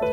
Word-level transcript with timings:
Hej 0.00 0.08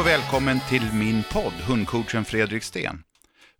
och 0.00 0.06
välkommen 0.06 0.60
till 0.68 0.92
min 0.92 1.22
podd, 1.32 1.52
hundcoachen 1.52 2.24
Fredrik 2.24 2.62
Sten. 2.62 3.02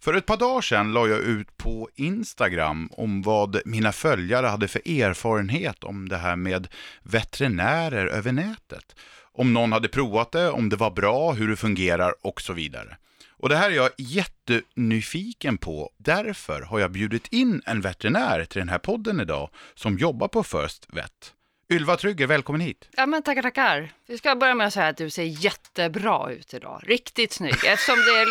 För 0.01 0.15
ett 0.15 0.27
par 0.27 0.37
dagar 0.37 0.61
sedan 0.61 0.93
la 0.93 1.07
jag 1.07 1.19
ut 1.19 1.57
på 1.57 1.89
Instagram 1.97 2.89
om 2.93 3.23
vad 3.23 3.61
mina 3.65 3.93
följare 3.93 4.47
hade 4.47 4.69
för 4.69 4.89
erfarenhet 4.89 5.85
om 5.85 6.09
det 6.09 6.17
här 6.17 6.37
med 6.37 6.69
veterinärer 7.03 8.07
över 8.07 8.33
nätet. 8.33 8.97
Om 9.33 9.53
någon 9.53 9.73
hade 9.73 9.89
provat 9.89 10.33
det, 10.33 10.51
om 10.51 10.69
det 10.69 10.77
var 10.77 10.91
bra, 10.91 11.33
hur 11.33 11.49
det 11.49 11.57
fungerar 11.57 12.15
och 12.23 12.41
så 12.41 12.53
vidare. 12.53 12.97
Och 13.31 13.49
det 13.49 13.57
här 13.57 13.71
är 13.71 13.75
jag 13.75 13.91
jättenyfiken 13.99 15.59
på. 15.59 15.91
Därför 15.99 16.63
har 16.63 16.81
jag 16.81 16.91
bjudit 16.91 17.33
in 17.33 17.63
en 17.67 17.81
veterinär 17.81 18.45
till 18.45 18.59
den 18.59 18.69
här 18.69 18.79
podden 18.79 19.21
idag 19.21 19.51
som 19.75 19.99
jobbar 19.99 20.29
på 20.29 20.43
First 20.43 20.87
Vet. 20.89 21.35
Ylva 21.71 21.97
Trygger, 21.97 22.27
välkommen 22.27 22.61
hit. 22.61 22.89
Ja 22.97 23.07
men 23.07 23.23
tackar, 23.23 23.43
tackar. 23.43 23.93
Vi 24.07 24.19
ska 24.19 24.37
börja 24.37 24.55
med 24.55 24.67
att 24.67 24.73
säga 24.73 24.87
att 24.89 24.97
du 24.97 25.11
ser 25.11 25.23
jättebra 25.23 26.31
ut 26.33 26.55
idag. 26.55 26.83
Riktigt 26.87 27.33
snygg. 27.33 27.55
Eftersom 27.67 27.97
det 27.97 28.11
är 28.11 28.29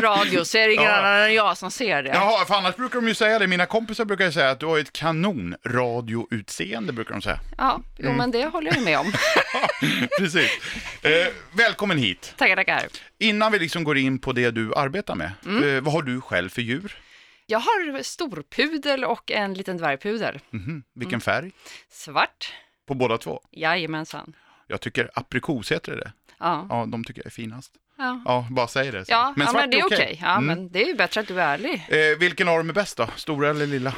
radio 0.00 0.44
så 0.44 0.58
är 0.58 0.66
det 0.68 0.74
ingen 0.74 0.84
Ja. 0.86 0.96
annan 0.96 1.22
än 1.22 1.34
jag 1.34 1.58
som 1.58 1.70
ser 1.70 2.02
det. 2.02 2.08
Jaha, 2.10 2.44
för 2.44 2.54
annars 2.54 2.76
brukar 2.76 3.00
de 3.00 3.08
ju 3.08 3.14
säga 3.14 3.38
det. 3.38 3.46
Mina 3.46 3.66
kompisar 3.66 4.04
brukar 4.04 4.24
ju 4.24 4.32
säga 4.32 4.50
att 4.50 4.60
du 4.60 4.66
har 4.66 4.78
ett 4.78 4.92
kanonradioutseende, 4.92 6.92
brukar 6.92 7.12
de 7.12 7.22
säga. 7.22 7.40
Ja, 7.58 7.80
jo 7.98 8.04
Mm. 8.04 8.16
men 8.16 8.30
det 8.30 8.44
håller 8.46 8.74
jag 8.74 8.82
med 8.84 8.98
om. 8.98 9.12
Precis. 10.18 10.50
Eh, 11.02 11.26
välkommen 11.52 11.98
hit. 11.98 12.34
tackar, 12.36 12.56
tackar. 12.56 12.82
Innan 13.18 13.52
vi 13.52 13.58
liksom 13.58 13.84
går 13.84 13.98
in 13.98 14.18
på 14.18 14.32
det 14.32 14.50
du 14.50 14.74
arbetar 14.74 15.14
med, 15.14 15.30
Mm. 15.46 15.76
eh, 15.76 15.80
vad 15.82 15.94
har 15.94 16.02
du 16.02 16.20
själv 16.20 16.48
för 16.48 16.62
djur? 16.62 16.98
Jag 17.46 17.58
har 17.58 18.02
storpudel 18.02 19.04
och 19.04 19.30
en 19.30 19.54
liten 19.54 19.76
dvärgpudel. 19.76 20.38
Mhm. 20.50 20.82
Vilken 20.94 21.14
Mm. 21.14 21.20
färg? 21.20 21.50
Svart. 21.90 22.52
På 22.88 22.94
båda 22.94 23.18
två? 23.18 23.40
Jajamensan. 23.50 24.32
Jag 24.66 24.80
tycker 24.80 25.10
aprikos 25.14 25.72
heter 25.72 25.96
det. 25.96 26.12
Ja, 26.38 26.66
Ja, 26.70 26.86
de 26.88 27.04
tycker 27.04 27.20
jag 27.20 27.26
är 27.26 27.30
finast. 27.30 27.72
ja. 27.98 28.22
Ja, 28.24 28.46
bara 28.50 28.66
säg 28.68 28.90
det. 28.90 29.04
så. 29.04 29.12
Ja, 29.12 29.32
men, 29.36 29.46
ja, 29.46 29.52
svart 29.52 29.62
men 29.62 29.70
det 29.70 29.78
är 29.78 29.84
okej. 29.86 30.18
Ja, 30.22 30.32
Mm. 30.36 30.44
men 30.46 30.68
det 30.72 30.82
är 30.82 30.86
ju 30.86 30.94
bättre 30.94 31.20
att 31.20 31.28
du 31.28 31.40
är 31.40 31.54
ärlig. 31.54 31.86
Eh, 31.88 32.18
vilken 32.18 32.48
av 32.48 32.58
dem 32.58 32.68
är 32.70 32.74
bäst 32.74 32.96
då? 32.96 33.06
Stora 33.16 33.50
eller 33.50 33.66
lilla? 33.66 33.94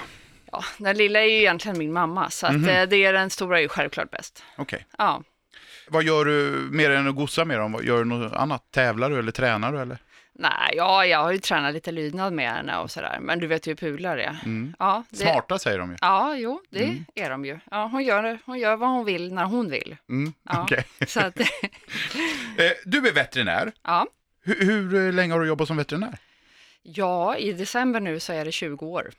Ja, 0.53 0.65
den 0.79 0.97
lilla 0.97 1.21
är 1.21 1.25
ju 1.25 1.37
egentligen 1.37 1.79
min 1.79 1.93
mamma, 1.93 2.31
så 2.31 2.47
att, 2.47 2.53
Mhm. 2.53 2.69
eh, 2.69 2.89
det 2.89 2.97
är 2.97 3.13
den 3.13 3.31
stora 3.31 3.59
är 3.59 3.63
ju 3.63 3.69
självklart 3.69 4.11
bäst. 4.11 4.43
Okej. 4.57 4.87
Ja. 4.99 5.23
Vad 5.89 6.03
gör 6.05 6.25
du 6.25 6.69
mer 6.71 6.91
än 6.91 7.09
att 7.09 7.17
gossa 7.17 7.45
med 7.45 7.59
dem? 7.59 7.81
Gör 7.83 7.99
du 7.99 8.05
något 8.05 8.33
annat? 8.33 8.63
Tävlar 8.71 9.11
du 9.11 9.19
eller 9.19 9.33
tränar 9.33 9.73
du 9.73 9.81
eller? 9.81 9.99
Nej, 10.43 10.73
ja, 10.77 11.07
jag 11.07 11.19
har 11.23 11.33
ju 11.33 11.39
tränat 11.39 11.75
lite 11.75 11.93
lydnad 11.93 12.33
med 12.33 12.51
henne 12.53 12.77
och 12.79 12.91
sådär, 12.91 13.19
men 13.21 13.39
du 13.39 13.47
vet 13.47 13.67
ju 13.67 13.71
hur 13.71 13.77
pudlar 13.77 14.17
är. 14.19 14.37
Mm. 14.45 14.75
Ja, 14.79 15.05
det, 15.11 15.17
Smarta 15.17 15.59
säger 15.59 15.79
de 15.79 15.91
ju. 15.91 15.97
Ja, 16.01 16.35
jo, 16.37 16.61
det 16.71 16.85
Mm. 16.85 17.05
är 17.15 17.31
de 17.31 17.45
ju. 17.45 17.59
Ja, 17.71 17.87
hon, 17.93 18.05
gör, 18.05 18.39
hon 18.47 18.59
gör 18.59 18.77
vad 18.77 18.89
hon 18.89 19.05
vill 19.05 19.35
när 19.35 19.45
hon 19.45 19.71
vill. 19.71 19.97
Mm. 20.09 20.33
Ja. 20.43 20.63
okej. 20.63 20.85
Så 21.07 21.21
att, 21.21 21.41
Eh, 22.59 22.71
du 22.85 23.09
är 23.09 23.13
veterinär. 23.15 23.73
ja. 23.83 24.07
Hur, 24.43 24.65
hur 24.65 25.13
länge 25.13 25.33
har 25.33 25.41
du 25.41 25.47
jobbat 25.47 25.69
som 25.69 25.77
veterinär? 25.77 26.19
ja, 26.83 27.37
i 27.37 27.53
december 27.53 28.01
nu 28.01 28.21
så 28.21 28.33
är 28.33 28.45
det 28.45 28.53
20 28.53 28.87
år. 28.87 29.11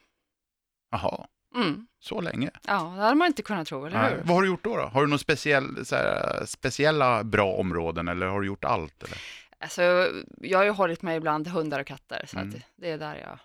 Jaha, 0.92 1.28
Mm. 1.56 1.88
så 2.00 2.22
länge. 2.22 2.50
Ja, 2.68 2.94
det 2.96 3.02
hade 3.02 3.16
man 3.16 3.28
inte 3.28 3.42
kunnat 3.42 3.68
tro, 3.68 3.86
eller 3.86 3.98
Nej. 4.02 4.12
hur? 4.12 4.18
Vad 4.24 4.36
har 4.36 4.42
du 4.42 4.48
gjort 4.48 4.64
då? 4.64 4.78
då? 4.78 4.84
Har 4.84 5.02
du 5.02 5.08
några 5.08 5.18
speciell, 5.18 5.66
här, 5.92 6.46
speciella 6.46 7.24
bra 7.24 7.54
områden 7.54 8.08
eller 8.08 8.26
har 8.26 8.42
du 8.42 8.48
gjort 8.48 8.66
allt? 8.66 9.04
Eller? 9.04 9.18
Alltså, 9.62 10.12
jag 10.42 10.58
har 10.60 10.66
ju 10.66 10.72
hållit 10.72 11.02
mig 11.02 11.18
ibland 11.18 11.48
hundar 11.48 11.80
och 11.80 11.88
katter, 11.88 12.26
så 12.28 12.38
Mm. 12.38 12.50
att 12.50 12.56
det 12.76 12.92
är 12.92 12.98
där 12.98 13.16
jag... 13.16 13.40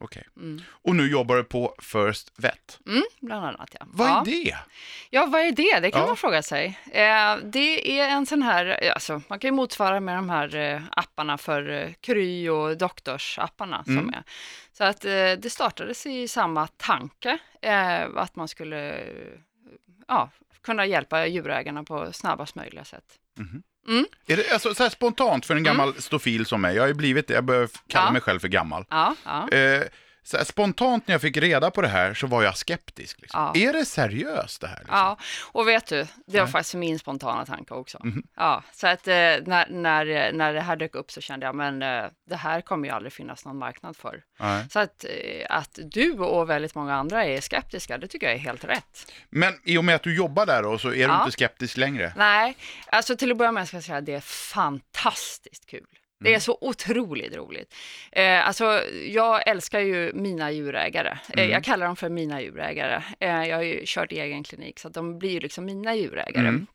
Okej. 0.00 0.28
Mm. 0.36 0.60
Och 0.70 0.96
nu 0.96 1.10
jobbar 1.10 1.36
du 1.36 1.44
på 1.44 1.74
First 1.82 2.32
Vet. 2.36 2.80
Mm, 2.86 3.02
bland 3.20 3.44
annat, 3.46 3.70
ja. 3.80 3.86
Vad 3.90 4.08
ja. 4.08 4.20
är 4.20 4.24
det? 4.24 4.56
Ja, 5.10 5.26
vad 5.26 5.40
är 5.40 5.52
det? 5.52 5.80
Det 5.80 5.90
kan 5.90 6.00
Ja. 6.00 6.06
man 6.06 6.16
fråga 6.16 6.42
sig. 6.42 6.78
Eh, 6.86 7.36
det 7.44 8.00
är 8.00 8.08
en 8.08 8.26
sån 8.26 8.42
här, 8.42 8.90
alltså, 8.92 9.22
man 9.28 9.38
kan 9.38 9.48
ju 9.48 9.52
motsvara 9.52 10.00
med 10.00 10.16
de 10.16 10.30
här 10.30 10.56
eh, 10.56 10.82
apparna 10.90 11.38
för 11.38 11.68
eh, 11.70 11.92
Kry 12.00 12.48
och 12.48 12.76
doktorsapparna 12.76 13.84
som 13.84 13.98
Mm. 13.98 14.14
är. 14.14 14.22
Så 14.72 14.84
att 14.84 15.04
eh, 15.04 15.32
det 15.38 15.50
startades 15.52 16.06
i 16.06 16.28
samma 16.28 16.66
tanke, 16.66 17.38
eh, 17.62 18.02
att 18.16 18.36
man 18.36 18.48
skulle 18.48 18.90
eh, 18.92 19.38
ja, 20.08 20.30
kunna 20.62 20.86
hjälpa 20.86 21.26
djurägarna 21.26 21.84
på 21.84 22.12
snabbast 22.12 22.54
möjliga 22.54 22.84
sätt. 22.84 23.18
Mhm. 23.38 23.62
Mm. 23.88 24.06
Är 24.26 24.36
det 24.36 24.50
alltså, 24.52 24.74
så 24.74 24.90
spontant 24.90 25.46
för 25.46 25.56
en 25.56 25.62
gammal 25.62 25.94
stofil 26.02 26.46
som 26.46 26.60
mig, 26.60 26.74
jag 26.76 26.82
har 26.82 26.88
ju 26.88 26.94
blivit 26.94 27.28
det, 27.28 27.34
jag 27.34 27.44
börjar 27.44 27.68
kalla 27.88 28.06
Ja. 28.06 28.12
mig 28.12 28.20
själv 28.20 28.40
för 28.40 28.48
gammal. 28.48 28.84
Ja, 28.90 29.14
ja. 29.24 29.48
Eh, 29.48 29.82
här, 30.32 30.44
spontant 30.44 31.06
när 31.08 31.14
jag 31.14 31.20
fick 31.22 31.36
reda 31.36 31.70
på 31.70 31.82
det 31.82 31.88
här 31.88 32.14
så 32.14 32.26
var 32.26 32.42
jag 32.42 32.56
skeptisk. 32.56 33.20
Liksom. 33.20 33.40
Ja. 33.54 33.68
Är 33.68 33.72
det 33.72 33.84
seriöst 33.84 34.60
det 34.60 34.66
här? 34.66 34.78
Liksom? 34.78 34.96
Ja, 34.96 35.18
och 35.52 35.68
vet 35.68 35.86
du, 35.86 36.06
det 36.26 36.38
var 36.38 36.44
Nej. 36.44 36.52
faktiskt 36.52 36.74
min 36.74 36.98
spontana 36.98 37.46
tanke 37.46 37.74
också. 37.74 37.98
Mhm. 38.04 38.22
Ja, 38.36 38.62
så 38.72 38.86
att 38.86 39.08
eh, 39.08 39.12
när, 39.14 39.68
när, 39.70 40.32
när 40.32 40.52
det 40.54 40.60
här 40.60 40.76
dök 40.76 40.94
upp 40.94 41.10
så 41.10 41.20
kände 41.20 41.46
jag, 41.46 41.54
men 41.54 41.82
eh, 41.82 42.04
det 42.28 42.36
här 42.36 42.60
kommer 42.60 42.88
ju 42.88 42.94
aldrig 42.94 43.12
finnas 43.12 43.44
någon 43.44 43.58
marknad 43.58 43.96
för. 43.96 44.22
Nej. 44.40 44.64
Så 44.70 44.78
att, 44.78 45.04
eh, 45.04 45.46
att 45.56 45.78
du 45.84 46.12
och 46.12 46.50
väldigt 46.50 46.74
många 46.74 46.94
andra 46.94 47.24
är 47.24 47.40
skeptiska, 47.40 47.98
det 47.98 48.06
tycker 48.08 48.26
jag 48.26 48.34
är 48.36 48.40
helt 48.40 48.64
rätt. 48.64 49.12
Men 49.30 49.54
i 49.64 49.78
och 49.78 49.84
med 49.84 49.94
att 49.94 50.02
du 50.02 50.16
jobbar 50.16 50.46
där 50.46 50.62
då, 50.62 50.78
så 50.78 50.88
är 50.88 50.92
du 50.92 51.00
Ja. 51.00 51.18
inte 51.20 51.32
skeptisk 51.32 51.76
längre? 51.76 52.12
Nej, 52.16 52.56
alltså 52.86 53.16
till 53.16 53.30
att 53.30 53.36
börja 53.38 53.52
med 53.52 53.68
ska 53.68 53.76
jag 53.76 53.84
säga 53.84 53.98
att 53.98 54.06
det 54.06 54.14
är 54.14 54.20
fantastiskt 54.20 55.66
kul. 55.66 55.86
Det 56.22 56.28
Mm. 56.28 56.34
är 56.36 56.40
så 56.40 56.58
otroligt 56.60 57.36
roligt. 57.36 57.74
Eh, 58.12 58.46
alltså, 58.46 58.82
jag 59.08 59.48
älskar 59.48 59.80
ju 59.80 60.12
mina 60.14 60.50
djurägare. 60.52 61.18
Eh, 61.28 61.38
Mm. 61.38 61.50
jag 61.50 61.64
kallar 61.64 61.86
dem 61.86 61.96
för 61.96 62.08
mina 62.08 62.42
djurägare. 62.42 63.02
Eh, 63.20 63.44
jag 63.48 63.56
har 63.56 63.62
ju 63.64 63.82
kört 63.86 64.12
egen 64.12 64.44
klinik, 64.44 64.78
så 64.78 64.88
de 64.88 65.18
blir 65.18 65.30
ju 65.30 65.40
liksom 65.40 65.64
mina 65.64 65.94
djurägare. 65.94 66.48
Mm. 66.48 66.66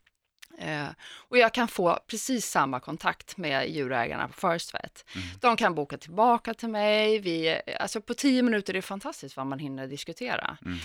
Eh, 0.60 0.88
och 1.30 1.38
jag 1.38 1.54
kan 1.54 1.68
få 1.68 2.00
precis 2.08 2.46
samma 2.46 2.80
kontakt 2.80 3.38
med 3.38 3.70
djurägarna 3.70 4.28
på 4.28 4.54
First 4.54 4.74
Vet. 4.74 5.06
Mm. 5.16 5.28
De 5.42 5.58
kan 5.58 5.76
boka 5.76 5.98
tillbaka 5.98 6.54
till 6.54 6.70
mig. 6.70 7.20
Vi, 7.20 7.62
alltså 7.80 8.02
på 8.02 8.14
tio 8.14 8.44
minuter 8.44 8.74
är 8.74 8.76
det 8.78 8.82
fantastiskt 8.82 9.38
vad 9.38 9.46
man 9.48 9.60
hinner 9.60 9.88
diskutera. 9.88 10.58
Mm. 10.66 10.78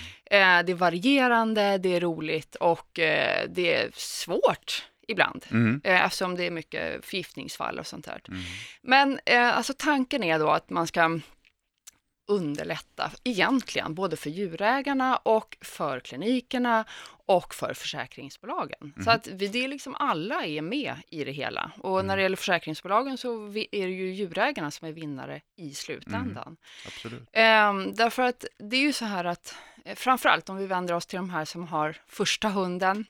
Eh, 0.61 0.67
det 0.67 0.72
är 0.72 0.77
varierande, 0.77 1.78
det 1.78 1.95
är 1.97 2.01
roligt 2.01 2.55
och 2.55 2.99
eh, 2.99 3.49
det 3.49 3.75
är 3.75 3.91
svårt 3.95 4.84
ibland. 5.09 5.47
Mm. 5.51 5.81
Eh, 5.85 6.05
eftersom 6.05 6.37
det 6.37 6.47
är 6.47 6.51
mycket 6.51 7.05
förgiftningsfall 7.05 7.79
och 7.79 7.87
sånt 7.87 8.05
där. 8.05 8.21
Mm. 8.29 8.41
Men 8.83 9.21
eh, 9.27 9.57
alltså 9.57 9.75
tanken 9.79 10.23
är 10.23 10.39
då 10.39 10.51
att 10.51 10.71
man 10.71 10.87
ska 10.87 11.21
underlätta 12.29 13.11
egentligen 13.25 13.95
både 13.95 14.17
för 14.17 14.31
djurägarna 14.31 15.17
och 15.17 15.57
för 15.61 16.01
klinikerna 16.01 16.85
och 17.27 17.55
för 17.55 17.75
försäkringsbolagen. 17.75 18.95
Så 19.05 19.11
att 19.11 19.27
vi, 19.27 19.49
det 19.49 19.65
är 19.65 19.69
liksom 19.69 19.95
alla 19.95 20.45
är 20.45 20.63
med 20.63 20.95
i 21.09 21.25
det 21.25 21.33
hela. 21.33 21.71
Och 21.79 22.05
när 22.05 22.17
det 22.17 22.23
gäller 22.23 22.37
försäkringsbolagen 22.37 23.19
så 23.19 23.47
är 23.49 23.87
det 23.87 23.93
ju 23.93 24.15
djurägarna 24.15 24.71
som 24.71 24.89
är 24.89 24.93
vinnare 24.93 25.41
i 25.57 25.75
slutändan. 25.75 26.57
Absolut. 26.87 27.29
Ehm, 27.33 27.95
därför 27.95 28.23
att 28.23 28.45
det 28.59 28.77
är 28.77 28.81
ju 28.81 28.93
så 28.93 29.05
här 29.05 29.25
att 29.25 29.55
eh, 29.84 29.95
framförallt 29.95 30.49
om 30.49 30.57
vi 30.57 30.67
vänder 30.67 30.95
oss 30.95 31.07
till 31.07 31.17
de 31.17 31.31
här 31.31 31.45
som 31.45 31.69
har 31.69 31.97
första 32.07 32.49
hunden, 32.49 33.07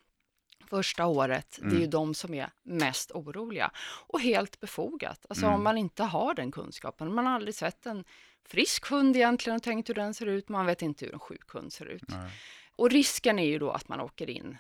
första 0.77 1.07
året, 1.07 1.59
det 1.63 1.77
är 1.77 1.81
ju 1.81 1.87
de 1.87 2.15
som 2.15 2.35
är 2.35 2.51
mest 2.63 3.11
oroliga. 3.11 3.71
Och 4.07 4.21
helt 4.21 4.61
befogat. 4.61 5.27
Alltså 5.29 5.47
om 5.47 5.65
man 5.65 5.79
inte 5.79 6.03
har 6.03 6.35
den 6.35 6.51
kunskapen, 6.51 7.15
man 7.15 7.27
har 7.27 7.35
aldrig 7.35 7.55
sett 7.55 7.87
en 7.87 8.05
frisk 8.49 8.91
hund 8.91 9.17
egentligen 9.17 9.57
och 9.57 9.63
tänkt 9.63 9.89
hur 9.89 9.95
den 9.95 10.15
ser 10.15 10.27
ut, 10.27 10.49
man 10.49 10.67
vet 10.67 10.83
inte 10.83 11.05
hur 11.05 11.13
en 11.13 11.21
sjuk 11.21 11.51
hund 11.51 11.73
ser 11.73 11.87
ut. 11.87 12.09
Nej. 12.09 12.31
Och 12.77 12.91
risken 12.91 13.39
är 13.39 13.47
ju 13.47 13.59
då 13.59 13.71
att 13.71 13.89
man 13.89 14.01
åker 14.01 14.31
in 14.31 14.59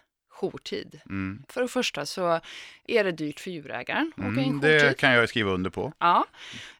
jourtid. 0.50 1.00
Mm. 1.08 1.42
För 1.48 1.62
det 1.62 1.68
första 1.68 2.06
så 2.06 2.40
är 2.86 3.04
det 3.04 3.12
dyrt 3.12 3.40
för 3.40 3.50
djurägaren 3.50 4.12
att 4.16 4.20
åka 4.20 4.28
in 4.28 4.38
Mm, 4.38 4.54
jourtid. 4.60 4.80
det 4.88 4.98
kan 4.98 5.12
jag 5.12 5.28
skriva 5.28 5.50
under 5.50 5.70
på. 5.70 5.92
Ja, 5.98 6.24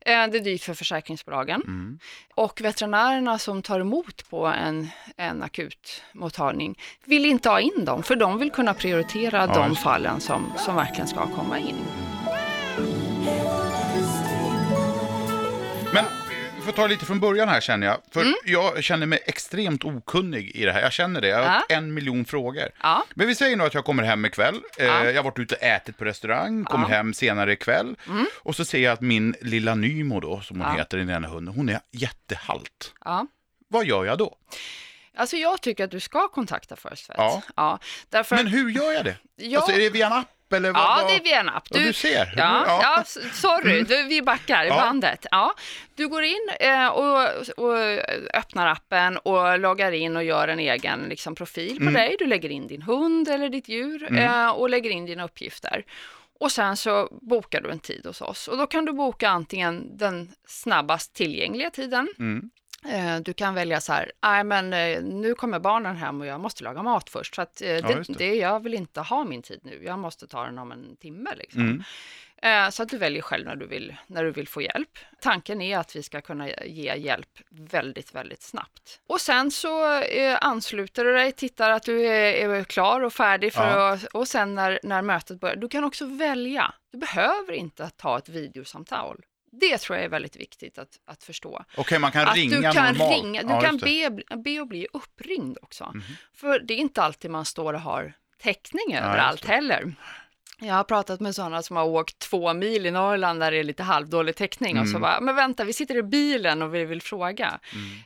Eh, 0.07 0.27
det 0.31 0.39
är 0.39 0.41
dyrt 0.45 0.63
för 0.63 0.75
försäkringsbolagen. 0.75 1.63
Mm. 1.63 1.99
Och 2.35 2.61
veterinärerna 2.61 3.39
som 3.39 3.63
tar 3.63 3.81
emot 3.81 4.31
på 4.31 4.47
en, 4.47 4.89
en 5.17 5.43
akutmottagning 5.43 6.79
vill 7.05 7.25
inte 7.27 7.49
ha 7.49 7.61
in 7.61 7.85
dem, 7.85 8.03
för 8.03 8.17
de 8.17 8.39
vill 8.39 8.51
kunna 8.51 8.75
prioritera 8.75 9.47
de 9.47 9.69
just 9.69 9.81
det. 9.81 9.85
fallen 9.85 10.21
som, 10.21 10.53
som 10.59 10.77
verkligen 10.77 11.07
ska 11.09 11.27
komma 11.27 11.59
in. 11.59 11.77
Vi 16.63 16.67
får 16.67 16.73
ta 16.73 16.87
lite 16.87 17.05
från 17.07 17.21
början 17.21 17.49
här 17.49 17.61
känner 17.61 17.87
jag. 17.87 17.99
För 18.11 18.21
Mm. 18.21 18.35
jag 18.45 18.85
känner 18.85 19.07
mig 19.07 19.19
extremt 19.27 19.85
okunnig 19.85 20.51
i 20.57 20.65
det 20.65 20.73
här. 20.73 20.81
Jag 20.81 20.93
känner 20.93 21.21
det. 21.21 21.29
Jag 21.29 21.37
har 21.39 21.45
Ja. 21.45 21.63
en 21.77 21.95
miljon 21.95 22.25
frågor. 22.25 22.69
Ja, 22.83 23.05
Men 23.15 23.27
vi 23.27 23.35
säger 23.35 23.57
nu 23.57 23.65
att 23.65 23.75
jag 23.75 23.85
kommer 23.85 24.03
hem 24.03 24.25
ikväll. 24.25 24.55
Eh, 24.79 24.87
Ja. 24.87 25.05
Jag 25.05 25.15
har 25.15 25.23
varit 25.23 25.39
ute 25.39 25.55
och 25.55 25.63
ätit 25.63 25.99
på 25.99 26.05
restaurang, 26.05 26.65
kommer 26.65 26.85
Ja. 26.85 26.89
Mm. 26.89 26.97
hem 27.07 27.15
senare 27.15 27.53
ikväll. 27.53 27.97
Och 28.35 28.57
så 28.57 28.65
ser 28.65 28.79
jag 28.79 28.93
att 28.93 29.01
min 29.01 29.35
lilla 29.41 29.75
Nymo 29.75 30.21
då, 30.21 30.41
som 30.41 30.61
hon 30.61 30.77
heter, 30.77 30.99
den 30.99 31.11
ena 31.11 31.29
hunden, 31.29 31.55
hon 31.55 31.69
är 31.69 31.81
jättehalt. 31.91 32.93
Vad 33.69 33.87
gör 33.87 34.05
jag 34.05 34.19
då? 34.19 34.37
Alltså 35.17 35.37
jag 35.37 35.61
tycker 35.61 35.85
att 35.85 35.91
du 35.91 36.01
ska 36.01 36.29
kontakta 36.29 36.77
First 36.77 37.11
Vet. 37.11 37.17
Ja. 37.19 37.43
ja 37.57 37.79
därför 38.09 38.37
Men 38.37 38.47
hur 38.47 38.71
gör 38.71 38.93
jag 38.93 39.05
det? 39.05 39.17
Ja. 39.37 39.59
Alltså, 39.59 39.73
är 39.73 39.79
det 39.79 39.91
via 39.91 40.07
en 40.07 40.13
app 40.13 40.29
eller 40.53 40.73
vad? 40.73 40.83
Ja, 40.83 40.99
vad- 41.03 41.11
det 41.11 41.17
är 41.17 41.23
via 41.25 41.41
en 41.41 41.49
app. 41.49 41.67
Ja, 41.71 41.81
du 41.81 41.93
ser. 41.93 42.33
Ja, 42.37 42.65
Ja. 42.67 42.81
ja. 42.83 43.01
s- 43.03 43.19
sorry, 43.41 43.83
du, 43.83 44.03
vi 44.03 44.23
backar 44.23 44.65
i 44.65 44.69
Ja. 44.69 44.75
bandet. 44.77 45.27
Ja. 45.31 45.55
Du 45.95 46.09
går 46.09 46.23
in 46.23 46.49
eh, 46.61 46.87
och, 46.89 47.29
och 47.57 47.77
öppnar 48.35 48.67
appen 48.67 49.17
och 49.19 49.59
loggar 49.59 49.93
in 49.93 50.17
och 50.17 50.25
gör 50.25 50.49
en 50.49 50.59
egen 50.59 51.01
liksom, 51.09 51.35
profil 51.35 51.77
på 51.77 51.83
Mm. 51.83 51.95
dig. 51.95 52.17
Du 52.19 52.27
lägger 52.27 52.49
in 52.49 52.67
din 52.67 52.83
hund 52.83 53.29
eller 53.29 53.49
ditt 53.49 53.69
djur 53.69 54.19
eh, 54.19 54.49
och 54.51 54.71
lägger 54.71 54.91
in 54.91 55.07
dina 55.07 55.25
uppgifter. 55.25 55.85
Och 56.41 56.53
sen 56.53 56.77
så 56.77 57.09
bokar 57.23 57.61
du 57.61 57.71
en 57.71 57.79
tid 57.79 58.07
hos 58.07 58.21
oss 58.21 58.49
och 58.49 58.59
då 58.59 58.67
kan 58.67 58.85
du 58.85 58.93
boka 58.93 59.29
antingen 59.29 59.97
den 59.99 60.33
snabbast 60.47 61.15
tillgängliga 61.15 61.71
tiden. 61.71 62.09
Mm. 62.19 62.51
Eh, 62.89 63.17
Du 63.21 63.33
kan 63.33 63.55
välja 63.55 63.81
så 63.81 63.93
här, 63.93 64.13
nej 64.23 64.45
men 64.45 64.73
eh, 64.73 65.03
nu 65.03 65.35
kommer 65.35 65.59
barnen 65.59 65.97
hem 65.97 66.21
och 66.21 66.27
jag 66.27 66.41
måste 66.41 66.65
laga 66.65 66.83
mat 66.83 67.11
först. 67.11 67.35
Så 67.35 67.43
att 67.43 67.63
eh, 67.63 67.67
det, 67.67 67.93
just 67.97 68.09
det. 68.19 68.19
det. 68.19 68.35
jag 68.35 68.63
vill 68.63 68.75
inte 68.75 69.01
ha 69.01 69.25
min 69.25 69.43
tid 69.43 69.61
nu, 69.63 69.85
jag 69.85 69.99
måste 69.99 70.27
ta 70.27 70.45
den 70.45 70.59
om 70.59 70.73
en 70.73 70.97
timme. 70.97 71.31
Liksom. 71.37 71.61
Mm. 71.63 71.83
Så 72.73 72.83
att 72.83 72.89
du 72.89 72.99
väljer 72.99 73.23
själv 73.23 73.45
när 73.47 73.57
du, 73.57 73.67
vill, 73.67 73.97
när 74.07 74.25
du 74.25 74.31
vill 74.31 74.49
få 74.49 74.63
hjälp. 74.63 74.99
Tanken 75.21 75.61
är 75.61 75.79
att 75.79 75.97
vi 75.97 76.03
ska 76.03 76.21
kunna 76.21 76.49
ge 76.51 76.95
hjälp 76.97 77.29
väldigt, 77.51 78.15
väldigt 78.15 78.43
snabbt. 78.43 79.01
Och 79.07 79.21
sen 79.21 79.51
så 79.51 80.03
ansluter 80.41 81.05
du 81.05 81.13
dig, 81.13 81.33
tittar 81.33 81.71
att 81.71 81.83
du 81.83 82.07
är, 82.07 82.51
är 82.51 82.65
klar 82.65 83.01
och 83.01 83.13
färdig 83.13 83.53
för 83.53 83.63
Ja. 83.79 83.93
att, 83.93 84.05
och 84.05 84.29
sen 84.29 84.55
när, 84.55 84.81
när 84.83 85.03
mötet 85.03 85.41
börjar, 85.41 85.57
du 85.57 85.69
kan 85.69 85.85
också 85.85 86.07
välja. 86.07 86.75
Du 86.93 86.99
behöver 86.99 87.53
inte 87.53 87.91
ta 87.97 88.19
ett 88.19 88.29
videosamtal. 88.29 89.21
Det 89.61 89.79
tror 89.79 89.97
jag 89.97 90.05
är 90.05 90.09
väldigt 90.09 90.37
viktigt 90.37 90.79
att, 90.79 90.89
att 91.07 91.23
förstå. 91.23 91.65
Okej, 91.77 91.99
man 91.99 92.13
kan 92.13 92.29
Att 92.29 92.37
ringa 92.37 92.57
du 92.57 92.63
kan 92.63 92.95
normalt. 92.95 93.13
ringa, 93.25 93.43
du 93.43 93.49
Ja, 93.49 93.61
kan 93.61 93.77
be, 93.77 94.11
be 94.37 94.61
och 94.61 94.67
bli 94.69 94.87
uppringd 94.93 95.59
också. 95.63 95.91
Mhm. 95.95 96.03
För 96.35 96.59
det 96.59 96.75
är 96.75 96.79
inte 96.79 97.03
alltid 97.03 97.31
man 97.31 97.45
står 97.45 97.75
och 97.75 97.81
har 97.81 98.13
täckning 98.43 98.95
överallt 98.95 99.45
heller. 99.45 99.95
Jag 100.65 100.75
har 100.75 100.85
pratat 100.85 101.21
med 101.21 101.35
sådana 101.35 101.63
som 101.63 101.77
har 101.77 101.85
åkt 101.85 102.19
två 102.19 102.55
mil 102.55 102.87
i 102.87 102.91
Norrland 102.91 103.41
där 103.41 103.51
det 103.51 103.57
är 103.57 103.65
lite 103.65 103.83
halvdålig 103.83 104.37
täckning 104.37 104.79
och 104.79 104.87
så 104.87 104.91
Mm. 104.91 105.01
bara, 105.03 105.21
men 105.21 105.37
vänta, 105.37 105.65
vi 105.65 105.73
sitter 105.73 105.97
i 105.97 106.03
bilen 106.03 106.63
och 106.63 106.75
vi 106.75 106.85
vill 106.85 107.03
fråga. 107.03 107.61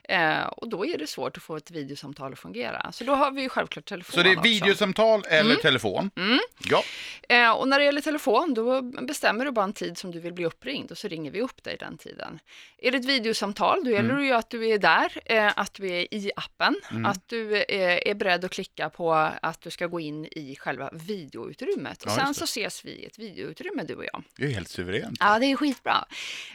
Mm. 0.07 0.39
Eh, 0.41 0.47
och 0.47 0.69
då 0.69 0.85
är 0.85 0.97
det 0.97 1.07
svårt 1.07 1.37
att 1.37 1.43
få 1.43 1.55
ett 1.55 1.71
videosamtal 1.71 2.33
att 2.33 2.39
fungera. 2.39 2.91
Så 2.91 3.03
då 3.03 3.13
har 3.15 3.31
vi 3.31 3.41
ju 3.41 3.49
självklart 3.49 3.85
telefon 3.85 4.13
Så 4.13 4.23
det 4.23 4.29
är 4.29 4.37
också. 4.37 4.43
videosamtal 4.49 5.23
eller 5.29 5.55
telefon? 5.55 6.11
Mm. 6.17 6.39
Ja. 6.69 6.83
Eh, 7.29 7.51
och 7.51 7.67
när 7.67 7.79
det 7.79 7.85
gäller 7.85 8.01
telefon, 8.01 8.53
då 8.53 8.81
bestämmer 8.81 9.45
du 9.45 9.51
bara 9.51 9.65
en 9.65 9.73
tid 9.73 9.97
som 9.97 10.11
du 10.11 10.19
vill 10.19 10.33
bli 10.33 10.45
uppringd 10.45 10.91
och 10.91 10.97
så 10.97 11.07
ringer 11.07 11.31
vi 11.31 11.41
upp 11.41 11.63
dig 11.63 11.77
den 11.79 11.97
tiden. 11.97 12.39
Är 12.77 12.91
det 12.91 12.97
ett 12.97 13.05
videosamtal, 13.05 13.83
då 13.83 13.91
gäller 13.91 14.13
det 14.15 14.23
ju 14.25 14.31
att 14.33 14.49
du 14.49 14.67
är 14.69 14.77
där, 14.77 15.11
eh, 15.25 15.51
att 15.55 15.73
du 15.73 15.87
är 15.89 16.13
i 16.13 16.31
appen, 16.35 16.75
att 17.05 17.27
du 17.29 17.55
eh, 17.61 18.09
är 18.11 18.13
beredd 18.13 18.45
att 18.45 18.51
klicka 18.51 18.89
på 18.89 19.13
att 19.41 19.61
du 19.61 19.69
ska 19.71 19.87
gå 19.87 19.99
in 19.99 20.25
i 20.25 20.55
själva 20.59 20.89
videoutrymmet. 20.93 22.03
Och 22.03 22.11
Ja, 22.11 22.15
sen 22.15 22.33
så. 22.33 22.46
Ses 22.47 22.85
vi 22.85 22.91
i 22.91 23.05
ett 23.05 23.19
videoutrymme, 23.19 23.83
du 23.83 23.95
och 23.95 24.05
jag. 24.05 24.23
Det 24.37 24.45
är 24.45 24.49
helt 24.49 24.69
suveränt. 24.69 25.17
Ja, 25.19 25.39
det 25.39 25.45
är 25.45 25.55
skitbra. 25.55 26.05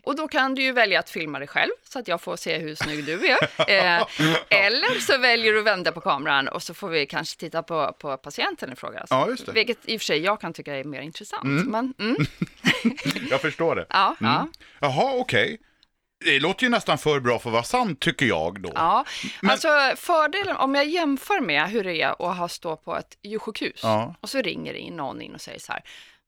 Och 0.02 0.16
då 0.16 0.28
kan 0.28 0.54
du 0.54 0.62
ju 0.62 0.72
välja 0.72 0.98
att 1.00 1.10
filma 1.10 1.38
dig 1.38 1.48
själv 1.48 1.70
så 1.88 1.98
att 1.98 2.08
jag 2.08 2.20
får 2.20 2.36
se 2.36 2.58
hur 2.58 2.74
snygg 2.74 3.04
du 3.04 3.26
är. 3.26 3.38
Eh, 3.72 4.06
eller 4.48 5.00
så 5.00 5.18
väljer 5.18 5.52
du 5.52 5.58
att 5.58 5.64
vända 5.66 5.92
på 5.92 6.00
kameran 6.00 6.48
och 6.48 6.62
så 6.62 6.74
får 6.74 6.88
vi 6.88 7.06
kanske 7.06 7.38
titta 7.40 7.62
på, 7.62 7.92
på 7.98 8.16
patienten 8.16 8.72
i 8.72 8.76
fråga. 8.76 9.04
Ja, 9.10 9.28
just 9.28 9.46
det. 9.46 9.52
Vilket 9.52 9.78
i 9.84 9.96
och 9.96 10.00
för 10.00 10.04
sig 10.04 10.18
jag 10.18 10.40
kan 10.40 10.52
tycka 10.52 10.76
är 10.76 10.84
mer 10.84 11.00
intressant. 11.00 11.66
Men, 11.68 11.94
mm, 11.98 12.16
Jag 13.30 13.40
förstår 13.40 13.76
det. 13.76 13.86
ja, 13.90 14.16
ja, 14.20 14.38
Mm. 14.38 14.52
Jaha, 14.80 15.12
okej. 15.14 15.58
Det 16.24 16.40
låter 16.40 16.64
ju 16.64 16.68
nästan 16.70 16.98
för 16.98 17.20
bra 17.20 17.38
för 17.38 17.48
att 17.50 17.52
vara 17.52 17.62
sant, 17.62 18.00
tycker 18.00 18.26
jag 18.26 18.60
då. 18.60 18.72
ja. 18.74 19.04
Men- 19.42 19.50
Alltså 19.50 19.68
fördelen, 19.96 20.56
om 20.56 20.74
jag 20.74 20.86
jämför 20.86 21.40
med 21.40 21.68
hur 21.70 21.84
det 21.84 22.02
är 22.02 22.30
att 22.30 22.36
ha 22.36 22.48
stå 22.48 22.76
på 22.76 22.96
ett 22.96 23.18
djursjukhus 23.22 23.80
Ja. 23.82 24.14
och 24.20 24.28
så 24.28 24.40
ringer 24.42 24.74
in 24.74 24.96
någon 24.96 25.22
in 25.22 25.34
och 25.34 25.40
säger 25.40 25.58
så 25.58 25.72
här, 25.72 25.82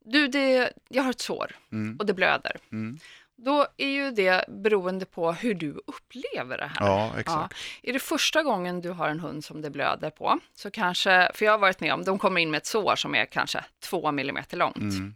du, 0.05 0.29
det, 0.29 0.73
jag 0.89 1.03
har 1.03 1.11
ett 1.11 1.21
sår 1.21 1.51
Mm. 1.73 1.97
och 1.99 2.07
det 2.07 2.15
blöder. 2.15 2.57
Mm. 2.73 2.99
Då 3.37 3.67
är 3.77 3.89
ju 3.89 4.11
det 4.11 4.45
beroende 4.49 5.05
på 5.07 5.33
hur 5.33 5.55
du 5.55 5.83
upplever 5.87 6.59
det 6.59 6.71
här. 6.75 6.87
Ja, 6.87 7.13
exakt. 7.19 7.55
Är 7.83 7.93
det 7.93 7.99
första 7.99 8.43
gången 8.43 8.81
du 8.81 8.91
har 8.91 9.09
en 9.09 9.21
hund 9.21 9.45
som 9.45 9.63
det 9.63 9.71
blöder 9.71 10.11
på, 10.11 10.39
så 10.57 10.71
kanske, 10.71 11.31
för 11.35 11.45
jag 11.45 11.53
har 11.53 11.59
varit 11.59 11.81
med 11.81 11.95
om, 11.95 12.05
de 12.05 12.19
kommer 12.19 12.41
in 12.41 12.51
med 12.51 12.59
ett 12.59 12.67
sår 12.67 12.97
som 12.97 13.15
är 13.15 13.25
kanske 13.27 13.65
två 13.83 14.13
millimeter 14.13 14.57
långt 14.57 14.77
Mm. 14.77 15.15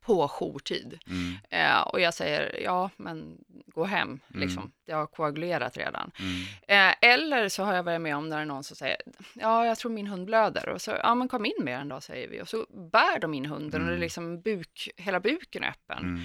På 0.00 0.28
jourtid. 0.28 0.98
Mm. 1.06 1.34
Eh, 1.50 1.80
och 1.80 2.00
jag 2.00 2.14
säger, 2.14 2.60
ja 2.62 2.90
men 2.96 3.38
gå 3.66 3.84
hem, 3.84 4.20
liksom. 4.28 4.72
det 4.86 4.92
har 4.92 5.06
koagulerat 5.06 5.76
redan. 5.76 6.10
Mm. 6.18 6.90
Eh, 6.90 7.10
eller 7.10 7.48
så 7.48 7.64
har 7.64 7.74
jag 7.74 7.82
varit 7.82 8.00
med 8.00 8.16
om 8.16 8.28
när 8.28 8.36
det 8.36 8.42
är 8.42 8.46
någon 8.46 8.64
som 8.64 8.76
säger, 8.76 8.96
ja 9.34 9.66
jag 9.66 9.78
tror 9.78 9.92
min 9.92 10.06
hund 10.06 10.26
blöder. 10.26 10.68
Och 10.68 10.80
så, 10.80 10.90
ja 11.02 11.14
men 11.14 11.28
kom 11.28 11.46
in 11.46 11.52
med 11.64 11.78
den 11.78 11.88
då, 11.88 12.00
säger 12.00 12.28
vi. 12.28 12.42
Och 12.42 12.48
så 12.48 12.66
bär 12.92 13.20
de 13.20 13.34
in 13.34 13.46
hunden 13.46 13.82
och 13.82 13.88
det 13.88 13.94
är 13.94 13.98
liksom 13.98 14.40
buk, 14.40 14.88
hela 14.96 15.20
buken 15.20 15.64
är 15.64 15.68
öppen. 15.68 15.98
Mm. 15.98 16.20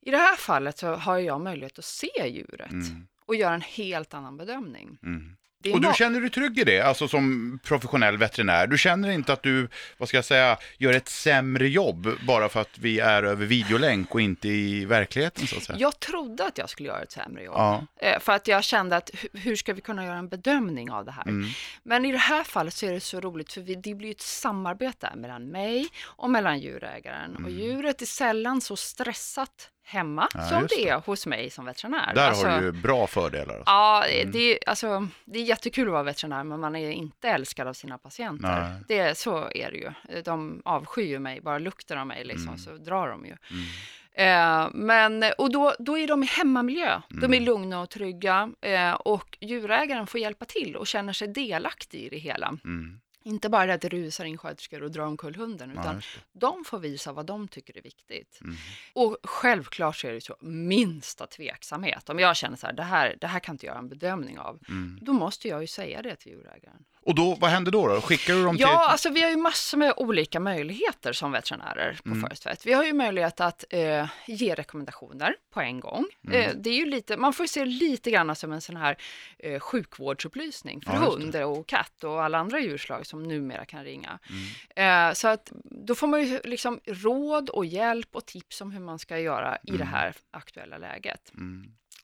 I 0.00 0.10
det 0.10 0.16
här 0.16 0.36
fallet 0.36 0.78
så 0.78 0.94
har 0.94 1.18
jag 1.18 1.40
möjlighet 1.40 1.78
att 1.78 1.84
se 1.84 2.28
djuret 2.28 2.70
Mm. 2.70 3.06
och 3.26 3.34
göra 3.34 3.54
en 3.54 3.60
helt 3.60 4.14
annan 4.14 4.36
bedömning. 4.36 4.98
Mm. 5.02 5.36
Och 5.72 5.80
du 5.80 5.92
känner 5.94 6.20
dig 6.20 6.30
trygg 6.30 6.58
i 6.58 6.64
det, 6.64 6.80
alltså 6.80 7.08
som 7.08 7.58
professionell 7.64 8.16
veterinär? 8.16 8.66
Du 8.66 8.78
känner 8.78 9.10
inte 9.10 9.32
att 9.32 9.42
du, 9.42 9.68
vad 9.98 10.08
ska 10.08 10.16
jag 10.16 10.24
säga, 10.24 10.56
gör 10.78 10.92
ett 10.92 11.08
sämre 11.08 11.68
jobb 11.68 12.08
bara 12.26 12.48
för 12.48 12.60
att 12.60 12.78
vi 12.78 13.00
är 13.00 13.22
över 13.22 13.46
videolänk 13.46 14.14
och 14.14 14.20
inte 14.20 14.48
i 14.48 14.84
verkligheten 14.84 15.46
så 15.46 15.56
att 15.56 15.62
säga? 15.62 15.78
Jag 15.78 16.00
trodde 16.00 16.46
att 16.46 16.58
jag 16.58 16.70
skulle 16.70 16.88
göra 16.88 17.02
ett 17.02 17.12
sämre 17.12 17.42
jobb. 17.44 17.54
Ja. 17.56 17.86
Eh, 18.00 18.18
För 18.20 18.32
att 18.32 18.48
jag 18.48 18.64
kände 18.64 18.96
att 18.96 19.10
hu- 19.10 19.38
hur 19.38 19.56
ska 19.56 19.72
vi 19.74 19.80
kunna 19.80 20.04
göra 20.04 20.18
en 20.18 20.28
bedömning 20.28 20.90
av 20.90 21.04
det 21.04 21.12
här? 21.12 21.22
Mm. 21.28 21.48
Men 21.82 22.04
i 22.04 22.12
det 22.12 22.18
här 22.18 22.44
fallet 22.44 22.74
så 22.74 22.86
är 22.86 22.92
det 22.92 23.00
så 23.00 23.20
roligt 23.20 23.52
för 23.52 23.82
det 23.82 23.94
blir 23.94 24.10
ett 24.10 24.20
samarbete 24.20 25.12
mellan 25.16 25.46
mig 25.48 25.88
och 26.02 26.30
mellan 26.30 26.58
djurägaren. 26.60 27.44
Och 27.44 27.50
djuret 27.50 28.02
är 28.02 28.06
sällan 28.06 28.60
så 28.60 28.76
stressat 28.76 29.70
hemma 29.90 30.28
Mm. 30.34 30.46
Ja, 30.46 30.50
som 30.50 30.66
det 30.70 30.88
är 30.88 30.96
hos 31.06 31.26
mig 31.26 31.50
som 31.50 31.64
veterinär. 31.64 32.14
Där 32.14 32.28
Alltså, 32.28 32.46
har 32.46 32.58
du 32.60 32.64
ju 32.66 32.72
bra 32.72 33.06
fördelar. 33.06 33.54
Alltså. 33.54 33.62
Ja, 33.66 34.04
Mm. 34.06 34.32
det, 34.32 34.38
är, 34.52 34.58
alltså, 34.68 35.08
det 35.24 35.38
är 35.38 35.42
jättekul 35.42 35.86
att 35.88 35.92
vara 35.92 36.02
veterinär, 36.02 36.44
men 36.44 36.60
man 36.60 36.76
är 36.76 36.90
inte 36.90 37.28
älskad 37.28 37.68
av 37.68 37.72
sina 37.72 37.98
patienter. 37.98 38.60
Nej. 38.60 38.80
Det, 38.88 39.18
så 39.18 39.36
är 39.54 39.70
det 39.70 39.76
ju. 39.76 40.22
De 40.22 40.62
avskyr 40.64 41.06
ju 41.06 41.18
mig, 41.18 41.40
bara 41.40 41.58
lukten 41.58 41.98
av 41.98 42.06
mig 42.06 42.24
liksom, 42.24 42.48
Mm. 42.48 42.58
så 42.58 42.70
drar 42.76 43.08
de 43.08 43.24
ju. 43.26 43.36
Mm. 43.50 43.64
Eh, 44.14 44.68
men, 44.72 45.24
och 45.38 45.52
då, 45.52 45.74
då 45.78 45.98
är 45.98 46.06
de 46.06 46.22
i 46.22 46.26
hemmamiljö. 46.26 47.00
De 47.08 47.24
Mm. 47.24 47.34
är 47.42 47.46
lugna 47.46 47.80
och 47.80 47.90
trygga 47.90 48.50
eh, 48.60 48.92
och 48.92 49.38
djurägaren 49.40 50.06
får 50.06 50.20
hjälpa 50.20 50.44
till 50.44 50.76
och 50.76 50.86
känner 50.86 51.12
sig 51.12 51.28
delaktig 51.28 51.98
i 52.00 52.08
det 52.08 52.18
hela. 52.18 52.56
Inte 53.22 53.48
bara 53.48 53.66
det 53.66 53.74
att 53.74 53.80
det 53.80 53.88
rusar 53.88 54.24
in 54.24 54.38
sköterskor 54.38 54.82
och 54.82 54.90
drar 54.90 55.04
omkull 55.04 55.34
hunden, 55.34 55.70
utan 55.70 56.02
de 56.32 56.64
får 56.64 56.78
visa 56.78 57.12
vad 57.12 57.26
de 57.26 57.48
tycker 57.48 57.78
är 57.78 57.82
viktigt. 57.82 58.40
Mm. 58.40 58.56
Och 58.92 59.16
självklart 59.22 59.96
så 59.96 60.06
är 60.06 60.12
det 60.12 60.20
så, 60.20 60.36
minsta 60.40 61.26
tveksamhet. 61.26 62.08
Om 62.08 62.18
jag 62.18 62.36
känner 62.36 62.56
så 62.56 62.66
här, 62.66 62.72
det 62.72 62.82
här, 62.82 63.16
det 63.20 63.26
här 63.26 63.40
kan 63.40 63.54
inte 63.54 63.66
jag 63.66 63.72
göra 63.72 63.78
en 63.78 63.88
bedömning 63.88 64.38
av, 64.38 64.58
Mm. 64.68 64.98
då 65.02 65.12
måste 65.12 65.48
jag 65.48 65.60
ju 65.60 65.66
säga 65.66 66.02
det 66.02 66.16
till 66.16 66.32
djurägaren. 66.32 66.84
Och 67.06 67.14
då, 67.14 67.34
vad 67.34 67.50
händer 67.50 67.72
då? 67.72 67.88
då? 67.88 68.00
Skickar 68.00 68.34
du 68.34 68.44
dem 68.44 68.56
till... 68.56 68.62
Ja, 68.62 68.88
alltså 68.88 69.10
vi 69.10 69.22
har 69.22 69.30
ju 69.30 69.36
massor 69.36 69.78
med 69.78 69.94
olika 69.96 70.40
möjligheter 70.40 71.12
som 71.12 71.32
veterinärer 71.32 71.98
på 72.02 72.10
Mm. 72.10 72.28
Vet. 72.44 72.66
Vi 72.66 72.72
har 72.72 72.84
ju 72.84 72.92
möjlighet 72.92 73.40
att 73.40 73.64
eh, 73.70 74.08
ge 74.26 74.54
rekommendationer 74.54 75.34
på 75.54 75.60
en 75.60 75.80
gång. 75.80 76.04
Mm. 76.26 76.40
Eh, 76.40 76.54
det 76.56 76.70
är 76.70 76.74
ju 76.74 76.86
lite, 76.86 77.16
man 77.16 77.32
får 77.32 77.44
ju 77.44 77.48
se 77.48 77.64
lite 77.64 78.10
grann 78.10 78.36
som 78.36 78.52
en 78.52 78.60
sån 78.60 78.76
här 78.76 78.96
eh, 79.38 79.60
sjukvårdsupplysning 79.60 80.80
för 80.80 80.92
Ja, 80.92 80.98
hund 80.98 81.36
och 81.36 81.66
katt 81.66 82.04
och 82.04 82.24
alla 82.24 82.38
andra 82.38 82.60
djurslag 82.60 83.06
som 83.06 83.22
numera 83.22 83.64
kan 83.64 83.84
ringa. 83.84 84.18
Mm. 84.76 85.08
Eh, 85.08 85.14
så 85.14 85.28
att 85.28 85.52
då 85.64 85.94
får 85.94 86.06
man 86.06 86.22
ju 86.22 86.40
liksom 86.44 86.80
råd 86.86 87.50
och 87.50 87.66
hjälp 87.66 88.08
och 88.12 88.26
tips 88.26 88.60
om 88.60 88.70
hur 88.72 88.80
man 88.80 88.98
ska 88.98 89.18
göra 89.18 89.58
i 89.62 89.70
det 89.70 89.84
här 89.84 90.14
aktuella 90.30 90.78
läget. 90.78 91.32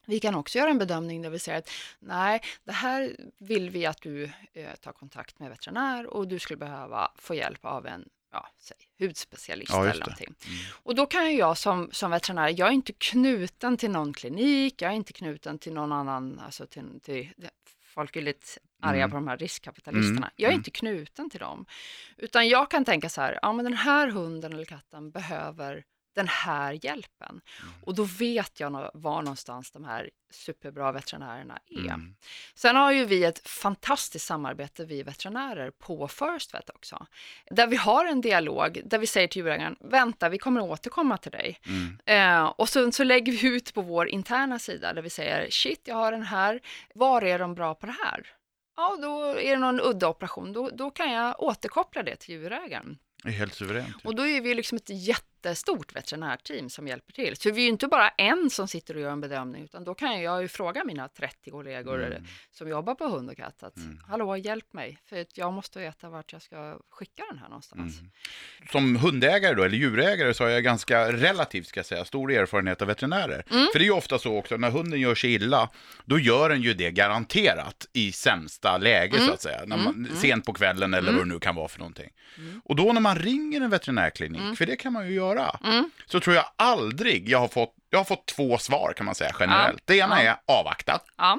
Vi 0.06 0.20
kan 0.20 0.34
också 0.34 0.58
göra 0.58 0.70
en 0.70 0.78
bedömning 0.78 1.22
där 1.22 1.30
vi 1.30 1.38
säger 1.38 1.58
att 1.58 1.70
nej, 1.98 2.40
det 2.64 2.72
här 2.72 3.16
vill 3.38 3.70
vi 3.70 3.86
att 3.86 4.02
du 4.02 4.25
eh, 4.52 4.75
tar 4.80 4.92
kontakt 4.92 5.38
med 5.38 5.50
veterinär 5.50 6.06
och 6.06 6.28
du 6.28 6.38
skulle 6.38 6.56
behöva 6.56 7.12
få 7.18 7.34
hjälp 7.34 7.64
av 7.64 7.86
en 7.86 8.08
ja, 8.32 8.48
säg, 8.58 8.76
hudspecialist 8.98 9.72
Ja, 9.72 9.86
eller 9.86 10.00
någonting. 10.00 10.34
Mm. 10.46 10.58
Och 10.82 10.94
då 10.94 11.06
kan 11.06 11.30
ju 11.30 11.38
jag 11.38 11.58
som, 11.58 11.88
som 11.92 12.10
veterinär, 12.10 12.54
jag 12.56 12.68
är 12.68 12.72
inte 12.72 12.92
knuten 12.92 13.76
till 13.76 13.90
någon 13.90 14.12
klinik, 14.12 14.82
jag 14.82 14.90
är 14.90 14.94
inte 14.96 15.12
knuten 15.12 15.58
till 15.58 15.72
någon 15.72 15.92
annan, 15.92 16.38
alltså 16.38 16.66
till, 16.66 17.00
till 17.02 17.32
folk 17.82 18.16
är 18.16 18.22
lite 18.22 18.46
arga 18.82 18.96
Mm. 19.04 19.10
på 19.10 19.16
de 19.16 19.28
här 19.28 19.36
riskkapitalisterna. 19.36 20.16
Mm, 20.16 20.30
Jag 20.36 20.48
är 20.48 20.52
mm. 20.52 20.60
inte 20.60 20.70
knuten 20.70 21.30
till 21.30 21.40
dem. 21.40 21.66
Utan 22.16 22.48
jag 22.48 22.70
kan 22.70 22.84
tänka 22.84 23.08
så 23.08 23.20
här, 23.20 23.38
ja 23.42 23.52
men 23.52 23.64
den 23.64 23.75
här 23.75 24.08
hunden 24.08 24.52
eller 24.52 24.64
katten 24.64 25.10
behöver 25.10 25.84
den 26.16 26.28
här 26.28 26.85
hjälpen. 26.85 27.40
Och 27.82 27.94
då 27.94 28.02
vet 28.04 28.61
jag 28.61 28.90
var 28.94 29.23
någonstans 29.23 29.70
de 29.70 29.85
här 29.85 30.11
superbra 30.30 30.92
veterinärerna 30.92 31.58
är. 31.66 31.78
Mm. 31.78 32.16
Sen 32.54 32.76
har 32.76 32.92
ju 32.92 33.04
vi 33.04 33.25
ett 33.25 33.49
fantastiskt 33.49 34.26
samarbete, 34.26 34.85
vi 34.85 35.02
veterinärer, 35.02 35.70
på 35.70 36.08
First 36.08 36.54
Vet 36.54 36.70
också. 36.70 37.06
Där 37.50 37.66
vi 37.66 37.76
har 37.76 38.04
en 38.04 38.20
dialog, 38.20 38.82
där 38.85 38.99
vi 38.99 39.06
säger 39.06 39.28
till 39.28 39.42
djurägaren, 39.42 39.76
vänta, 39.80 40.28
vi 40.28 40.38
kommer 40.38 40.61
återkomma 40.61 41.18
till 41.18 41.32
dig. 41.32 41.61
Mm. 41.66 41.99
Eh, 42.06 42.44
och 42.46 42.68
så, 42.68 42.92
så 42.92 43.04
lägger 43.04 43.32
vi 43.32 43.49
ut 43.49 43.75
på 43.75 43.82
vår 43.82 44.08
interna 44.08 44.58
sida, 44.58 44.92
där 44.92 45.02
vi 45.02 45.11
säger, 45.11 45.50
shit, 45.50 45.80
jag 45.85 45.94
har 45.94 46.12
den 46.12 46.23
här, 46.23 46.61
var 46.94 47.23
är 47.23 47.38
de 47.38 47.54
bra 47.54 47.75
på 47.75 47.87
det 47.87 47.96
här? 48.04 48.26
Ja, 48.76 48.96
då 49.02 49.23
är 49.23 49.50
det 49.50 49.56
någon 49.56 49.80
udda 49.80 50.08
operation, 50.08 50.52
då, 50.52 50.70
då 50.70 50.90
kan 50.90 51.12
jag 51.12 51.42
återkoppla 51.42 52.02
det 52.02 52.16
till 52.16 52.35
djurägaren. 52.35 52.99
Det 53.23 53.28
är 53.28 53.32
helt 53.32 53.54
suveränt. 53.54 54.04
Och 54.04 54.14
då 54.14 54.26
är 54.26 54.40
vi 54.40 54.54
liksom 54.54 54.76
ett 54.76 54.90
jättestort 55.50 55.97
veterinärteam 55.97 56.71
som 56.71 56.88
hjälper 56.88 57.12
till. 57.12 57.37
Så 57.37 57.50
vi 57.50 57.61
är 57.61 57.65
ju 57.65 57.69
inte 57.71 57.87
bara 57.88 58.09
en 58.09 58.50
som 58.50 58.69
sitter 58.69 58.95
och 58.95 59.00
gör 59.00 59.11
en 59.11 59.21
bedömning, 59.21 59.65
utan 59.65 59.85
då 59.85 59.95
kan 59.95 60.21
jag 60.23 60.43
ju 60.43 60.49
fråga 60.49 60.85
mina 60.85 61.09
30 61.09 61.50
kollegor 61.50 62.07
Mm. 62.07 62.25
som 62.50 62.69
jobbar 62.69 62.95
på 62.95 63.09
hund 63.09 63.31
och 63.31 63.37
katt 63.37 63.62
att 63.62 63.76
Mm. 63.76 63.99
hallå, 64.09 64.37
hjälp 64.37 64.73
mig, 64.73 64.99
för 65.09 65.26
jag 65.35 65.53
måste 65.53 65.79
veta 65.79 66.09
vart 66.09 66.33
jag 66.33 66.43
ska 66.43 66.79
skicka 66.91 67.23
den 67.31 67.38
här 67.38 67.49
någonstans. 67.49 67.99
Mm. 68.00 68.11
Som 68.73 68.97
hundägare 68.97 69.55
då, 69.55 69.62
eller 69.62 69.76
djurägare, 69.76 70.35
så 70.35 70.45
har 70.45 70.50
jag 70.50 70.65
ganska 70.65 71.12
relativt, 71.12 71.67
ska 71.67 71.79
jag 71.79 71.87
säga, 71.87 72.05
stor 72.05 72.33
erfarenhet 72.33 72.83
av 72.83 72.88
veterinärer. 72.88 73.45
Mm. 73.50 73.67
För 73.73 73.79
det 73.79 73.83
är 73.85 73.87
ju 73.87 73.91
ofta 73.93 74.19
så 74.19 74.37
också, 74.38 74.57
när 74.57 74.71
hunden 74.71 75.00
gör 75.00 75.15
sig 75.15 75.35
illa, 75.35 75.71
då 76.05 76.19
gör 76.19 76.49
den 76.49 76.62
ju 76.62 76.75
det 76.75 76.91
garanterat 76.91 77.87
i 77.93 78.12
sämsta 78.12 78.79
läge, 78.79 79.17
Mm. 79.17 79.26
så 79.29 79.33
att 79.35 79.41
säga. 79.43 79.61
När 79.67 79.76
man, 79.76 80.09
Sent 80.15 80.45
på 80.47 80.53
kvällen 80.53 80.95
eller 80.95 81.12
vad 81.12 81.21
det 81.21 81.25
nu 81.35 81.38
kan 81.38 81.55
vara 81.55 81.69
för 81.69 81.79
någonting. 81.79 82.11
Mm. 82.38 82.61
Och 82.65 82.76
då 82.76 82.93
när 82.93 83.00
man 83.00 83.19
ringer 83.19 83.61
en 83.61 83.71
veterinärklinik, 83.71 84.59
för 84.59 84.67
det 84.67 84.76
kan 84.76 84.93
man 84.93 85.09
ju 85.09 85.15
göra, 85.15 85.36
Mm. 85.64 85.90
så 86.07 86.21
tror 86.21 86.37
jag 86.37 86.45
aldrig 86.57 87.28
jag 87.28 87.38
har 87.38 87.49
fått, 87.49 87.75
jag 87.90 87.99
har 87.99 88.05
fått 88.05 88.26
två 88.26 88.59
svar 88.59 88.93
kan 88.97 89.07
man 89.07 89.14
säga 89.14 89.31
generellt. 89.40 89.83
Det 89.85 89.97
ena 89.97 90.25
Ja. 90.25 90.31
är 90.31 90.37
avvakta, 90.59 91.00
Ja, 91.19 91.38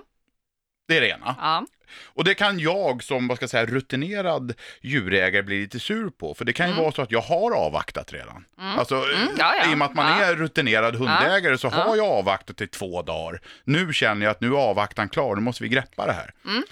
det 0.88 0.98
är 0.98 1.01
det 1.01 1.10
ena. 1.10 1.36
ja, 1.42 1.66
Och 2.06 2.24
det 2.24 2.34
kan 2.34 2.60
jag 2.60 3.04
som, 3.04 3.27
vad 3.27 3.38
ska 3.38 3.44
jag 3.44 3.50
säga, 3.50 3.66
rutinerad 3.66 4.54
djurägare 4.82 5.44
bli 5.44 5.60
lite 5.62 5.80
sur 5.80 6.10
på. 6.10 6.34
För 6.34 6.46
det 6.46 6.54
kan 6.54 6.70
ju 6.70 6.75
vara 6.75 6.92
så 6.92 7.01
att 7.01 7.12
jag 7.12 7.22
har 7.22 7.51
avvaktat 7.56 8.13
redan. 8.13 8.46
Alltså, 8.58 8.96
Mm, 8.96 9.27
ja, 9.38 9.54
ja. 9.63 9.72
i 9.72 9.74
och 9.74 9.77
med 9.77 9.86
att 9.86 9.94
man 9.96 10.20
Ja. 10.20 10.25
är 10.25 10.36
rutinerad 10.36 10.96
hundägare 10.96 11.58
så 11.58 11.68
Ja. 11.68 11.72
har 11.72 11.96
jag 11.96 12.06
avvaktat 12.08 12.62
i 12.62 12.68
två 12.68 13.01
dagar. 13.01 13.42
Nu 13.63 13.94
känner 13.94 14.25
jag 14.25 14.32
att 14.32 14.42
nu 14.42 14.48
är 14.48 14.58
avvaktan 14.58 15.10
klar, 15.10 15.36
nu 15.36 15.42
måste 15.42 15.63
vi 15.63 15.70
greppa 15.70 16.06
det 16.06 16.13
här. 16.13 16.34
Mm. 16.46 16.63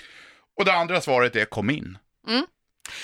Och 0.57 0.65
det 0.65 0.73
andra 0.73 1.01
svaret 1.01 1.35
är 1.35 1.45
kom 1.45 1.69
in. 1.69 1.97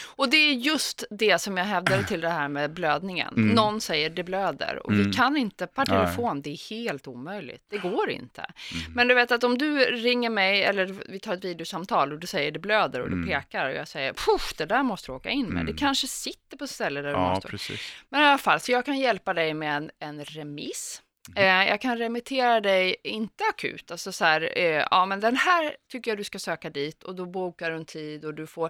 Och 0.05 0.29
det 0.29 0.37
är 0.37 0.53
just 0.53 1.03
det 1.09 1.41
som 1.41 1.57
jag 1.57 1.65
hävdade 1.65 2.03
till 2.07 2.21
det 2.21 2.29
här 2.29 2.47
med 2.47 2.73
blödningen. 2.73 3.33
Mm. 3.37 3.55
Någon 3.55 3.81
säger 3.81 4.09
det 4.09 4.23
blöder 4.23 4.79
och 4.85 4.91
Mm. 4.91 5.05
vi 5.07 5.13
kan 5.13 5.37
inte 5.37 5.67
per 5.67 5.85
telefon, 5.85 6.41
det 6.41 6.49
är 6.49 6.69
helt 6.69 7.07
omöjligt. 7.07 7.63
Det 7.69 7.77
går 7.77 8.09
inte. 8.09 8.41
Mm. 8.41 8.93
Men 8.95 9.07
du 9.07 9.13
vet 9.15 9.31
att 9.31 9.43
om 9.43 9.57
du 9.57 9.79
ringer 9.85 10.29
mig 10.29 10.63
eller 10.63 10.85
vi 11.09 11.19
tar 11.19 11.33
ett 11.33 11.43
videosamtal 11.45 12.11
och 12.13 12.19
du 12.19 12.27
säger 12.27 12.51
det 12.51 12.59
blöder 12.59 12.99
och 13.01 13.09
du 13.09 13.15
Mm. 13.15 13.29
pekar 13.29 13.69
och 13.69 13.75
jag 13.75 13.87
säger 13.87 14.13
puff, 14.13 14.53
det 14.57 14.65
där 14.65 14.83
måste 14.83 15.11
du 15.11 15.15
åka 15.15 15.29
in 15.29 15.45
med. 15.45 15.61
Mm. 15.61 15.65
Det 15.65 15.73
kanske 15.79 16.07
sitter 16.07 16.57
på 16.57 16.67
ställen 16.67 17.03
där 17.03 17.11
du 17.11 17.17
Ja, 17.17 17.29
måste. 17.33 17.47
precis. 17.47 17.81
Men 18.09 18.21
i 18.21 18.25
alla 18.25 18.37
fall, 18.37 18.59
så 18.59 18.71
jag 18.71 18.85
kan 18.85 18.99
hjälpa 18.99 19.33
dig 19.33 19.53
med 19.53 19.77
en, 19.77 19.91
en 19.99 20.23
remiss. 20.25 21.01
Mm. 21.35 21.61
Eh, 21.63 21.69
jag 21.69 21.81
kan 21.81 21.97
remittera 21.97 22.61
dig, 22.61 22.95
inte 23.03 23.43
akut, 23.49 23.91
alltså 23.91 24.11
så 24.11 24.25
här, 24.25 24.53
eh, 24.57 24.85
ja 24.91 25.05
men 25.05 25.19
den 25.19 25.35
här 25.35 25.75
tycker 25.91 26.11
jag 26.11 26.17
du 26.17 26.23
ska 26.23 26.39
söka 26.39 26.69
dit 26.69 27.03
och 27.03 27.15
då 27.15 27.25
bokar 27.25 27.69
du 27.71 27.77
en 27.77 27.85
tid 27.85 28.25
och 28.25 28.33
du 28.33 28.47
får, 28.47 28.69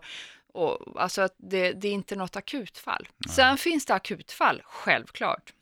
och, 0.54 1.02
alltså 1.02 1.22
att 1.22 1.36
det, 1.38 1.72
det 1.74 1.88
är 1.88 1.92
inte 1.92 2.16
något 2.16 2.36
akutfall. 2.36 3.08
Sen 3.30 3.58
finns 3.58 3.86
det 3.86 3.94
akutfall, 3.94 4.62
självklart. 4.66 5.54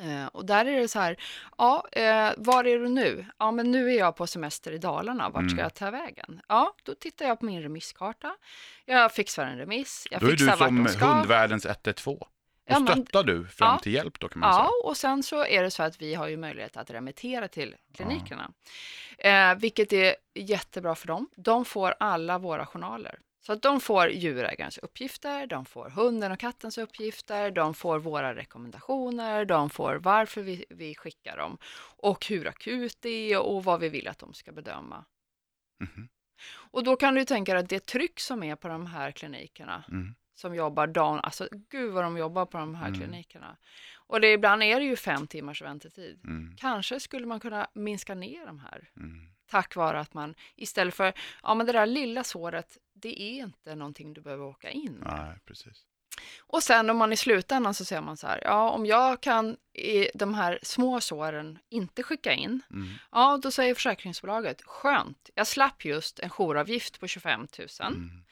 Eh, 0.00 0.26
och 0.26 0.46
där 0.46 0.64
är 0.64 0.80
det 0.80 0.88
så 0.88 0.98
här, 0.98 1.16
ja, 1.58 1.86
eh, 1.92 2.30
var 2.36 2.64
är 2.64 2.78
du 2.78 2.88
nu? 2.88 3.26
Ja, 3.38 3.50
men 3.50 3.70
nu 3.70 3.92
är 3.92 3.98
jag 3.98 4.16
på 4.16 4.26
semester 4.26 4.72
i 4.72 4.78
Dalarna, 4.78 5.28
vart 5.28 5.44
ska 5.44 5.52
Mm. 5.52 5.58
jag 5.62 5.74
ta 5.74 5.90
vägen? 5.90 6.40
Ja, 6.48 6.74
då 6.82 6.94
tittar 6.94 7.26
jag 7.26 7.40
på 7.40 7.44
min 7.46 7.62
remisskarta, 7.62 8.36
jag 8.84 9.12
fixar 9.14 9.46
en 9.46 9.58
remiss, 9.58 10.06
jag 10.10 10.20
Då 10.20 10.26
är 10.26 10.30
du 10.30 10.36
fixar 10.36 10.56
vart 10.56 10.68
som 10.68 10.84
de 10.84 10.90
ska. 10.90 11.04
hundvärldens 11.06 11.66
112. 11.66 12.18
Då 12.20 12.26
Ja, 12.70 12.86
stöttar 12.86 13.22
du 13.24 13.46
fram 13.46 13.74
Ja. 13.74 13.78
till 13.78 13.92
hjälp 13.94 14.20
då 14.20 14.28
kan 14.28 14.40
man 14.40 14.48
Ja, 14.50 14.56
säga. 14.56 14.68
och 14.90 14.96
sen 14.96 15.22
så 15.22 15.44
är 15.46 15.62
det 15.62 15.70
så 15.70 15.82
att 15.82 16.02
vi 16.02 16.14
har 16.14 16.28
ju 16.28 16.36
möjlighet 16.36 16.76
att 16.76 16.90
remittera 16.90 17.48
till 17.48 17.74
klinikerna, 17.94 18.50
eh, 19.18 19.54
vilket 19.54 19.92
är 19.92 20.16
jättebra 20.34 20.94
för 20.94 21.06
dem. 21.06 21.28
De 21.36 21.64
får 21.64 21.94
alla 22.00 22.38
våra 22.38 22.66
journaler. 22.66 23.18
Så 23.40 23.52
att 23.52 23.62
de 23.62 23.80
får 23.80 24.08
djurägarens 24.10 24.78
uppgifter, 24.78 25.46
de 25.46 25.64
får 25.64 25.90
hunden 25.90 26.32
och 26.32 26.38
kattens 26.38 26.78
uppgifter, 26.78 27.50
de 27.50 27.74
får 27.74 27.98
våra 27.98 28.34
rekommendationer, 28.34 29.44
de 29.44 29.70
får 29.70 29.94
varför 29.96 30.42
vi, 30.42 30.64
vi 30.70 30.94
skickar 30.94 31.36
dem 31.36 31.58
och 31.96 32.26
hur 32.26 32.46
akut 32.46 32.96
det 33.00 33.32
är 33.32 33.38
och 33.42 33.64
vad 33.64 33.80
vi 33.80 33.88
vill 33.88 34.08
att 34.08 34.18
de 34.18 34.34
ska 34.34 34.52
bedöma. 34.52 35.04
Mhm. 35.80 36.08
Och 36.70 36.84
då 36.84 36.96
kan 36.96 37.14
du 37.14 37.24
tänka 37.24 37.52
dig 37.54 37.62
att 37.62 37.68
det 37.68 37.86
tryck 37.86 38.20
som 38.20 38.42
är 38.42 38.56
på 38.56 38.68
de 38.68 38.86
här 38.86 39.10
klinikerna, 39.10 39.84
Mm. 39.88 40.14
som 40.34 40.54
jobbar 40.54 40.86
dagen, 40.86 41.20
alltså 41.22 41.48
gud 41.70 41.92
vad 41.92 42.04
de 42.04 42.16
jobbar 42.18 42.46
på 42.46 42.58
de 42.58 42.74
här 42.74 42.88
Mm. 42.88 43.00
klinikerna. 43.00 43.56
Och 43.96 44.20
det, 44.20 44.32
ibland 44.32 44.62
är 44.62 44.80
det 44.80 44.86
ju 44.86 44.96
fem 44.96 45.26
timmars 45.26 45.62
väntetid. 45.62 46.20
Mm. 46.24 46.56
Kanske 46.56 47.00
skulle 47.00 47.26
man 47.26 47.40
kunna 47.40 47.68
minska 47.74 48.14
ner 48.14 48.46
de 48.46 48.58
här, 48.58 48.90
Mm. 48.96 49.32
Tack 49.50 49.76
vare 49.76 50.00
att 50.00 50.14
man 50.14 50.34
istället 50.56 50.94
för, 50.94 51.12
ja 51.42 51.54
men 51.54 51.66
det 51.66 51.72
där 51.72 51.86
lilla 51.86 52.24
såret, 52.24 52.78
det 52.94 53.22
är 53.22 53.42
inte 53.44 53.74
någonting 53.74 54.12
du 54.14 54.20
behöver 54.20 54.44
åka 54.44 54.70
in 54.70 54.92
med. 54.92 55.12
Nej, 55.26 55.38
precis. 55.44 55.84
Och 56.40 56.62
sen 56.62 56.90
om 56.90 56.96
man 56.96 57.12
i 57.12 57.16
slutändan 57.16 57.74
så 57.74 57.84
säger 57.84 58.02
man 58.02 58.16
så 58.16 58.26
här, 58.26 58.40
ja 58.44 58.70
om 58.70 58.86
jag 58.86 59.20
kan 59.20 59.56
i 59.72 60.08
de 60.14 60.34
här 60.34 60.58
små 60.62 61.00
såren 61.00 61.58
inte 61.68 62.02
skicka 62.02 62.32
in, 62.32 62.60
Mm. 62.70 62.88
ja 63.12 63.38
då 63.42 63.50
säger 63.50 63.74
försäkringsbolaget, 63.74 64.62
skönt, 64.62 65.30
jag 65.34 65.46
slapp 65.46 65.84
just 65.84 66.18
en 66.18 66.30
jouravgift 66.38 67.00
på 67.00 67.06
25 67.06 67.46
000. 67.58 67.68
Mm. 67.80 68.24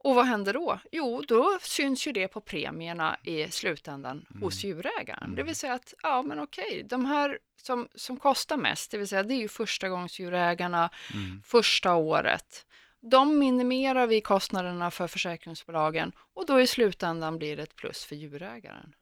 Och 0.00 0.14
vad 0.14 0.26
händer 0.26 0.52
då? 0.52 0.78
Jo, 0.92 1.22
då 1.28 1.58
syns 1.62 2.06
ju 2.06 2.12
det 2.12 2.28
på 2.28 2.40
premierna 2.40 3.16
i 3.24 3.50
slutändan 3.50 4.26
Mm. 4.30 4.42
hos 4.42 4.64
djurägaren. 4.64 5.34
Det 5.34 5.42
vill 5.42 5.56
säga 5.56 5.72
att, 5.74 5.94
ja 6.02 6.22
men 6.22 6.40
okej, 6.40 6.86
de 6.88 7.04
här 7.04 7.38
som, 7.62 7.88
som 7.94 8.16
kostar 8.16 8.56
mest, 8.56 8.90
det 8.90 8.98
vill 8.98 9.08
säga 9.08 9.22
det 9.22 9.34
är 9.34 9.38
ju 9.42 9.48
första 9.48 9.88
gångs 9.88 10.18
djurägarna, 10.20 10.90
Mm. 11.14 11.42
första 11.46 11.94
året. 11.94 12.66
De 13.00 13.38
minimerar 13.38 14.06
vi 14.06 14.20
kostnaderna 14.20 14.90
för 14.90 15.06
försäkringsbolagen 15.08 16.12
och 16.34 16.46
då 16.46 16.60
i 16.60 16.66
slutändan 16.66 17.38
blir 17.38 17.56
det 17.56 17.62
ett 17.62 17.76
plus 17.76 18.04
för 18.04 18.16
djurägaren. 18.16 18.94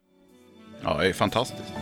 Ja, 0.83 0.99
det 0.99 1.09
är 1.09 1.12
fantastiskt. 1.12 1.73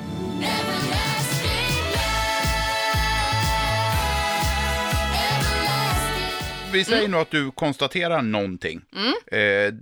Vi 6.75 6.85
säger 6.85 7.09
nu 7.09 7.17
att 7.17 7.31
du 7.31 7.51
konstaterar 7.51 8.23
någonting. 8.23 8.81
Mm. 8.97 9.13
Eh, 9.33 9.75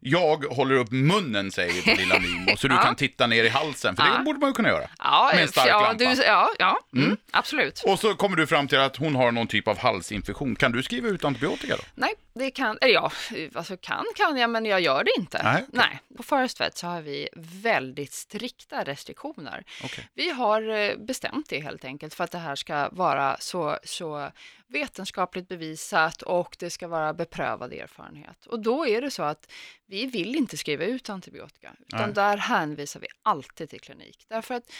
jag 0.00 0.44
håller 0.44 0.74
upp 0.74 0.90
munnen, 0.90 1.50
säger 1.50 1.96
lilla 1.96 2.18
Nimo, 2.18 2.56
så 2.56 2.68
du 2.68 2.74
Ja. 2.78 2.82
kan 2.82 2.96
titta 2.96 3.26
ner 3.26 3.44
i 3.44 3.48
halsen, 3.48 3.96
för 3.96 4.02
det 4.02 4.08
Ja. 4.08 4.22
borde 4.24 4.38
man 4.38 4.48
ju 4.50 4.54
kunna 4.54 4.68
göra. 4.68 4.90
Ja, 4.98 5.30
Med 5.34 5.42
en 5.42 5.48
stark 5.48 5.68
ja, 5.68 5.80
lampa. 5.80 6.04
du, 6.04 6.22
ja, 6.22 6.50
ja 6.58 6.78
mm, 6.96 7.16
absolut. 7.30 7.82
Och 7.86 7.98
så 7.98 8.14
kommer 8.14 8.36
du 8.36 8.46
fram 8.46 8.68
till 8.68 8.78
att 8.78 8.96
hon 8.96 9.14
har 9.16 9.32
någon 9.32 9.46
typ 9.46 9.68
av 9.68 9.78
halsinfektion. 9.78 10.56
Kan 10.56 10.72
du 10.72 10.82
skriva 10.82 11.08
ut 11.08 11.24
antibiotika 11.24 11.76
då? 11.76 11.82
Nej, 11.94 12.14
det 12.34 12.50
kan, 12.50 12.78
eller 12.80 12.94
ja, 12.94 13.12
alltså 13.54 13.76
kan 13.76 14.04
kan 14.16 14.36
jag, 14.36 14.50
men 14.50 14.64
jag 14.66 14.80
gör 14.80 15.04
det 15.04 15.10
inte. 15.18 15.40
Nej, 15.44 15.64
okej. 15.72 16.00
På 16.16 16.22
Forest 16.22 16.60
Vet 16.60 16.76
så 16.78 16.86
har 16.86 17.00
vi 17.02 17.28
väldigt 17.62 18.12
strikta 18.12 18.84
restriktioner. 18.84 19.64
Okej. 19.84 20.08
Vi 20.14 20.30
har 20.30 20.68
eh, 20.70 20.96
bestämt 20.96 21.48
det 21.48 21.60
helt 21.60 21.84
enkelt 21.84 22.14
för 22.14 22.24
att 22.24 22.30
det 22.30 22.38
här 22.38 22.56
ska 22.56 22.88
vara 22.92 23.36
så, 23.40 23.78
så 23.84 24.30
vetenskapligt 24.74 25.48
bevisat 25.48 26.22
och 26.22 26.56
det 26.58 26.70
ska 26.70 26.88
vara 26.88 27.12
beprövad 27.14 27.72
erfarenhet. 27.72 28.46
Och 28.46 28.60
då 28.60 28.86
är 28.86 29.00
det 29.00 29.10
så 29.10 29.22
att 29.22 29.52
vi 29.86 30.06
vill 30.06 30.34
inte 30.36 30.56
skriva 30.56 30.84
ut 30.84 31.10
antibiotika, 31.10 31.76
utan 31.86 32.00
Nej. 32.00 32.14
där 32.14 32.36
hänvisar 32.36 33.00
vi 33.00 33.06
alltid 33.22 33.70
till 33.70 33.80
klinik. 33.80 34.26
Därför 34.28 34.54
att 34.54 34.72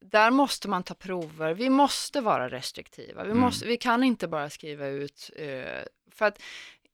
där 0.00 0.30
måste 0.30 0.68
man 0.68 0.82
ta 0.82 0.94
prover, 0.94 1.54
vi 1.54 1.68
måste 1.70 2.20
vara 2.20 2.48
restriktiva, 2.48 3.24
vi, 3.24 3.30
Mm. 3.30 3.40
måste, 3.40 3.66
vi 3.66 3.76
kan 3.76 4.04
inte 4.04 4.28
bara 4.28 4.50
skriva 4.50 4.86
ut, 4.86 5.30
eh, 5.36 5.82
för 6.10 6.24
att 6.26 6.42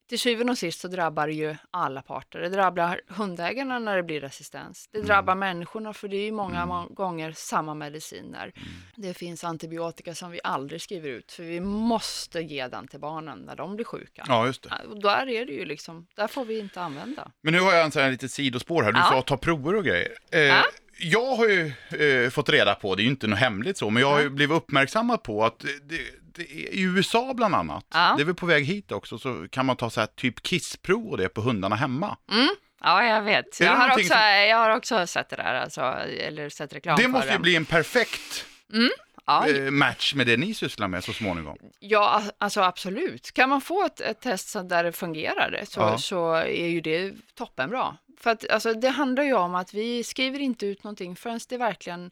till 0.08 0.18
syvende 0.20 0.50
och 0.52 0.58
sist 0.58 0.80
så 0.80 0.88
drabbar 0.88 1.26
det 1.26 1.32
ju 1.32 1.56
alla 1.70 2.02
parter. 2.02 2.38
Det 2.40 2.48
drabbar 2.48 3.00
hundägarna 3.08 3.78
när 3.78 3.96
det 3.96 4.02
blir 4.02 4.20
resistens. 4.20 4.88
Det 4.92 5.00
drabbar 5.02 5.34
människorna 5.34 5.92
för 5.92 6.08
det 6.08 6.16
är 6.16 6.24
ju 6.24 6.32
många 6.32 6.62
Mm. 6.62 6.94
gånger 6.94 7.32
samma 7.32 7.74
mediciner. 7.74 8.52
Det 8.96 9.14
finns 9.14 9.44
antibiotika 9.44 10.14
som 10.14 10.30
vi 10.30 10.40
aldrig 10.44 10.82
skriver 10.82 11.08
ut 11.10 11.32
för 11.32 11.42
vi 11.42 11.60
måste 11.60 12.40
ge 12.40 12.68
den 12.68 12.88
till 12.88 13.00
barnen 13.00 13.38
när 13.38 13.56
de 13.56 13.76
blir 13.76 13.84
sjuka. 13.84 14.24
Ja, 14.28 14.46
just 14.46 14.62
det. 14.62 14.70
Och 14.90 15.02
där 15.02 15.28
är 15.28 15.46
det 15.46 15.52
ju 15.52 15.64
liksom, 15.64 16.06
där 16.16 16.26
får 16.26 16.44
vi 16.44 16.58
inte 16.58 16.80
använda. 16.80 17.30
Men 17.42 17.52
nu 17.54 17.60
har 17.60 17.72
jag 17.72 17.84
en 17.84 17.90
sån 17.90 18.02
här 18.02 18.10
lite 18.10 18.28
sidospår 18.28 18.82
här. 18.82 18.92
Du 18.92 18.98
Ja. 18.98 19.04
sa 19.10 19.22
ta 19.22 19.36
prover 19.36 19.74
och 19.74 19.84
grejer. 19.84 20.12
Eh, 20.32 20.40
Ja. 20.40 20.64
Jag 21.00 21.36
har 21.36 21.48
ju 21.48 21.72
eh, 22.24 22.30
fått 22.30 22.48
reda 22.48 22.74
på, 22.74 22.94
det 22.94 23.02
är 23.02 23.04
ju 23.04 23.10
inte 23.10 23.26
något 23.26 23.38
hemligt 23.38 23.76
så, 23.76 23.90
men 23.90 24.00
jag 24.02 24.10
har 24.10 24.20
ju 24.20 24.30
blivit 24.30 24.56
uppmärksammad 24.56 25.22
på 25.22 25.44
att 25.44 25.58
det, 25.58 26.00
i 26.42 26.80
USA 26.82 27.34
bland 27.34 27.54
annat, 27.54 27.84
Ja. 27.94 28.14
det 28.16 28.22
är 28.22 28.24
väl 28.24 28.34
på 28.34 28.46
väg 28.46 28.64
hit 28.64 28.92
också, 28.92 29.18
så 29.18 29.46
kan 29.50 29.66
man 29.66 29.76
ta 29.76 29.90
så 29.90 30.00
här 30.00 30.06
typ 30.06 30.42
kissprov 30.42 31.06
och 31.08 31.16
det 31.18 31.28
på 31.28 31.40
hundarna 31.40 31.76
hemma. 31.76 32.16
Mm. 32.32 32.48
Ja, 32.80 33.04
jag 33.04 33.22
vet. 33.22 33.60
Jag 33.60 33.72
har, 33.76 33.88
också, 33.92 34.06
som- 34.08 34.18
jag 34.48 34.56
har 34.56 34.76
också 34.76 35.06
sett 35.06 35.28
det 35.28 35.36
där, 35.36 35.54
alltså, 35.54 35.80
eller 36.20 36.48
sett 36.48 36.72
reklam 36.72 36.96
Det 36.96 37.02
för 37.02 37.08
måste 37.10 37.32
ju 37.32 37.38
bli 37.38 37.56
en 37.56 37.64
perfekt 37.64 38.44
Ja, 39.26 39.48
eh, 39.48 39.70
match 39.70 40.14
med 40.14 40.26
det 40.26 40.36
ni 40.36 40.54
sysslar 40.54 40.88
med 40.88 41.04
så 41.04 41.12
småningom. 41.12 41.56
Ja, 41.80 42.22
alltså 42.38 42.60
absolut. 42.60 43.32
Kan 43.32 43.48
man 43.48 43.60
få 43.60 43.84
ett, 43.84 44.00
ett 44.00 44.20
test 44.20 44.52
där 44.68 44.84
det 44.84 44.92
fungerar 44.92 45.60
så, 45.68 45.80
Ja. 45.80 45.98
så 45.98 46.34
är 46.34 46.66
ju 46.66 46.80
det 46.80 47.12
toppenbra. 47.34 47.96
För 48.20 48.30
att 48.30 48.50
alltså, 48.50 48.74
det 48.74 48.88
handlar 48.88 49.22
ju 49.24 49.32
om 49.34 49.54
att 49.54 49.74
vi 49.74 50.04
skriver 50.04 50.38
inte 50.38 50.66
ut 50.66 50.84
någonting 50.84 51.16
förrän 51.16 51.40
det 51.48 51.56
verkligen 51.56 52.10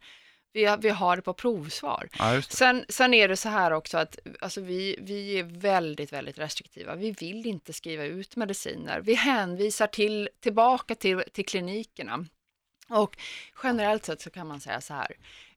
vi, 0.57 0.65
har- 0.65 0.77
vi 0.79 0.89
har 0.89 1.17
det 1.17 1.23
på 1.23 1.33
provsvar. 1.33 2.09
Ja. 2.19 2.43
Sen, 2.43 2.85
sen 2.89 3.15
är 3.15 3.29
det 3.29 3.37
så 3.37 3.49
här 3.49 3.71
också 3.71 3.99
att 3.99 4.19
alltså 4.41 4.61
vi, 4.61 4.99
vi 5.01 5.39
är 5.39 5.43
väldigt, 5.45 6.13
väldigt 6.13 6.39
restriktiva. 6.39 6.95
Vi 6.95 7.11
vill 7.11 7.47
inte 7.47 7.73
skriva 7.73 8.05
ut 8.05 8.37
mediciner. 8.37 9.01
Vi 9.01 9.15
hänvisar 9.15 9.87
till, 9.87 10.29
tillbaka 10.41 10.95
till, 10.95 11.23
till 11.33 11.47
klinikerna. 11.47 12.25
Och 12.89 13.17
generellt 13.63 14.05
sett 14.05 14.21
så 14.21 14.31
kan 14.31 14.47
man 14.47 14.61
säga 14.61 14.81
så 14.81 14.95
här. 14.95 15.17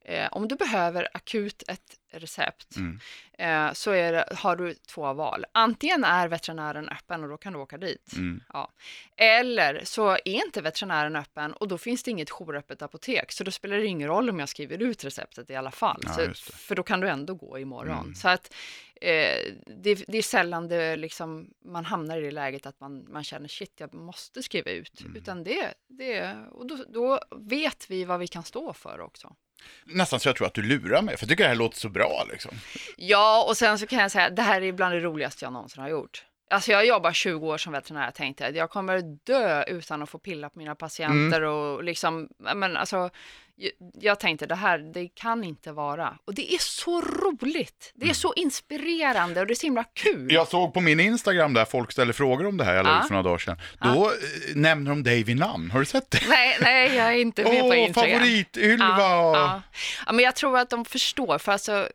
Eh, 0.10 0.28
om 0.32 0.48
du 0.48 0.56
behöver 0.56 1.08
akut 1.13 1.63
ett 1.68 2.00
recept 2.12 2.75
Mm. 2.78 3.00
eh, 3.34 3.74
så 3.74 3.92
det, 3.92 4.25
har 4.36 4.56
du 4.56 4.74
två 4.74 5.13
val. 5.13 5.46
Antingen 5.51 6.04
är 6.04 6.28
veterinären 6.28 6.89
öppen 6.89 7.24
och 7.24 7.30
då 7.30 7.38
kan 7.38 7.54
du 7.54 7.60
åka 7.60 7.78
dit. 7.78 8.13
Mm. 8.13 8.44
Ja. 8.54 8.72
Eller 9.16 9.82
så 9.84 10.10
är 10.10 10.28
inte 10.28 10.62
veterinären 10.62 11.16
öppen 11.16 11.54
och 11.54 11.68
då 11.68 11.78
finns 11.78 12.04
det 12.04 12.12
inget 12.12 12.30
jouröppet 12.30 12.82
apotek. 12.82 13.32
Så 13.32 13.44
då 13.44 13.51
spelar 13.51 13.78
det 13.78 13.86
ingen 13.86 14.08
roll 14.08 14.30
om 14.30 14.39
jag 14.39 14.50
skriver 14.50 14.82
ut 14.82 15.04
receptet 15.04 15.50
i 15.50 15.56
alla 15.56 15.72
fall. 15.72 16.01
Ja, 16.06 16.13
så, 16.13 16.54
för 16.54 16.75
då 16.75 16.84
kan 16.84 17.00
du 17.00 17.10
ändå 17.10 17.34
gå 17.34 17.60
imorgon. 17.60 18.04
Mm. 18.04 18.16
Så 18.16 18.30
att 18.30 18.54
eh, 19.01 19.54
det, 19.66 20.04
det 20.08 20.18
är 20.18 20.22
sällan 20.22 20.68
det 20.68 20.96
liksom, 20.96 21.50
man 21.66 21.86
hamnar 21.86 22.18
i 22.18 22.22
det 22.22 22.32
läget 22.32 22.66
att 22.66 22.80
man, 22.80 23.06
man 23.12 23.24
känner 23.24 23.48
shit, 23.48 23.74
jag 23.78 23.94
måste 23.94 24.44
skriva 24.44 24.72
ut. 24.72 25.01
Mm. 25.01 25.16
Utan 25.16 25.44
det, 25.44 25.74
det 25.88 26.38
och 26.51 26.68
då, 26.68 26.78
då 26.88 27.20
vet 27.38 27.92
vi 27.92 28.06
vad 28.06 28.20
vi 28.20 28.28
kan 28.28 28.44
stå 28.44 28.74
för 28.74 29.00
också. 29.00 29.36
Nästan 29.86 30.20
så 30.20 30.30
jag 30.30 30.36
tror 30.36 30.48
att 30.48 30.54
du 30.54 30.62
lurar 30.62 31.01
mig, 31.01 31.18
för 31.18 31.24
jag 31.24 31.30
tycker 31.30 31.44
det 31.44 31.50
här 31.50 31.56
låter 31.56 31.78
så 31.78 31.89
bra 31.89 32.25
liksom. 32.32 32.51
Ja, 32.98 33.46
och 33.48 33.58
sen 33.58 33.80
så 33.80 33.88
kan 33.88 34.00
jag 34.00 34.12
säga, 34.12 34.30
det 34.30 34.42
här 34.42 34.62
är 34.62 34.72
bland 34.72 34.96
det 34.96 35.00
roligaste 35.00 35.46
jag 35.46 35.54
någonsin 35.54 35.82
har 35.82 35.89
gjort. 35.89 36.25
Alltså 36.51 36.72
jag 36.72 36.86
jobbar 36.86 37.12
20 37.12 37.48
år 37.48 37.58
som 37.58 37.74
veterinär, 37.74 38.06
jag 38.06 38.16
tänkte 38.16 38.48
att 38.48 38.56
jag 38.56 38.70
kommer 38.70 39.01
dö 39.25 39.63
utan 39.63 40.04
att 40.04 40.10
få 40.10 40.20
pilla 40.20 40.50
på 40.50 40.60
mina 40.60 40.75
patienter 40.75 41.42
och 41.42 41.84
liksom, 41.84 42.30
men 42.56 42.78
alltså, 42.78 43.10
jag, 44.00 44.20
tänkte 44.20 44.46
det 44.46 44.56
här, 44.56 44.78
det 44.94 45.08
kan 45.08 45.44
inte 45.44 45.72
vara. 45.72 46.18
Och 46.25 46.34
det 46.34 46.54
är 46.54 46.58
så 46.60 47.01
roligt, 47.01 47.92
det 47.96 48.10
är 48.10 48.13
så 48.13 48.34
inspirerande 48.34 49.42
och 49.42 49.48
det 49.48 49.54
är 49.54 49.56
så 49.56 49.66
himla 49.66 49.84
kul. 49.84 50.28
Jag 50.32 50.48
såg 50.48 50.74
på 50.74 50.82
min 50.82 51.00
Instagram 51.00 51.54
där 51.54 51.66
folk 51.66 51.92
ställer 51.92 52.13
frågor 52.13 52.48
om 52.48 52.58
det 52.58 52.63
här, 52.63 52.75
jag 52.75 52.84
la 52.86 52.92
Ja. 52.92 53.01
ut 53.01 53.08
för 53.08 53.13
några 53.13 53.24
dagar 53.24 53.38
sedan. 53.38 53.58
Då 53.82 54.06
eh, 54.06 54.12
nämner 54.56 54.89
de 54.89 55.04
dig 55.04 55.24
vid 55.24 55.38
namn, 55.38 55.72
har 55.72 55.80
du 55.80 55.86
sett 55.86 56.12
det? 56.12 56.20
Nej, 56.30 56.58
nej, 56.62 56.96
jag 56.96 57.08
är 57.08 57.18
inte 57.18 57.44
med 57.44 57.60
på 57.60 57.68
Åh, 57.68 57.80
Instagram. 57.80 58.20
favorit-Ylva! 58.20 58.86
Ja, 59.00 59.38
ja. 59.38 59.62
ja, 60.06 60.12
men 60.12 60.25
jag 60.25 60.36
tror 60.36 60.58
att 60.58 60.70
de 60.70 60.86
förstår, 60.86 61.38
för 61.38 61.51
alltså, 61.51 61.89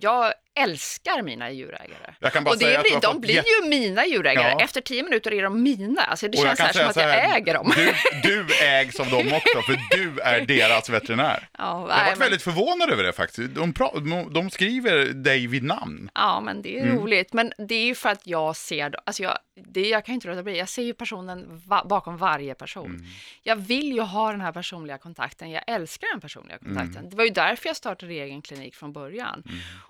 jag 0.00 0.32
älskar 0.58 1.22
mina 1.22 1.50
djurägare. 1.50 2.14
Och 2.20 2.58
det 2.58 2.76
har 2.76 3.00
de 3.00 3.12
fått 3.12 3.20
blir 3.20 3.34
ju 3.62 3.68
mina 3.68 4.06
djurägare. 4.06 4.50
Ja. 4.58 4.60
Efter 4.64 4.80
tio 4.80 5.02
minuter 5.02 5.32
är 5.32 5.42
de 5.42 5.62
mina. 5.62 6.02
Alltså, 6.02 6.28
det 6.28 6.38
Och 6.38 6.44
känns 6.44 6.60
här 6.60 6.72
som 6.72 6.86
att 6.88 6.96
jag 6.96 7.02
här, 7.02 7.36
äger 7.36 7.54
dem. 7.54 7.72
Du, 7.76 7.92
du 8.22 8.54
ägs 8.64 9.00
av 9.00 9.10
dem 9.10 9.26
också, 9.32 9.62
för 9.66 9.96
du 9.96 10.20
är 10.20 10.40
deras 10.46 10.88
veterinär. 10.90 11.48
Ja, 11.58 11.64
Jag 11.64 11.66
har 11.66 11.80
varit 11.86 12.10
men, 12.10 12.18
väldigt 12.18 12.42
förvånad 12.42 12.90
över 12.90 13.02
det 13.04 13.12
faktiskt. 13.12 13.54
De, 13.54 13.72
de, 13.94 14.32
de 14.32 14.50
skriver 14.50 15.06
dig 15.06 15.46
vid 15.46 15.62
namn. 15.62 16.10
ja, 16.14 16.40
men 16.40 16.62
det 16.62 16.78
är 16.78 16.80
Mm. 16.82 16.96
roligt. 16.98 17.32
Men 17.32 17.52
det 17.58 17.74
är 17.74 17.84
ju 17.84 17.94
för 17.94 18.08
att 18.08 18.26
jag 18.26 18.56
ser, 18.56 18.94
alltså 19.06 19.22
jag, 19.22 19.38
det, 19.64 19.88
jag 19.88 20.04
kan 20.04 20.14
inte 20.14 20.28
låta 20.28 20.42
bli, 20.42 20.58
jag 20.58 20.68
ser 20.68 20.82
ju 20.82 20.94
personen 20.94 21.46
va, 21.66 21.86
bakom 21.88 22.16
varje 22.16 22.54
person. 22.54 22.86
Mm. 22.86 23.04
Jag 23.42 23.56
vill 23.56 23.92
ju 23.92 24.00
ha 24.00 24.30
den 24.30 24.40
här 24.40 24.52
personliga 24.52 24.98
kontakten, 24.98 25.50
jag 25.50 25.62
älskar 25.66 26.08
den 26.12 26.20
personliga 26.20 26.58
kontakten. 26.58 26.96
Mm. 26.96 27.10
Det 27.10 27.16
var 27.16 27.24
ju 27.24 27.30
därför 27.30 27.68
jag 27.68 27.76
startade 27.76 28.12
egen 28.14 28.42
klinik 28.42 28.74
från 28.74 28.92
början. 28.92 29.42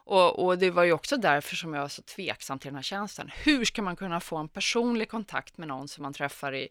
Och, 0.04 0.46
och 0.46 0.49
det 0.58 0.70
var 0.70 0.84
ju 0.84 0.92
också 0.92 1.16
därför 1.16 1.56
som 1.56 1.74
jag 1.74 1.80
var 1.80 1.88
så 1.88 2.02
tveksam 2.02 2.58
till 2.58 2.68
den 2.68 2.74
här 2.76 2.82
tjänsten. 2.82 3.30
Hur 3.44 3.64
ska 3.64 3.82
man 3.82 3.96
kunna 3.96 4.20
få 4.20 4.36
en 4.36 4.48
personlig 4.48 5.08
kontakt 5.08 5.58
med 5.58 5.68
någon 5.68 5.88
som 5.88 6.02
man 6.02 6.12
träffar 6.12 6.54
i, 6.54 6.68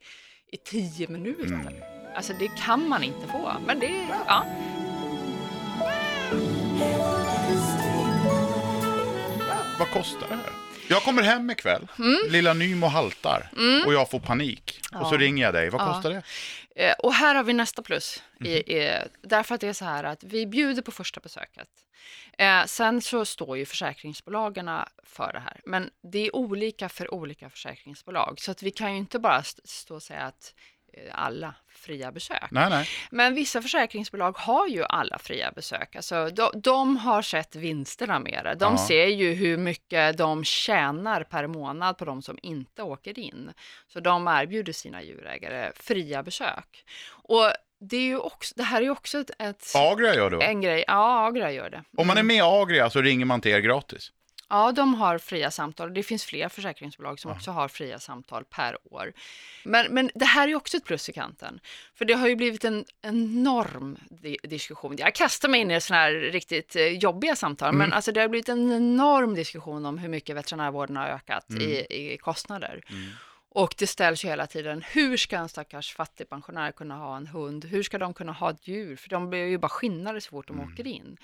i 0.52 0.58
tio 0.58 1.08
minuter? 1.08 1.44
Mm. 1.46 1.74
Alltså 2.16 2.34
det 2.40 2.48
kan 2.48 2.90
man 2.90 3.04
inte 3.04 3.28
få. 3.28 3.54
Men 3.68 3.80
det, 3.80 4.08
ja. 4.28 4.46
Vad 9.80 9.90
kostar 9.92 10.28
det 10.30 10.36
här? 10.36 10.52
Jag 10.90 11.04
kommer 11.04 11.22
hem 11.24 11.50
ikväll, 11.52 11.88
lilla 12.30 12.54
Nymo 12.54 12.88
haltar 12.88 13.50
och 13.86 13.94
jag 13.94 14.10
får 14.10 14.20
panik. 14.20 14.80
Och 14.82 14.90
så 14.92 14.98
Mm. 14.98 15.12
Ja. 15.12 15.18
ringer 15.28 15.44
jag 15.44 15.54
dig, 15.54 15.70
vad 15.70 15.82
Ja. 15.82 15.94
kostar 15.94 16.10
det? 16.10 16.22
Eh, 16.76 16.94
Och 17.00 17.14
här 17.14 17.36
har 17.36 17.44
vi 17.44 17.54
nästa 17.54 17.82
plus. 17.82 18.24
I, 18.40 18.44
Mhm. 18.44 18.50
i, 18.52 18.98
därför 19.22 19.56
att 19.56 19.62
det 19.62 19.68
är 19.68 19.74
så 19.74 19.86
här 19.86 20.04
att 20.04 20.24
vi 20.24 20.46
bjuder 20.48 20.82
på 20.82 20.92
första 20.92 21.20
besöket. 21.20 21.68
Eh, 22.38 22.66
sen 22.66 23.02
så 23.02 23.26
står 23.26 23.58
ju 23.58 23.66
försäkringsbolagen 23.66 24.70
för 25.04 25.34
det 25.34 25.40
här. 25.40 25.62
Men 25.66 25.90
det 26.12 26.20
är 26.28 26.36
olika 26.36 26.90
för 26.90 27.14
olika 27.14 27.50
försäkringsbolag. 27.50 28.40
Så 28.40 28.52
att 28.52 28.64
vi 28.64 28.72
kan 28.72 28.92
ju 28.92 28.98
inte 28.98 29.20
bara 29.20 29.40
st- 29.40 29.62
stå 29.66 29.96
och 29.96 30.04
säga 30.04 30.22
att 30.22 30.54
eh, 30.94 31.04
alla 31.12 31.56
fria 31.70 32.12
besök. 32.12 32.52
Nej, 32.52 32.70
nej. 32.70 32.88
Men 33.12 33.36
vissa 33.36 33.62
försäkringsbolag 33.62 34.38
har 34.38 34.68
ju 34.68 34.84
alla 34.84 35.18
fria 35.20 35.52
besök. 35.52 35.96
Alltså, 35.96 36.30
de, 36.30 36.52
de 36.62 36.98
har 36.98 37.22
sett 37.22 37.56
vinsterna 37.56 38.20
med 38.20 38.42
det. 38.46 38.56
De 38.56 38.74
Ja. 38.74 38.88
ser 38.88 39.08
ju 39.08 39.34
hur 39.34 39.58
mycket 39.58 40.18
de 40.18 40.44
tjänar 40.44 41.24
per 41.24 41.48
månad 41.48 41.98
på 41.98 42.06
de 42.06 42.22
som 42.22 42.40
inte 42.42 42.84
åker 42.84 43.20
in. 43.20 43.54
Så 43.88 44.00
de 44.00 44.28
erbjuder 44.28 44.74
sina 44.74 45.04
djurägare 45.04 45.72
fria 45.76 46.24
besök. 46.24 46.86
Och 47.12 47.52
det, 47.80 47.98
är 47.98 48.02
ju 48.02 48.18
också, 48.18 48.54
det 48.58 48.64
här 48.64 48.78
är 48.78 48.82
ju 48.86 48.90
också 48.90 49.20
ett, 49.20 49.32
ett, 49.40 49.72
Agria 49.76 50.16
gör 50.16 50.30
då. 50.30 50.42
en 50.42 50.62
grej. 50.62 50.84
Ja, 50.88 51.28
Agra 51.28 51.52
gör 51.52 51.70
det. 51.70 51.84
Om 51.98 52.08
man 52.08 52.18
är 52.18 52.24
med 52.24 52.36
i 52.36 52.42
Agria 52.42 52.90
så 52.90 53.02
ringer 53.02 53.26
man 53.26 53.42
till 53.42 53.52
er 53.52 53.60
gratis. 53.60 54.12
Ja, 54.52 54.72
de 54.72 54.94
har 54.94 55.18
fria 55.18 55.52
samtal. 55.52 55.94
Det 55.94 56.04
finns 56.04 56.26
fler 56.26 56.50
försäkringsbolag 56.50 57.20
som 57.20 57.32
också 57.32 57.52
har 57.52 57.68
fria 57.68 58.00
samtal 58.00 58.44
per 58.46 58.78
år. 58.92 59.14
Men, 59.64 59.94
men 59.94 60.12
det 60.16 60.26
här 60.26 60.48
är 60.48 60.56
också 60.56 60.78
ett 60.78 60.86
plus 60.86 61.10
i 61.10 61.14
kanten. 61.14 61.60
För 61.96 62.06
det 62.06 62.14
har 62.14 62.28
ju 62.28 62.36
blivit 62.36 62.66
en 62.66 62.86
enorm 63.02 63.98
di- 64.10 64.38
diskussion. 64.44 64.96
Jag 64.98 65.16
kastar 65.16 65.50
mig 65.50 65.60
in 65.62 65.72
i 65.72 65.82
sådana 65.82 66.04
här 66.04 66.12
riktigt 66.12 66.76
eh, 66.76 66.84
jobbiga 66.88 67.36
samtal, 67.36 67.74
men 67.74 67.94
alltså 67.94 68.12
det 68.12 68.22
har 68.22 68.28
blivit 68.28 68.50
en 68.50 68.72
enorm 68.72 69.36
diskussion 69.36 69.86
om 69.86 69.98
hur 69.98 70.10
mycket 70.10 70.36
veterinärvården 70.36 70.96
har 70.98 71.08
ökat 71.08 71.46
i, 71.52 71.86
i 71.90 72.18
kostnader. 72.18 72.82
Och 73.52 73.76
det 73.78 73.88
ställs 73.88 74.26
ju 74.26 74.28
hela 74.28 74.48
tiden, 74.48 74.82
hur 74.82 75.18
ska 75.18 75.38
en 75.38 75.50
stackars 75.50 75.94
fattigpensionär 75.94 76.72
kunna 76.72 76.96
ha 76.96 77.18
en 77.18 77.28
hund? 77.28 77.66
Hur 77.66 77.84
ska 77.84 77.98
de 77.98 78.14
kunna 78.14 78.32
ha 78.32 78.50
ett 78.50 78.68
djur? 78.68 78.96
För 78.96 79.10
de 79.10 79.30
blir 79.30 79.46
ju 79.46 79.58
bara 79.58 79.70
skinnade 79.70 80.22
så 80.22 80.30
fort 80.30 80.48
de 80.48 80.60
åker 80.60 80.88
in. 80.88 81.18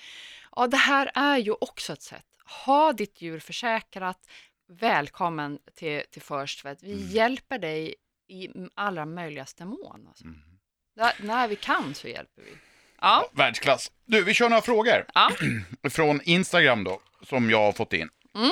Ja, 0.56 0.66
det 0.66 0.76
här 0.76 1.10
är 1.14 1.38
ju 1.38 1.52
också 1.60 1.92
ett 1.92 2.02
sätt. 2.02 2.26
Ha 2.64 2.92
ditt 2.92 3.22
djur 3.22 3.38
försäkrat. 3.38 4.28
Välkommen 4.68 5.58
till, 5.74 6.02
till 6.10 6.22
First 6.22 6.64
Vet. 6.64 6.82
Vi 6.82 7.14
hjälper 7.14 7.58
dig 7.58 7.94
i 8.28 8.48
allra 8.74 9.06
möjligaste 9.06 9.64
mån. 9.64 10.06
Alltså. 10.08 10.24
Där, 10.96 11.12
när 11.20 11.48
vi 11.48 11.56
kan 11.56 11.94
så 11.94 12.08
hjälper 12.08 12.42
vi. 12.42 12.56
Ja, 13.00 13.30
Världsklass. 13.32 13.92
Du, 14.04 14.24
vi 14.24 14.34
kör 14.34 14.48
några 14.48 14.62
frågor 14.62 15.04
ja. 15.14 15.30
från 15.90 16.20
Instagram 16.24 16.84
då, 16.84 17.00
som 17.22 17.50
jag 17.50 17.58
har 17.58 17.72
fått 17.72 17.92
in. 17.92 18.08
Mm. 18.34 18.50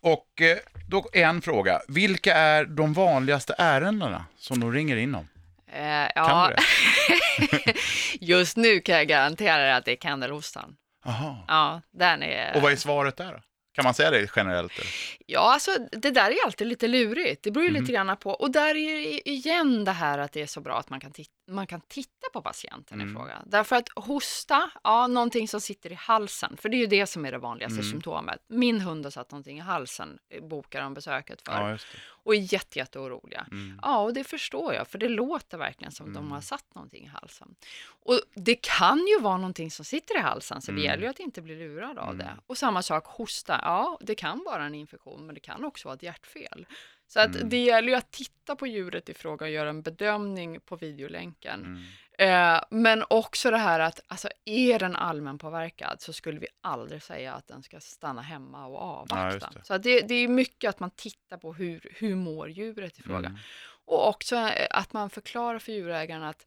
Och 0.00 0.42
eh, 0.42 0.58
då 0.88 1.08
en 1.12 1.42
fråga. 1.42 1.80
Vilka 1.88 2.34
är 2.34 2.64
de 2.64 2.92
vanligaste 2.92 3.54
ärendena 3.58 4.24
som 4.38 4.60
de 4.60 4.72
ringer 4.72 4.96
in 4.96 5.14
om? 5.14 5.28
Eh, 5.72 6.08
ja. 6.14 6.52
Just 8.20 8.56
nu 8.56 8.80
kan 8.80 8.96
jag 8.96 9.08
garantera 9.08 9.76
att 9.76 9.84
det 9.84 9.92
är 9.92 9.96
kandelhostan. 9.96 10.76
Aha. 11.06 11.44
Ja, 11.48 11.82
den 11.90 12.22
är... 12.22 12.56
Och 12.56 12.62
vad 12.62 12.72
är 12.72 12.76
svaret 12.76 13.16
där 13.16 13.32
då? 13.32 13.38
Kan 13.74 13.84
man 13.84 13.94
säga 13.94 14.10
det 14.10 14.30
generellt? 14.36 14.72
Eller? 14.78 14.90
Ja, 15.26 15.52
alltså 15.52 15.70
det 15.92 16.10
där 16.10 16.30
är 16.30 16.44
alltid 16.44 16.66
lite 16.66 16.88
lurigt. 16.88 17.42
Det 17.44 17.50
beror 17.50 17.64
ju 17.66 17.70
Mhm. 17.72 17.80
lite 17.82 17.92
grann 17.92 18.16
på. 18.16 18.30
Och 18.30 18.50
där 18.50 18.74
är 18.76 19.28
igen 19.28 19.84
det 19.84 19.92
här 19.92 20.18
att 20.18 20.32
det 20.32 20.42
är 20.42 20.46
så 20.46 20.60
bra 20.60 20.78
att 20.78 20.90
man 20.90 21.00
kan, 21.00 21.12
tit- 21.12 21.30
man 21.48 21.66
kan 21.66 21.80
titta 21.80 22.26
på 22.32 22.42
patienten 22.42 23.00
Mm. 23.00 23.10
i 23.12 23.16
fråga. 23.18 23.42
Därför 23.46 23.76
att 23.76 23.88
hosta, 23.96 24.70
ja, 24.84 25.06
någonting 25.06 25.48
som 25.48 25.60
sitter 25.60 25.92
i 25.92 25.94
halsen, 25.94 26.56
för 26.56 26.68
det 26.68 26.76
är 26.76 26.78
ju 26.78 26.86
det 26.86 27.06
som 27.06 27.26
är 27.26 27.32
det 27.32 27.38
vanligaste 27.38 27.80
Mm. 27.80 27.90
symptomet. 27.90 28.42
Min 28.46 28.80
hund 28.80 29.06
har 29.06 29.10
satt 29.10 29.30
någonting 29.30 29.58
i 29.58 29.60
halsen, 29.60 30.18
eh, 30.28 30.42
bokar 30.44 30.80
de 30.82 30.94
besöket 30.94 31.42
för, 31.42 31.70
Ja, 31.70 31.78
och 32.24 32.34
är 32.34 32.52
jätte, 32.52 32.78
jätteoroliga. 32.78 33.46
Mm. 33.50 33.78
Ja, 33.82 33.98
och 33.98 34.14
det 34.14 34.24
förstår 34.24 34.74
jag, 34.74 34.88
för 34.88 34.98
det 34.98 35.08
låter 35.08 35.58
verkligen 35.58 35.92
som 35.92 36.12
de 36.12 36.32
har 36.32 36.40
satt 36.40 36.74
någonting 36.74 37.04
i 37.04 37.08
halsen. 37.08 37.54
Och 37.88 38.20
det 38.34 38.54
kan 38.54 39.06
ju 39.06 39.20
vara 39.20 39.36
någonting 39.36 39.70
som 39.70 39.84
sitter 39.84 40.16
i 40.16 40.20
halsen, 40.20 40.62
så 40.62 40.70
det 40.70 40.78
Mm. 40.78 40.84
gäller 40.84 41.02
ju 41.02 41.08
att 41.08 41.18
inte 41.18 41.42
bli 41.42 41.54
lurad 41.58 41.98
av 41.98 42.16
det. 42.16 42.36
Och 42.46 42.58
samma 42.58 42.82
sak, 42.82 43.06
hosta, 43.06 43.60
ja, 43.62 43.98
det 44.00 44.14
kan 44.14 44.42
vara 44.44 44.64
en 44.64 44.74
infektion, 44.74 45.26
men 45.26 45.34
det 45.34 45.40
kan 45.40 45.64
också 45.64 45.88
vara 45.88 45.94
ett 45.96 46.02
hjärtfel. 46.02 46.66
Så 47.10 47.20
att 47.20 47.34
Mm. 47.36 47.48
det 47.48 47.64
gäller 47.64 47.88
ju 47.88 47.94
att 47.94 48.10
titta 48.10 48.56
på 48.56 48.66
djuret 48.66 49.08
i 49.08 49.14
fråga 49.14 49.46
och 49.46 49.52
göra 49.52 49.68
en 49.68 49.82
bedömning 49.82 50.60
på 50.60 50.76
videolänken. 50.76 51.60
Mm. 51.64 52.54
Eh, 52.56 52.60
men 52.70 53.04
också 53.10 53.50
det 53.50 53.56
här 53.58 53.80
att, 53.80 54.00
alltså 54.06 54.28
är 54.44 54.78
den 54.78 54.96
allmänpåverkad 54.96 56.00
så 56.00 56.12
skulle 56.12 56.40
vi 56.40 56.46
aldrig 56.60 57.02
säga 57.02 57.34
att 57.34 57.46
den 57.46 57.62
ska 57.62 57.80
stanna 57.80 58.22
hemma 58.22 58.66
och 58.66 58.74
Ja, 58.74 58.78
avvakta. 58.80 59.34
just 59.34 59.52
det. 59.54 59.64
Så 59.64 59.78
det, 59.78 60.00
det 60.00 60.14
är 60.14 60.28
mycket 60.28 60.68
att 60.68 60.80
man 60.80 60.90
tittar 60.90 61.36
på 61.36 61.52
hur, 61.54 61.92
hur 61.96 62.14
mår 62.14 62.48
djuret 62.50 62.98
i 62.98 63.02
fråga. 63.02 63.28
Mm. 63.28 63.38
Och 63.84 64.08
också 64.08 64.36
eh, 64.36 64.66
att 64.70 64.92
man 64.92 65.10
förklarar 65.10 65.58
för 65.58 65.72
djurägaren 65.72 66.22
att 66.22 66.46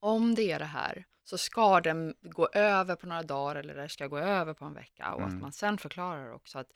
om 0.00 0.34
det 0.34 0.52
är 0.52 0.58
det 0.58 0.64
här 0.64 1.04
så 1.24 1.38
ska 1.38 1.80
den 1.80 2.14
gå 2.22 2.48
över 2.52 2.96
på 2.96 3.06
några 3.06 3.22
dagar 3.22 3.56
eller 3.56 3.74
det 3.74 3.88
ska 3.88 4.06
gå 4.06 4.18
över 4.18 4.54
på 4.54 4.64
en 4.64 4.74
vecka 4.74 5.12
och 5.14 5.20
Mm. 5.22 5.34
att 5.36 5.42
man 5.42 5.52
sen 5.52 5.78
förklarar 5.78 6.32
också 6.34 6.58
att 6.58 6.68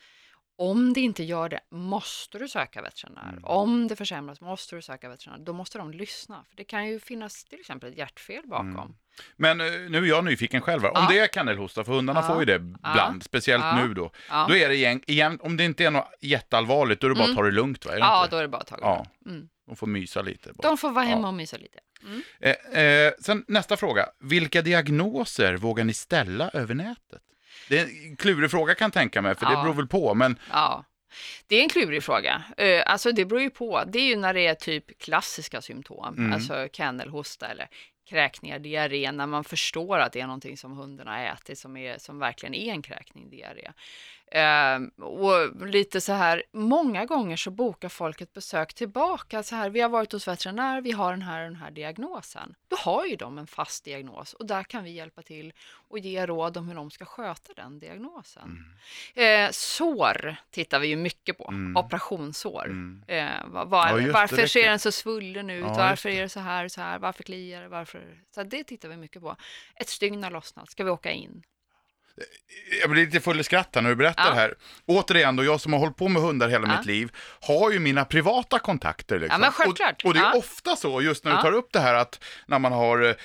om 0.59 0.93
det 0.93 1.01
inte 1.01 1.23
gör 1.23 1.49
det 1.49 1.61
måste 1.71 2.39
du 2.39 2.49
söka 2.49 2.83
veterinär. 2.83 3.29
Mm. 3.33 3.45
Om 3.45 3.89
det 3.89 3.97
försämras 3.97 4.41
måste 4.41 4.77
du 4.77 4.83
söka 4.83 5.09
veterinär. 5.09 5.39
Då 5.45 5.53
måste 5.53 5.79
de 5.79 5.91
lyssna. 5.91 6.45
För 6.49 6.57
det 6.57 6.65
kan 6.65 6.87
ju 6.89 7.01
finnas 7.01 7.45
till 7.45 7.61
exempel 7.61 7.91
ett 7.93 7.99
hjärtfel 7.99 8.43
bakom. 8.47 8.69
Mm. 8.77 8.95
Men 9.37 9.61
eh, 9.61 9.67
nu 9.91 9.99
är 9.99 10.07
jag 10.07 10.25
nyfiken 10.25 10.61
själv. 10.61 10.85
Om 10.85 10.91
Ja. 10.95 11.07
det 11.11 11.19
är 11.19 11.29
kennelhosta, 11.29 11.85
för 11.85 11.93
hundarna 11.93 12.21
Ja. 12.21 12.27
får 12.27 12.39
ju 12.39 12.45
det 12.45 12.55
ibland, 12.55 13.23
speciellt 13.23 13.65
Ja. 13.65 13.87
nu 13.87 13.95
då. 13.95 14.11
Då 14.49 14.57
är 14.57 14.69
det 14.69 14.75
igen, 14.75 15.03
igen, 15.07 15.39
om 15.43 15.57
det 15.57 15.65
inte 15.65 15.85
är 15.85 15.91
något 15.91 16.09
jätteallvarligt, 16.21 17.01
då 17.01 17.07
är 17.07 17.09
det 17.09 17.15
bara 17.15 17.21
att 17.25 17.29
Mm. 17.29 17.37
ta 17.37 17.43
det 17.43 17.51
lugnt 17.51 17.87
va? 17.87 17.93
Det 17.93 17.99
ja 17.99 18.23
inte? 18.25 18.31
då 18.31 18.39
är 18.39 18.43
det 18.43 18.49
bara 18.49 18.61
att 18.61 18.67
ta 18.67 18.77
det. 18.77 18.83
Ja. 18.83 19.07
Mm. 19.27 19.49
De 19.67 19.77
får 19.77 19.87
mysa 19.87 20.23
lite. 20.23 20.53
Bara. 20.53 20.69
De 20.69 20.79
får 20.79 20.91
vara 20.91 21.05
hemma 21.05 21.29
och 21.29 21.35
mysa 21.35 21.57
lite. 21.57 21.79
Mm. 22.03 22.23
Eh, 22.41 22.83
eh, 22.83 23.13
sen 23.21 23.45
nästa 23.49 23.77
fråga. 23.77 24.07
Vilka 24.21 24.63
diagnoser 24.63 25.57
vågar 25.57 25.85
ni 25.85 25.95
ställa 25.95 26.49
över 26.51 26.75
nätet? 26.75 27.23
Det 27.69 27.79
är 27.79 28.07
en 28.07 28.17
klurig 28.17 28.51
fråga 28.51 28.75
kan 28.75 28.85
jag 28.87 28.93
tänka 28.93 29.23
mig, 29.23 29.35
för 29.35 29.47
det 29.47 29.53
Ja. 29.53 29.63
beror 29.63 29.75
väl 29.75 29.87
på. 29.87 30.15
Men 30.15 30.39
Ja, 30.51 30.85
det 31.47 31.57
är 31.57 31.63
en 31.63 31.69
klurig 31.69 32.03
fråga. 32.03 32.43
Eh, 32.57 32.83
Alltså 32.87 33.13
det 33.13 33.25
beror 33.25 33.43
ju 33.43 33.51
på. 33.51 33.83
Det 33.87 33.99
är 33.99 34.03
ju 34.09 34.17
när 34.17 34.35
det 34.35 34.47
är 34.47 34.55
typ 34.55 34.99
klassiska 34.99 35.63
symptom, 35.63 36.15
Mm. 36.19 36.33
alltså 36.33 36.69
kennelhosta 36.73 37.47
eller 37.47 37.69
kräkningar, 38.09 38.59
diarré, 38.59 39.13
när 39.13 39.27
man 39.27 39.45
förstår 39.45 39.99
att 39.99 40.13
det 40.13 40.21
är 40.21 40.27
någonting 40.27 40.57
som 40.57 40.73
hunden 40.73 41.07
har 41.07 41.19
ätit 41.19 41.59
som, 41.59 41.77
är, 41.77 41.99
som 41.99 42.19
verkligen 42.19 42.55
är 42.55 42.73
en 42.73 42.83
kräkning, 42.83 43.31
diarré. 43.31 43.73
Eh, 44.31 45.05
och 45.05 45.67
lite 45.67 46.01
så 46.01 46.13
här, 46.13 46.43
många 46.53 47.05
gånger 47.07 47.37
så 47.37 47.51
bokar 47.51 47.89
folk 47.89 48.21
ett 48.21 48.33
besök 48.33 48.75
tillbaka. 48.75 49.43
Så 49.43 49.57
här, 49.57 49.71
vi 49.71 49.81
har 49.81 49.89
varit 49.89 50.13
hos 50.13 50.29
veterinär, 50.29 50.81
vi 50.81 50.91
har 50.93 51.11
den 51.11 51.23
här 51.23 51.43
den 51.45 51.57
här 51.57 51.71
diagnosen. 51.71 52.55
Då 52.69 52.77
har 52.77 53.05
ju 53.07 53.17
de 53.17 53.39
en 53.39 53.47
fast 53.47 53.85
diagnos 53.85 54.33
och 54.35 54.47
där 54.47 54.63
kan 54.63 54.85
vi 54.85 54.91
hjälpa 54.91 55.23
till 55.23 55.53
och 55.89 55.99
ge 55.99 56.27
råd 56.27 56.57
om 56.57 56.69
hur 56.69 56.75
de 56.75 56.91
ska 56.91 57.05
sköta 57.05 57.53
den 57.57 57.79
diagnosen. 57.79 58.65
Eh, 59.15 59.51
sår 59.51 60.37
tittar 60.51 60.79
vi 60.79 60.89
ju 60.89 60.97
mycket 60.97 61.39
på, 61.39 61.49
Mm. 61.49 61.77
operationssår. 61.85 62.65
Mm. 62.65 63.03
Eh, 63.07 63.47
vad, 63.47 63.69
vad, 63.69 64.03
Ja, 64.03 64.13
varför 64.13 64.47
ser 64.47 64.69
den 64.71 64.79
så 64.79 64.93
svullen 64.93 65.51
ut? 65.51 65.65
Ja, 65.65 65.75
varför 65.75 66.09
är 66.09 66.23
det 66.23 66.29
så 66.29 66.41
här, 66.41 66.69
så 66.69 66.81
här? 66.81 66.99
Varför 66.99 67.23
kliar 67.23 67.63
det? 67.63 67.69
Varför? 67.69 67.98
Så 68.35 68.43
det 68.43 68.65
tittar 68.65 68.89
vi 68.89 68.97
mycket 68.97 69.23
på. 69.23 69.37
Ett 69.77 69.89
stygn 69.89 70.23
har 70.25 70.31
lossnat, 70.31 70.71
ska 70.71 70.85
vi 70.85 70.91
åka 70.91 71.11
in? 71.11 71.43
jag 72.81 72.91
blir 72.91 73.05
lite 73.07 73.21
full 73.21 73.41
i 73.41 73.45
skratt 73.45 73.75
när 73.75 73.83
du 73.83 73.97
berättar 73.97 74.25
Ja. 74.25 74.31
det 74.31 74.37
här. 74.37 74.55
Återigen 74.87 75.37
då, 75.37 75.45
jag 75.45 75.61
som 75.61 75.73
har 75.73 75.81
hållit 75.81 75.97
på 75.97 76.09
med 76.09 76.23
hundar 76.23 76.49
hela 76.49 76.69
Ja. 76.69 76.77
mitt 76.77 76.87
liv, 76.87 77.13
har 77.41 77.71
ju 77.71 77.79
mina 77.79 78.05
privata 78.05 78.59
kontakter. 78.59 79.19
Liksom. 79.19 79.33
Ja, 79.35 79.39
men 79.39 79.53
självklart. 79.53 80.03
Och, 80.05 80.09
och 80.09 80.15
det 80.15 80.21
är 80.21 80.25
Ja. 80.25 80.39
ofta 80.39 80.77
så, 80.77 81.03
just 81.03 81.25
när 81.25 81.37
du 81.37 81.43
tar 81.43 81.53
upp 81.53 81.73
det 81.73 81.81
här 81.81 81.95
att 81.95 82.25
när 82.47 82.59
man 82.59 82.73
har 82.73 83.17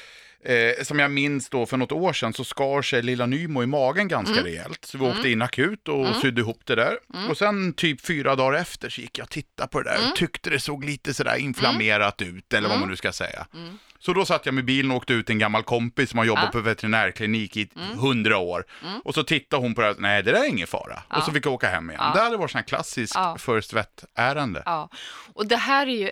Eh, 0.45 0.83
som 0.83 0.99
jag 0.99 1.11
minns 1.11 1.49
då 1.49 1.65
för 1.65 1.77
något 1.77 1.91
år 1.91 2.13
sedan 2.13 2.33
så 2.33 2.43
skar 2.43 2.81
sig 2.81 3.01
lilla 3.01 3.25
Nymo 3.25 3.63
i 3.63 3.65
magen 3.65 4.07
ganska 4.07 4.33
Mm. 4.33 4.43
rejält. 4.45 4.85
Så 4.85 4.97
vi 4.97 5.05
åkte 5.05 5.29
in 5.29 5.41
akut 5.41 5.87
och 5.87 6.15
sydde 6.15 6.41
ihop 6.41 6.61
det 6.65 6.75
där. 6.75 6.97
Mm. 7.13 7.29
Och 7.29 7.37
sen 7.37 7.73
typ 7.73 8.01
fyra 8.05 8.35
dagar 8.35 8.59
efter 8.59 8.89
så 8.89 9.01
gick 9.01 9.17
jag 9.17 9.23
och 9.25 9.29
tittade 9.29 9.69
på 9.69 9.81
det 9.81 9.89
där 9.89 9.97
och 10.11 10.15
tyckte 10.15 10.49
det 10.49 10.59
såg 10.59 10.85
lite 10.85 11.13
sådär 11.13 11.35
inflammerat 11.35 12.21
ut 12.21 12.53
eller 12.53 12.69
vad 12.69 12.79
man 12.79 12.89
nu 12.89 12.95
ska 12.95 13.11
säga. 13.11 13.47
Mm. 13.53 13.77
Så 13.99 14.13
då 14.13 14.25
satt 14.25 14.45
jag 14.45 14.55
med 14.55 14.65
bilen 14.65 14.91
och 14.91 14.97
åkte 14.97 15.13
ut 15.13 15.29
en 15.29 15.39
gammal 15.39 15.63
kompis 15.63 16.09
som 16.09 16.17
har 16.17 16.25
jobbat 16.25 16.43
Ja. 16.45 16.51
på 16.51 16.59
veterinärklinik 16.59 17.57
i 17.57 17.69
Mm. 17.75 17.97
hundra 17.97 18.37
år. 18.37 18.65
Och 19.03 19.13
så 19.13 19.23
tittade 19.23 19.61
hon 19.61 19.75
på 19.75 19.81
det 19.81 19.87
här, 19.87 19.95
nej 19.99 20.23
det 20.23 20.31
där 20.31 20.39
är 20.43 20.49
ingen 20.49 20.67
fara. 20.67 21.03
Ja. 21.09 21.17
Och 21.17 21.23
så 21.23 21.31
fick 21.31 21.45
jag 21.45 21.53
åka 21.53 21.67
hem 21.69 21.89
igen. 21.89 22.01
Ja. 22.05 22.11
Det 22.15 22.21
hade 22.23 22.37
varit 22.37 22.51
sån 22.51 22.59
här 22.59 22.65
klassisk 22.65 23.15
Ja. 23.15 23.37
first 23.39 23.73
vet-ärende. 23.73 24.63
Ja, 24.65 24.89
och 25.33 25.47
det 25.47 25.55
här 25.57 25.87
är 25.87 25.91
ju, 25.91 26.11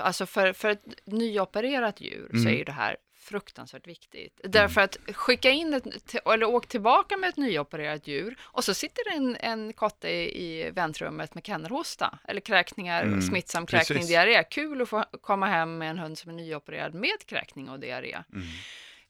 alltså 0.00 0.26
för, 0.26 0.52
för 0.52 0.70
ett 0.70 0.82
nyopererat 1.06 2.00
djur 2.00 2.28
så 2.30 2.36
Mm. 2.36 2.46
är 2.52 2.56
ju 2.58 2.64
det 2.64 2.72
här 2.72 2.96
fruktansvärt 3.22 3.86
viktigt. 3.86 4.40
Därför 4.44 4.80
att 4.80 4.96
skicka 5.12 5.50
in 5.50 5.74
ett, 5.74 6.14
eller 6.26 6.44
åk 6.46 6.66
tillbaka 6.68 7.16
med 7.16 7.28
ett 7.28 7.36
nyopererat 7.36 8.06
djur 8.06 8.36
och 8.42 8.64
så 8.64 8.74
sitter 8.74 9.16
en, 9.16 9.36
en 9.40 9.72
kotte 9.72 10.08
i, 10.08 10.44
i 10.44 10.70
väntrummet 10.70 11.34
med 11.34 11.46
kennelhosta 11.46 12.18
eller 12.28 12.40
kräkningar, 12.40 13.02
Mm, 13.02 13.22
smittsam 13.22 13.66
kräkning, 13.66 13.96
precis. 13.98 14.10
diarré. 14.10 14.44
Kul 14.44 14.82
att 14.82 14.88
få 14.88 15.04
komma 15.20 15.46
hem 15.46 15.78
med 15.78 15.90
en 15.90 15.98
hund 15.98 16.18
som 16.18 16.30
är 16.30 16.34
nyopererad 16.34 16.94
med 16.94 17.26
kräkning 17.26 17.68
och 17.68 17.80
diarré. 17.80 18.18
Mm. 18.32 18.46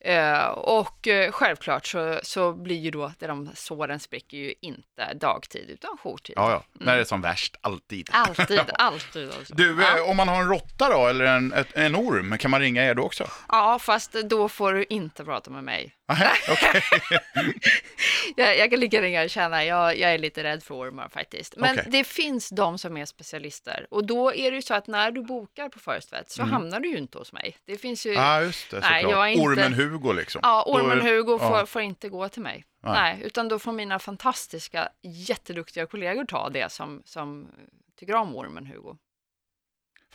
Eh, 0.04 0.46
och 0.46 1.08
eh, 1.08 1.32
självklart 1.32 1.86
så, 1.86 2.20
så 2.22 2.52
blir 2.52 2.76
ju 2.78 2.90
då, 2.90 3.12
det 3.18 3.26
de 3.26 3.50
såren 3.54 4.00
spricker 4.00 4.36
ju 4.36 4.54
inte 4.60 5.14
dagtid 5.14 5.70
utan 5.70 5.96
jourtid. 5.98 6.34
Ja, 6.36 6.50
ja, 6.50 6.62
när 6.72 6.94
det 6.94 7.00
är 7.00 7.04
som 7.04 7.20
värst, 7.20 7.56
alltid. 7.60 8.08
Alltid, 8.12 8.60
alltid. 8.74 9.30
Alltså. 9.38 9.54
Du, 9.54 9.82
eh, 9.82 10.10
om 10.10 10.16
man 10.16 10.28
har 10.28 10.42
en 10.42 10.48
råtta 10.48 10.88
då, 10.88 11.06
eller 11.06 11.24
en, 11.24 11.52
ett, 11.52 11.76
en 11.76 11.96
orm, 11.96 12.38
kan 12.38 12.50
man 12.50 12.60
ringa 12.60 12.84
er 12.84 12.94
då 12.94 13.02
också? 13.02 13.26
ja, 13.48 13.78
fast 13.78 14.12
då 14.12 14.48
får 14.48 14.72
du 14.72 14.84
inte 14.88 15.24
prata 15.24 15.50
med 15.50 15.64
mig. 15.64 15.96
Aha, 16.08 16.24
okej. 16.50 16.82
Jag, 18.36 18.58
jag 18.58 18.70
kan 18.70 18.80
lika 18.80 19.08
gärna 19.08 19.28
känna, 19.28 19.64
jag, 19.64 19.98
jag 19.98 20.14
är 20.14 20.18
lite 20.18 20.42
rädd 20.42 20.62
för 20.62 20.74
ormar 20.74 21.08
faktiskt. 21.08 21.56
Men 21.56 21.78
Okej. 21.78 21.86
det 21.90 22.04
finns 22.04 22.48
de 22.48 22.78
som 22.78 22.96
är 22.96 23.04
specialister. 23.04 23.86
Och 23.90 24.06
då 24.06 24.34
är 24.34 24.50
det 24.50 24.56
ju 24.56 24.62
så 24.62 24.74
att 24.74 24.86
när 24.86 25.10
du 25.10 25.22
bokar 25.22 25.68
på 25.68 25.78
First 25.78 26.12
Vet 26.12 26.30
så 26.30 26.42
hamnar 26.42 26.80
du 26.80 26.88
ju 26.90 26.98
inte 26.98 27.18
hos 27.18 27.32
mig. 27.32 27.56
Det 27.66 27.76
finns 27.76 28.06
ju, 28.06 28.12
Ja, 28.12 28.42
just 28.42 28.70
det, 28.70 28.80
Nej, 28.80 29.02
såklart. 29.02 29.12
jag 29.18 29.26
är 29.28 29.32
inte- 29.32 29.44
Ormen 29.44 29.72
Hugo 29.92 30.12
liksom. 30.12 30.40
ja, 30.44 30.64
Då 30.66 30.72
ormen 30.72 30.98
är- 31.00 31.02
Hugo 31.16 31.38
får, 31.38 31.58
ja. 31.58 31.66
får 31.66 31.82
inte 31.82 32.08
gå 32.08 32.28
till 32.28 32.42
mig. 32.42 32.64
Nej. 32.82 32.92
Nej. 32.92 33.22
utan 33.26 33.48
då 33.48 33.58
får 33.58 33.72
mina 33.72 33.98
fantastiska, 33.98 34.88
jätteduktiga 35.02 35.86
kollegor 35.86 36.24
ta 36.24 36.48
det 36.48 36.72
som, 36.72 37.02
som 37.04 37.46
tycker 38.00 38.14
om 38.14 38.36
ormen 38.36 38.66
Hugo. 38.66 38.96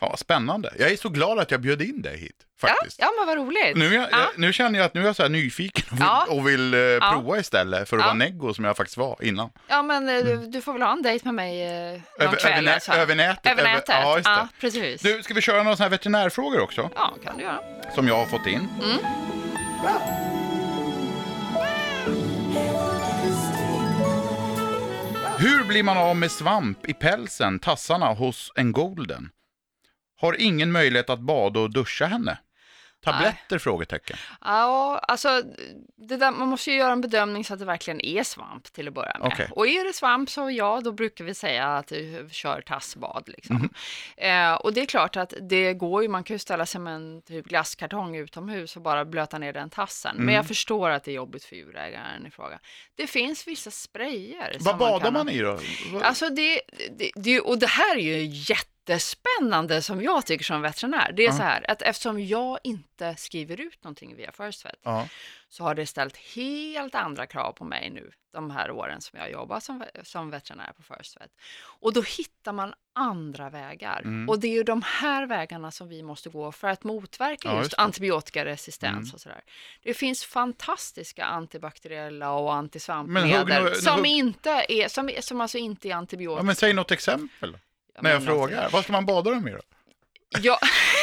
Fan 0.00 0.08
vad 0.10 0.18
spännande. 0.18 0.72
Jag 0.78 0.90
är 0.92 0.96
så 0.96 1.08
glad 1.08 1.38
att 1.38 1.50
jag 1.50 1.60
bjöd 1.60 1.82
in 1.82 2.02
dig 2.02 2.18
hit, 2.18 2.46
Ja, 2.62 2.68
faktiskt. 2.68 2.98
ja, 3.00 3.10
men 3.18 3.26
vad 3.26 3.36
roligt. 3.36 3.76
Nu, 3.76 3.94
jag, 3.94 4.08
Ja. 4.12 4.26
nu 4.36 4.52
känner 4.52 4.78
jag 4.78 4.86
att 4.86 4.94
nu 4.94 5.00
är 5.00 5.04
jag 5.06 5.16
så 5.16 5.28
nyfiken 5.28 5.84
och 5.90 5.96
vill, 5.98 6.00
Ja. 6.06 6.26
och 6.30 6.48
vill 6.48 6.74
eh, 6.74 7.12
prova 7.12 7.38
istället 7.38 7.88
för 7.88 7.96
att 7.96 8.00
Ja. 8.02 8.06
vara 8.06 8.14
neggo 8.14 8.54
som 8.54 8.64
jag 8.64 8.76
faktiskt 8.76 8.96
var 8.96 9.16
innan. 9.24 9.50
Ja, 9.68 9.82
men 9.82 10.08
eh, 10.08 10.24
du, 10.24 10.36
du 10.46 10.60
får 10.60 10.72
väl 10.72 10.82
ha 10.82 10.92
en 10.92 11.02
dejt 11.02 11.24
med 11.24 11.34
mig 11.34 11.62
eh, 11.62 11.70
någon 11.72 11.80
Mm. 11.90 12.02
Över, 12.18 12.36
kväll. 12.36 12.52
över, 12.52 12.62
nä, 12.62 12.74
alltså. 12.74 12.92
över 12.92 13.14
nätet. 13.14 13.52
Över 13.52 13.64
nätet. 13.64 13.88
ja, 13.88 14.14
just 14.16 14.24
det. 14.24 14.30
ja, 14.30 14.48
precis. 14.60 15.02
Du, 15.02 15.22
ska 15.22 15.34
vi 15.34 15.40
köra 15.40 15.62
några 15.62 15.76
sådana 15.76 15.84
här 15.86 15.90
veterinärfrågor 15.90 16.60
också? 16.60 16.90
Ja, 16.94 17.14
kan 17.24 17.36
du 17.36 17.42
göra. 17.42 17.60
Som 17.94 18.08
jag 18.08 18.16
har 18.16 18.26
fått 18.26 18.46
in. 18.46 18.68
Mm. 18.84 18.98
Hur 25.38 25.68
blir 25.68 25.82
man 25.82 25.98
av 25.98 26.16
med 26.16 26.30
svamp 26.30 26.88
i 26.88 26.94
pälsen, 26.94 27.58
tassarna, 27.58 28.14
hos 28.14 28.52
en 28.56 28.72
golden? 28.72 29.30
Har 30.20 30.40
ingen 30.40 30.72
möjlighet 30.72 31.10
att 31.10 31.20
bada 31.20 31.60
och 31.60 31.72
duscha 31.72 32.06
henne? 32.06 32.38
Tabletter? 33.12 33.58
Frågetecken. 33.58 34.16
Ja, 34.40 34.98
alltså 34.98 35.42
där, 35.96 36.30
man 36.30 36.48
måste 36.48 36.70
ju 36.70 36.76
göra 36.76 36.92
en 36.92 37.00
bedömning 37.00 37.44
så 37.44 37.52
att 37.54 37.58
det 37.60 37.64
verkligen 37.64 38.00
är 38.00 38.22
svamp 38.22 38.72
till 38.72 38.88
att 38.88 38.94
börja 38.94 39.16
med. 39.18 39.32
Okej. 39.32 39.48
Och 39.50 39.66
är 39.66 39.84
det 39.86 39.92
svamp 39.92 40.30
så 40.30 40.50
ja, 40.50 40.80
då 40.84 40.92
brukar 40.92 41.24
vi 41.24 41.34
säga 41.34 41.66
att 41.66 41.86
du 41.86 42.28
kör 42.32 42.60
tassbad. 42.60 43.24
Liksom. 43.26 43.56
Mhm. 43.56 43.70
Eh, 44.16 44.54
och 44.54 44.72
det 44.72 44.80
är 44.80 44.86
klart 44.86 45.16
att 45.16 45.32
det 45.40 45.74
går 45.74 46.02
ju, 46.02 46.08
man 46.08 46.24
kan 46.24 46.34
ju 46.34 46.38
ställa 46.38 46.66
sig 46.66 46.80
med 46.80 46.94
en 46.94 47.22
typ 47.22 47.46
glasskartong 47.46 48.16
utomhus 48.16 48.76
och 48.76 48.82
bara 48.82 49.04
blöta 49.04 49.38
ner 49.38 49.52
den 49.52 49.70
tassen. 49.70 50.12
Mm. 50.14 50.26
Men 50.26 50.34
jag 50.34 50.46
förstår 50.48 50.90
att 50.90 51.04
det 51.04 51.10
är 51.10 51.14
jobbigt 51.14 51.44
för 51.44 51.56
djurägaren 51.56 52.26
i 52.26 52.30
fråga. 52.30 52.58
Det 52.96 53.06
finns 53.06 53.46
vissa 53.46 53.70
sprayer. 53.70 54.56
Vad 54.60 54.78
badar 54.78 54.98
kan 55.04 55.14
ha- 55.16 55.24
man 55.24 55.32
i 55.34 55.38
då? 55.38 55.58
Vad- 55.92 56.02
Alltså 56.02 56.28
det, 56.28 56.60
det, 56.98 57.10
det, 57.14 57.40
och 57.40 57.58
det 57.58 57.66
här 57.66 57.96
är 57.96 58.00
ju 58.00 58.22
jättespännande 58.88 59.82
som 59.82 60.02
jag 60.02 60.26
tycker 60.26 60.44
som 60.44 60.62
veterinär. 60.62 61.12
Det 61.12 61.22
är 61.22 61.26
Ja. 61.26 61.32
så 61.32 61.42
här 61.42 61.70
att 61.70 61.82
eftersom 61.82 62.20
jag 62.24 62.58
inte 62.64 63.16
skriver 63.16 63.60
ut 63.60 63.84
någonting 63.84 64.16
via 64.16 64.32
First 64.32 64.64
Vet 64.64 64.78
Ja. 64.82 65.08
så 65.48 65.64
har 65.64 65.74
det 65.74 65.86
ställt 65.86 66.16
helt 66.16 66.94
andra 66.94 67.26
krav 67.26 67.52
på 67.52 67.64
mig 67.64 67.90
nu 67.90 68.10
de 68.32 68.50
här 68.50 68.70
åren 68.70 69.00
som 69.00 69.18
jag 69.18 69.30
jobbar 69.32 69.60
som, 69.60 69.84
som 70.02 70.30
veterinär 70.30 70.72
på 70.76 70.82
First 70.82 71.16
Vet. 71.20 71.30
Och 71.80 71.92
då 71.92 72.02
hittar 72.02 72.52
man 72.52 72.74
andra 72.94 73.50
vägar. 73.50 74.00
Mm. 74.04 74.28
Och 74.28 74.40
det 74.40 74.46
är 74.46 74.52
ju 74.52 74.62
de 74.62 74.82
här 74.84 75.26
vägarna 75.26 75.70
som 75.70 75.88
vi 75.88 76.02
måste 76.02 76.28
gå 76.28 76.52
för 76.52 76.68
att 76.68 76.84
motverka 76.84 77.48
Ja, 77.48 77.56
just 77.56 77.64
just 77.64 77.78
antibiotikaresistens 77.78 78.92
Mm. 78.96 79.10
och 79.14 79.20
sådär. 79.20 79.40
Det 79.82 79.94
finns 79.94 80.24
fantastiska 80.24 81.24
antibakteriella 81.24 82.30
och 82.32 82.54
antisvampmedel 82.54 83.74
som, 83.74 84.04
inte 84.06 84.50
är, 84.68 84.88
som, 84.88 85.10
som 85.20 85.40
alltså 85.40 85.58
inte 85.58 85.88
är 85.88 85.94
antibiotika. 85.94 86.38
ja, 86.40 86.42
men 86.42 86.54
säg 86.56 86.72
något 86.72 86.90
exempel 86.90 87.58
när 88.02 88.10
jag 88.10 88.22
men 88.22 88.26
frågar. 88.34 88.68
Vad 88.70 88.82
ska 88.84 88.92
man 88.92 89.06
bada 89.06 89.30
dem 89.30 89.48
i 89.48 89.50
då? 89.50 89.58
Ja, 90.42 90.58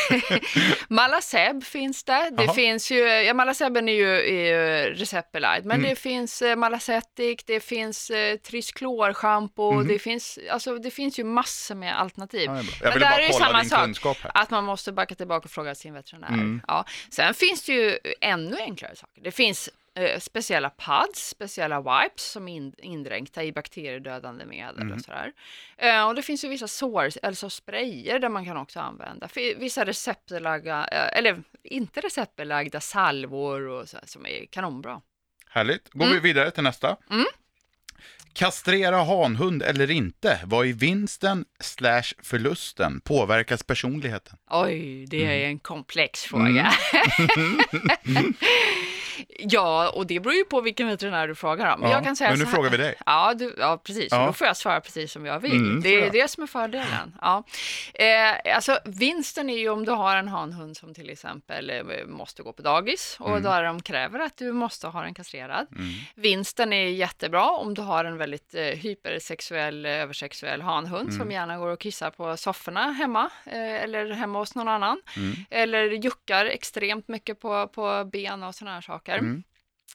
Malaceb 0.87 1.63
finns 1.63 2.03
det. 2.03 2.29
Det 2.37 2.53
finns 2.53 2.91
ju, 2.91 2.97
ja 3.07 3.33
Malaceben 3.33 3.89
är 3.89 3.93
ju, 3.93 4.09
är 4.15 4.45
ju 4.85 4.93
Recepelide, 4.93 5.61
men 5.65 5.77
Mm. 5.79 5.89
det 5.89 5.95
finns 5.95 6.41
eh, 6.41 6.55
Malacetic, 6.55 7.43
det 7.45 7.59
finns 7.59 8.09
eh, 8.09 8.35
Trisklor-schampo, 8.37 9.71
Mhm. 9.71 9.87
det, 9.87 9.99
finns, 9.99 10.39
alltså, 10.51 10.75
det 10.77 10.91
finns 10.91 11.19
ju 11.19 11.23
massor 11.23 11.75
med 11.75 11.99
alternativ. 12.01 12.41
Ja, 12.45 12.51
det 12.53 12.59
är 12.59 12.63
bra. 12.63 12.71
Men 12.81 12.87
jag 12.89 12.93
ville 12.93 13.05
där 13.05 13.19
är 13.19 13.27
ju 13.27 13.33
samma 13.33 13.63
sak. 13.95 14.17
Att 14.33 14.49
man 14.49 14.63
måste 14.63 14.91
backa 14.91 15.15
tillbaka 15.15 15.45
och 15.45 15.51
fråga 15.51 15.75
sin 15.75 15.93
veterinär. 15.93 16.27
Mm. 16.27 16.61
Ja. 16.67 16.85
Sen 17.11 17.33
finns 17.33 17.63
det 17.65 17.73
ju 17.73 17.97
ännu 18.21 18.57
enklare 18.59 18.95
saker. 18.95 19.21
Det 19.21 19.31
finns 19.31 19.69
eh, 19.95 20.19
speciella 20.19 20.69
pads, 20.69 21.27
speciella 21.29 21.79
wipes 21.81 22.31
som 22.31 22.47
är 22.47 22.55
in, 22.55 22.73
indränkta 22.77 23.43
i 23.43 23.51
bakteriedödande 23.51 24.45
medel 24.45 24.81
Mm. 24.81 24.93
och 24.93 25.01
sådär. 25.01 25.31
Eh, 25.77 26.07
och 26.07 26.15
det 26.15 26.21
finns 26.21 26.43
ju 26.45 26.49
vissa 26.49 26.67
sår, 26.67 27.09
alltså 27.23 27.49
sprayer 27.49 28.19
där 28.19 28.29
man 28.29 28.45
kan 28.45 28.57
också 28.57 28.79
använda. 28.79 29.29
Vissa 29.57 29.85
receptbelagda, 29.85 30.87
eh, 30.91 31.17
eller 31.19 31.43
inte 31.63 31.99
receptbelagda 32.01 32.79
salvor 32.81 33.67
och 33.67 33.89
så, 33.89 33.97
som 34.05 34.25
är 34.25 34.45
kanonbra. 34.45 35.01
Härligt. 35.49 35.89
Går 35.93 36.07
vi 36.07 36.19
vidare 36.19 36.51
till 36.51 36.63
nästa. 36.63 36.97
Mm. 37.11 37.25
Kastrera 38.33 39.03
hanhund 39.03 39.63
eller 39.63 39.91
inte? 39.91 40.39
Vad 40.45 40.67
är 40.67 40.73
vinsten 40.73 41.45
slash 41.59 42.03
förlusten? 42.23 43.01
Påverkas 43.01 43.63
personligheten? 43.63 44.37
Oj, 44.49 45.05
det 45.05 45.25
är 45.25 45.47
en 45.47 45.59
komplex 45.59 46.33
Mm. 46.33 46.65
ja, 49.39 49.89
och 49.89 50.07
det 50.07 50.19
beror 50.19 50.35
ju 50.35 50.43
på 50.45 50.61
vilken 50.61 50.87
veterinär 50.87 51.27
du 51.27 51.35
frågar 51.35 51.73
om. 51.73 51.79
Men 51.79 51.89
Ja, 51.89 51.95
jag 51.95 52.03
kan 52.03 52.15
säga 52.15 52.29
men 52.29 52.39
nu 52.39 52.45
frågar 52.45 52.69
vi 52.69 52.77
dig. 52.77 52.95
Ja, 53.05 53.33
du, 53.33 53.55
ja 53.57 53.81
precis. 53.83 54.07
Ja. 54.11 54.25
Då 54.25 54.33
får 54.33 54.47
jag 54.47 54.57
svara 54.57 54.81
precis 54.81 55.11
som 55.11 55.25
jag 55.25 55.39
vill. 55.39 55.51
Mm, 55.51 55.81
det 55.81 55.95
är 56.01 56.11
det 56.11 56.27
som 56.27 56.43
är 56.43 56.47
fördelen. 56.47 57.15
Ja. 57.21 57.43
Eh, 57.93 58.55
alltså, 58.55 58.79
vinsten 58.85 59.49
är 59.49 59.57
ju 59.57 59.69
om 59.69 59.85
du 59.85 59.91
har 59.91 60.17
en 60.17 60.27
hanhund 60.27 60.77
som 60.77 60.93
till 60.93 61.09
exempel 61.09 61.69
eh, 61.69 61.83
måste 62.07 62.43
gå 62.43 62.53
på 62.53 62.61
dagis 62.61 63.17
och 63.19 63.29
Mm. 63.29 63.43
där 63.43 63.63
de 63.63 63.81
kräver 63.81 64.19
att 64.19 64.37
du 64.37 64.51
måste 64.51 64.87
ha 64.87 65.01
den 65.01 65.13
kastrerad. 65.13 65.67
Mm. 65.71 65.87
Vinsten 66.15 66.73
är 66.73 66.87
jättebra 66.87 67.49
om 67.49 67.73
du 67.73 67.81
har 67.81 68.05
en 68.05 68.17
väldigt 68.17 68.55
eh, 68.55 68.61
hypersexuell, 68.63 69.85
eh, 69.85 69.91
översexuell 69.91 70.61
hanhund 70.61 71.09
Mm. 71.09 71.19
som 71.19 71.31
gärna 71.31 71.57
går 71.57 71.67
och 71.67 71.79
kissar 71.79 72.09
på 72.11 72.37
sofforna 72.37 72.91
hemma 72.91 73.29
eh, 73.45 73.83
eller 73.83 74.11
hemma 74.11 74.39
hos 74.39 74.55
någon 74.55 74.67
annan. 74.67 75.01
Mm. 75.17 75.33
Eller 75.49 75.83
juckar 75.89 76.45
extremt 76.45 77.07
mycket 77.07 77.39
på, 77.39 77.67
på 77.67 78.09
ben 78.11 78.43
och 78.43 78.55
sådana 78.55 78.73
här 78.75 78.81
saker. 78.81 79.04
Mm. 79.13 79.43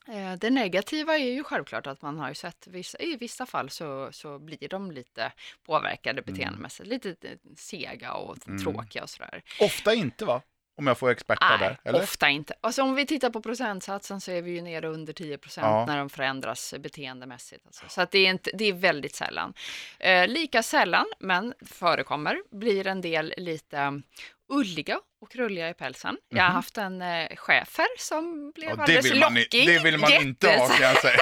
Eh, 0.09 0.33
Det 0.39 0.51
negativa 0.51 1.15
är 1.19 1.31
ju 1.33 1.45
självklart 1.45 1.87
att 1.87 2.03
man 2.03 2.19
har 2.19 2.29
ju 2.29 2.35
sett 2.35 2.67
vissa, 2.67 2.99
i 2.99 3.17
vissa 3.17 3.47
fall 3.47 3.71
så, 3.71 4.09
så 4.13 4.39
blir 4.39 4.69
de 4.69 4.91
lite 4.91 5.33
påverkade 5.67 6.23
beteendemässigt, 6.23 6.89
lite 6.89 7.09
eh, 7.11 7.37
sega 7.57 8.13
och 8.13 8.49
Mm. 8.49 8.63
tråkiga 8.63 9.03
och 9.03 9.11
sådär. 9.11 9.43
Ofta 9.61 9.95
inte 9.95 10.25
va? 10.25 10.43
Om 10.77 10.87
jag 10.87 10.99
får 10.99 11.11
experta 11.11 11.57
där, 11.57 11.81
eller? 11.85 12.03
ofta 12.03 12.29
inte. 12.29 12.55
Alltså 12.61 12.83
om 12.83 12.95
vi 12.95 13.07
tittar 13.07 13.31
på 13.31 13.43
procentsatsen 13.43 14.21
så 14.21 14.31
är 14.33 14.43
vi 14.43 14.51
ju 14.51 14.63
nere 14.63 14.89
under 14.89 15.13
10 15.13 15.39
procent 15.39 15.65
Ja. 15.65 15.87
när 15.87 15.99
de 15.99 16.11
förändras 16.11 16.75
beteendemässigt. 16.79 17.67
Alltså. 17.67 17.85
Så 17.89 18.01
att 18.03 18.11
det, 18.11 18.19
är 18.19 18.31
inte, 18.31 18.51
det 18.55 18.65
är 18.65 18.73
väldigt 18.73 19.15
sällan. 19.15 19.55
Eh, 19.99 20.29
lika 20.29 20.63
sällan, 20.63 21.07
men 21.19 21.55
förekommer, 21.67 22.43
blir 22.51 22.87
en 22.87 23.01
del 23.01 23.35
lite 23.37 24.03
ulliga 24.51 24.99
och 25.21 25.31
krulliga 25.33 25.71
i 25.71 25.75
pälsen. 25.75 26.17
Jag 26.29 26.43
har 26.43 26.49
Mhm. 26.49 26.55
haft 26.55 26.79
en 26.79 27.03
eh, 27.03 27.37
schäfer 27.37 27.87
som 27.99 28.53
blev 28.55 28.71
Ja, 28.71 28.77
alldeles 28.83 29.05
vill 29.11 29.21
man, 29.21 29.37
i- 29.37 29.41
lockig. 29.41 29.67
det 29.67 29.79
vill 29.79 29.99
man 29.99 30.13
inte 30.13 30.49
ha 30.49 30.69
kan 30.69 30.87
jag 30.87 31.03
säga. 31.03 31.21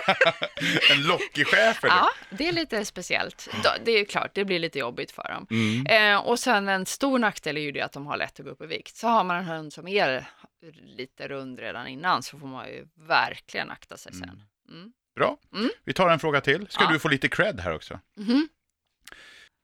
en 0.93 1.03
lockig 1.03 1.47
schäfer. 1.47 1.89
Ja, 1.93 2.09
det 2.31 2.49
är 2.49 2.53
lite 2.53 2.85
speciellt. 2.85 3.49
Det 3.85 3.91
är 3.93 4.05
klart, 4.05 4.31
det 4.35 4.45
blir 4.45 4.59
lite 4.59 4.79
jobbigt 4.79 5.11
för 5.11 5.23
dem. 5.29 5.47
Mm. 5.51 5.87
Eh, 6.15 6.27
och 6.27 6.39
sen 6.39 6.69
en 6.69 6.87
stor 6.87 7.19
nackdel 7.19 7.57
är 7.57 7.61
ju 7.61 7.73
det 7.73 7.81
att 7.83 7.93
de 7.93 8.07
har 8.07 8.17
lätt 8.17 8.41
att 8.41 8.47
gå 8.47 8.53
upp 8.53 8.63
i 8.63 8.67
vikt. 8.67 8.97
Så 8.97 9.09
har 9.09 9.25
man 9.25 9.37
en 9.37 9.45
hund 9.45 9.73
som 9.73 9.89
är 9.89 10.27
lite 10.97 11.29
rund 11.29 11.59
redan 11.59 11.87
innan 11.89 12.23
så 12.23 12.39
får 12.39 12.47
man 12.47 12.67
ju 12.69 12.87
verkligen 13.09 13.71
akta 13.71 13.97
sig 13.97 14.13
sen. 14.13 14.43
Mm. 14.71 14.93
Bra. 15.17 15.37
Mm. 15.55 15.71
Vi 15.85 15.93
tar 15.93 16.09
en 16.11 16.19
fråga 16.19 16.41
till. 16.41 16.67
Ska 16.71 16.85
Ja. 16.85 16.91
du 16.91 16.99
få 16.99 17.09
lite 17.09 17.29
cred 17.29 17.61
här 17.61 17.75
också? 17.75 18.01
Mhm. 18.17 18.49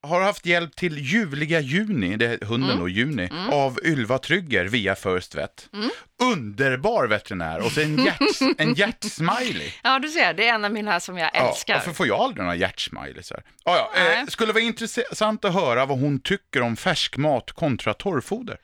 Har 0.05 0.21
haft 0.21 0.47
hjälp 0.47 0.77
till 0.77 0.99
ljuvliga 0.99 1.61
Juni, 1.61 2.17
det 2.17 2.27
är 2.27 2.47
hunden 2.47 2.71
Mm. 2.71 2.81
då, 2.81 2.89
Juni, 2.89 3.29
Mm. 3.33 3.51
av 3.51 3.79
Ylva 3.85 4.19
Trygger 4.19 4.65
via 4.65 4.95
First 4.95 5.35
Vet. 5.35 5.69
Mm. 5.73 5.91
Underbar 6.23 7.07
veterinär 7.07 7.59
och 7.67 7.73
så 7.73 7.81
en, 7.81 8.05
hjärt, 8.05 8.19
en 8.59 8.75
hjärtsmiley. 8.75 9.71
Ja, 9.83 9.99
du 9.99 10.09
ser, 10.09 10.35
det 10.35 10.49
är 10.49 10.55
en 10.55 10.65
av 10.65 10.73
mina 10.73 11.01
som 11.01 11.19
jag 11.19 11.37
älskar. 11.37 11.75
Ja, 11.75 11.79
varför 11.79 11.93
får 11.93 12.07
jag 12.07 12.21
aldrig 12.21 12.43
några 12.45 12.57
hjärtsmileys 12.57 13.31
här? 13.31 13.43
Ja, 13.65 13.91
ja, 13.95 14.01
eh, 14.21 14.27
skulle 14.27 14.53
vara 14.53 14.63
intressant 14.65 15.45
att 15.45 15.55
höra 15.55 15.87
vad 15.87 15.99
hon 16.01 16.21
tycker 16.21 16.63
om 16.63 16.77
färskmat 16.77 17.53
kontra 17.53 17.95
torrfoder. 17.95 18.57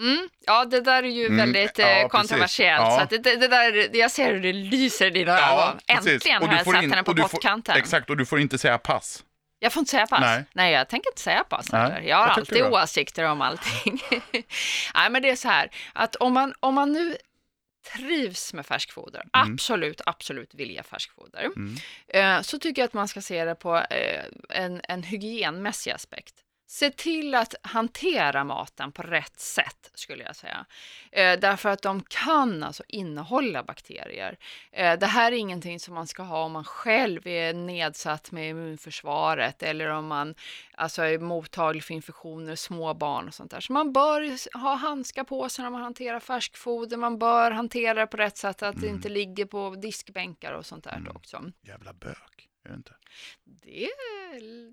Mm. 0.00 0.28
Ja, 0.46 0.64
det 0.64 0.80
där 0.80 1.02
är 1.02 1.08
ju 1.08 1.26
Mm, 1.26 1.36
väldigt 1.38 1.78
ja, 1.78 1.84
eh, 1.88 1.94
precis. 1.94 2.10
kontroversiellt. 2.12 2.80
Ja. 2.82 2.96
Så 2.96 3.00
att 3.02 3.10
det, 3.10 3.18
det, 3.36 3.48
där, 3.48 3.96
jag 3.96 4.10
ser 4.10 4.32
hur 4.34 4.40
det 4.40 4.52
lyser 4.52 5.06
i 5.06 5.10
dina 5.10 5.32
ögon. 5.38 5.78
Äntligen 5.86 6.42
har 6.42 6.52
jag 6.56 6.64
satt 6.64 6.82
in- 6.82 6.90
henne 6.90 7.02
på 7.02 7.14
pottkanten. 7.14 7.76
Exakt, 7.76 8.10
och 8.10 8.16
du 8.16 8.26
får 8.26 8.40
inte 8.40 8.58
säga 8.58 8.78
pass. 8.78 9.22
Jag 9.64 9.72
får 9.72 9.80
inte 9.80 9.90
säga 9.90 10.06
pass. 10.06 10.44
Nej. 10.52 10.72
jag 10.72 10.88
tänker 10.88 11.10
inte 11.10 11.20
säga 11.22 11.44
pass 11.44 11.72
Nej, 11.72 11.80
heller. 11.82 12.00
Jag 12.00 12.16
har 12.16 12.26
jag 12.28 12.38
alltid 12.38 12.62
åsikter 12.64 13.24
om 13.24 13.40
allting. 13.40 14.00
Nej, 14.94 15.10
men 15.10 15.22
det 15.22 15.30
är 15.30 15.36
så 15.36 15.48
här 15.48 15.70
att 15.92 16.16
om 16.16 16.32
man, 16.32 16.54
om 16.60 16.74
man 16.74 16.92
nu 16.92 17.16
trivs 17.96 18.52
med 18.52 18.66
färskfoder, 18.66 19.22
absolut, 19.30 20.00
absolut 20.06 20.54
vill 20.54 20.70
ge 20.70 20.82
färskfoder, 20.82 21.44
Mm. 21.56 21.76
eh, 22.08 22.42
så 22.42 22.58
tycker 22.58 22.82
jag 22.82 22.86
att 22.86 22.92
man 22.92 23.08
ska 23.08 23.20
se 23.20 23.44
det 23.44 23.54
på 23.54 23.76
eh, 23.76 24.24
en, 24.48 24.80
en 24.88 25.02
hygienmässig 25.02 25.90
aspekt. 25.90 26.34
Se 26.66 26.90
till 26.90 27.34
att 27.34 27.54
hantera 27.62 28.44
maten 28.44 28.92
på 28.92 29.02
rätt 29.02 29.40
sätt, 29.40 29.90
skulle 29.94 30.24
jag 30.24 30.36
säga. 30.36 30.66
Eh, 31.12 31.38
därför 31.38 31.68
att 31.68 31.82
de 31.82 32.02
kan 32.02 32.62
alltså 32.62 32.82
innehålla 32.88 33.62
bakterier. 33.62 34.38
Eh, 34.72 34.98
det 34.98 35.06
här 35.06 35.32
är 35.32 35.36
ingenting 35.36 35.80
som 35.80 35.94
man 35.94 36.06
ska 36.06 36.22
ha 36.22 36.44
om 36.44 36.52
man 36.52 36.64
själv 36.64 37.26
är 37.26 37.54
nedsatt 37.54 38.32
med 38.32 38.50
immunförsvaret 38.50 39.62
eller 39.62 39.88
om 39.88 40.06
man 40.06 40.34
alltså, 40.74 41.02
är 41.02 41.18
mottaglig 41.18 41.84
för 41.84 41.94
infektioner, 41.94 42.56
små 42.56 42.94
barn 42.94 43.28
och 43.28 43.34
sånt 43.34 43.50
där. 43.50 43.60
Så 43.60 43.72
man 43.72 43.92
bör 43.92 44.58
ha 44.58 44.74
handskar 44.74 45.24
på 45.24 45.48
sig 45.48 45.62
när 45.62 45.70
man 45.70 45.82
hanterar 45.82 46.20
färskfoder. 46.20 46.96
Man 46.96 47.18
bör 47.18 47.50
hantera 47.50 47.94
det 48.00 48.06
på 48.06 48.16
rätt 48.16 48.36
sätt, 48.36 48.62
att 48.62 48.80
det 48.80 48.86
inte 48.86 49.08
ligger 49.08 49.46
på 49.46 49.74
diskbänkar 49.74 50.52
och 50.52 50.66
sånt 50.66 50.84
där 50.84 51.12
också. 51.14 51.50
Jävla 51.62 51.92
bök, 51.92 52.48
är 52.64 52.68
det 52.68 52.74
inte? 52.74 52.92
Det, 53.44 53.88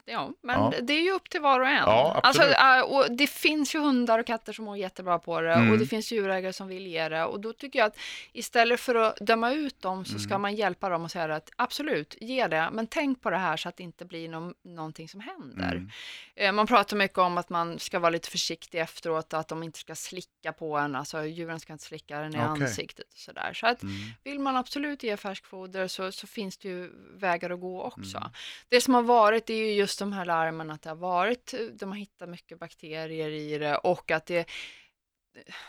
ja, 0.05 0.31
men 0.41 0.59
Ja. 0.59 0.73
det 0.81 0.93
är 0.93 1.01
ju 1.01 1.11
upp 1.11 1.29
till 1.29 1.41
var 1.41 1.59
och 1.59 1.67
en. 1.67 1.75
Ja, 1.75 2.19
alltså, 2.23 2.43
äh, 2.43 2.79
och 2.81 3.11
det 3.11 3.27
finns 3.27 3.75
ju 3.75 3.79
hundar 3.79 4.19
och 4.19 4.25
katter 4.25 4.53
som 4.53 4.65
mår 4.65 4.77
jättebra 4.77 5.19
på 5.19 5.41
det 5.41 5.53
Mm. 5.53 5.71
och 5.71 5.77
det 5.77 5.85
finns 5.85 6.11
djurägare 6.11 6.53
som 6.53 6.67
vill 6.67 6.87
ge 6.87 7.09
det 7.09 7.25
och 7.25 7.39
då 7.39 7.53
tycker 7.53 7.79
jag 7.79 7.85
att 7.85 7.97
istället 8.33 8.79
för 8.79 8.95
att 8.95 9.15
döma 9.17 9.51
ut 9.53 9.81
dem 9.81 10.05
så 10.05 10.11
Mm. 10.11 10.19
ska 10.19 10.37
man 10.37 10.55
hjälpa 10.55 10.89
dem 10.89 11.03
och 11.03 11.11
säga 11.11 11.35
att 11.35 11.49
absolut, 11.55 12.15
ge 12.21 12.47
det, 12.47 12.69
men 12.71 12.87
tänk 12.87 13.21
på 13.21 13.29
det 13.29 13.37
här 13.37 13.57
så 13.57 13.69
att 13.69 13.77
det 13.77 13.83
inte 13.83 14.05
blir 14.05 14.29
någon, 14.29 14.53
någonting 14.63 15.09
som 15.09 15.19
händer. 15.19 15.71
Mm. 15.71 15.89
Eh, 16.35 16.51
Man 16.51 16.67
pratar 16.67 16.97
mycket 16.97 17.17
om 17.17 17.37
att 17.37 17.49
man 17.49 17.79
ska 17.79 17.99
vara 17.99 18.09
lite 18.09 18.29
försiktig 18.29 18.79
efteråt, 18.79 19.33
att 19.33 19.47
de 19.47 19.63
inte 19.63 19.79
ska 19.79 19.95
slicka 19.95 20.53
på 20.53 20.77
en, 20.77 20.95
alltså 20.95 21.25
djuren 21.25 21.59
ska 21.59 21.73
inte 21.73 21.85
slicka 21.85 22.19
den 22.19 22.35
i 22.35 22.37
Okej. 22.37 22.41
ansiktet 22.47 23.05
och 23.13 23.19
sådär. 23.19 23.53
Så 23.53 23.67
att 23.67 23.83
Mm. 23.83 23.95
vill 24.23 24.39
man 24.39 24.55
absolut 24.55 25.03
ge 25.03 25.17
färskfoder 25.17 25.87
så, 25.87 26.11
så 26.11 26.27
finns 26.27 26.57
det 26.57 26.67
ju 26.69 26.91
vägar 27.15 27.49
att 27.49 27.59
gå 27.59 27.81
också. 27.83 28.20
Mm. 28.21 28.33
Det 28.69 28.81
som 28.81 28.93
har 28.93 29.03
varit 29.03 29.49
är 29.49 29.55
ju 29.55 29.73
just 29.73 29.99
de 29.99 30.13
här 30.13 30.25
larmen 30.25 30.71
att 30.71 30.81
det 30.81 30.89
har 30.89 30.95
varit, 30.95 31.53
de 31.73 31.89
har 31.89 31.97
hittat 31.97 32.29
mycket 32.29 32.59
bakterier 32.59 33.29
i 33.29 33.57
det 33.57 33.75
och 33.77 34.11
att 34.11 34.25
det 34.25 34.49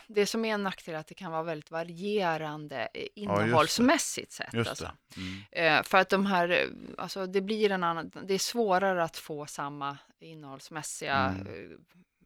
det 0.07 0.25
som 0.25 0.45
är 0.45 0.53
en 0.53 0.63
nackdel 0.63 0.95
är 0.95 0.99
att 0.99 1.07
det 1.07 1.13
kan 1.15 1.31
vara 1.31 1.43
väldigt 1.43 1.71
varierande 1.71 2.87
eh, 2.93 3.07
innehållsmässigt 3.15 4.31
sett. 4.31 4.53
Just 4.53 4.69
Alltså. 4.69 4.91
Mm. 5.17 5.77
Eh, 5.79 5.83
för 5.83 5.97
att 5.97 6.09
de 6.09 6.25
här, 6.25 6.69
alltså 6.97 7.25
det 7.25 7.41
blir 7.41 7.71
en 7.71 7.83
annan, 7.83 8.11
det 8.27 8.33
är 8.33 8.39
svårare 8.39 9.03
att 9.03 9.17
få 9.17 9.45
samma 9.45 9.97
innehållsmässiga 10.19 11.15
Mm. 11.15 11.47
eh, 11.47 11.77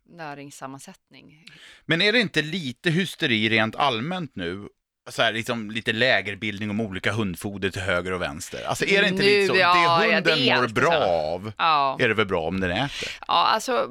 näringssammansättning. 0.10 1.46
Men 1.86 2.02
är 2.02 2.14
det 2.14 2.20
inte 2.20 2.42
lite 2.42 2.90
hysteri 2.90 3.50
rent 3.50 3.76
allmänt 3.76 4.36
nu? 4.36 4.70
Så 5.10 5.22
här, 5.22 5.34
liksom, 5.34 5.72
lite 5.72 5.94
lägerbildning 5.94 6.70
om 6.70 6.80
olika 6.82 7.12
hundfoder 7.12 7.70
till 7.70 7.82
höger 7.82 8.12
och 8.14 8.22
vänster. 8.22 8.64
Alltså 8.68 8.86
är 8.86 9.02
det 9.02 9.08
inte 9.08 9.24
Nu, 9.24 9.30
lite 9.30 9.48
så? 9.54 9.60
ja, 9.60 9.84
ja, 9.84 10.00
det 10.00 10.08
det 10.08 10.32
hunden 10.32 10.40
är 10.40 10.56
mår 10.56 10.62
alltid 10.62 10.76
bra 10.76 10.92
så. 10.92 11.04
av 11.04 11.52
Ja. 11.58 11.98
är 12.00 12.08
det 12.08 12.14
väl 12.14 12.26
bra 12.26 12.42
om 12.42 12.60
den 12.60 12.72
äter? 12.72 13.10
Ja, 13.28 13.34
alltså, 13.34 13.88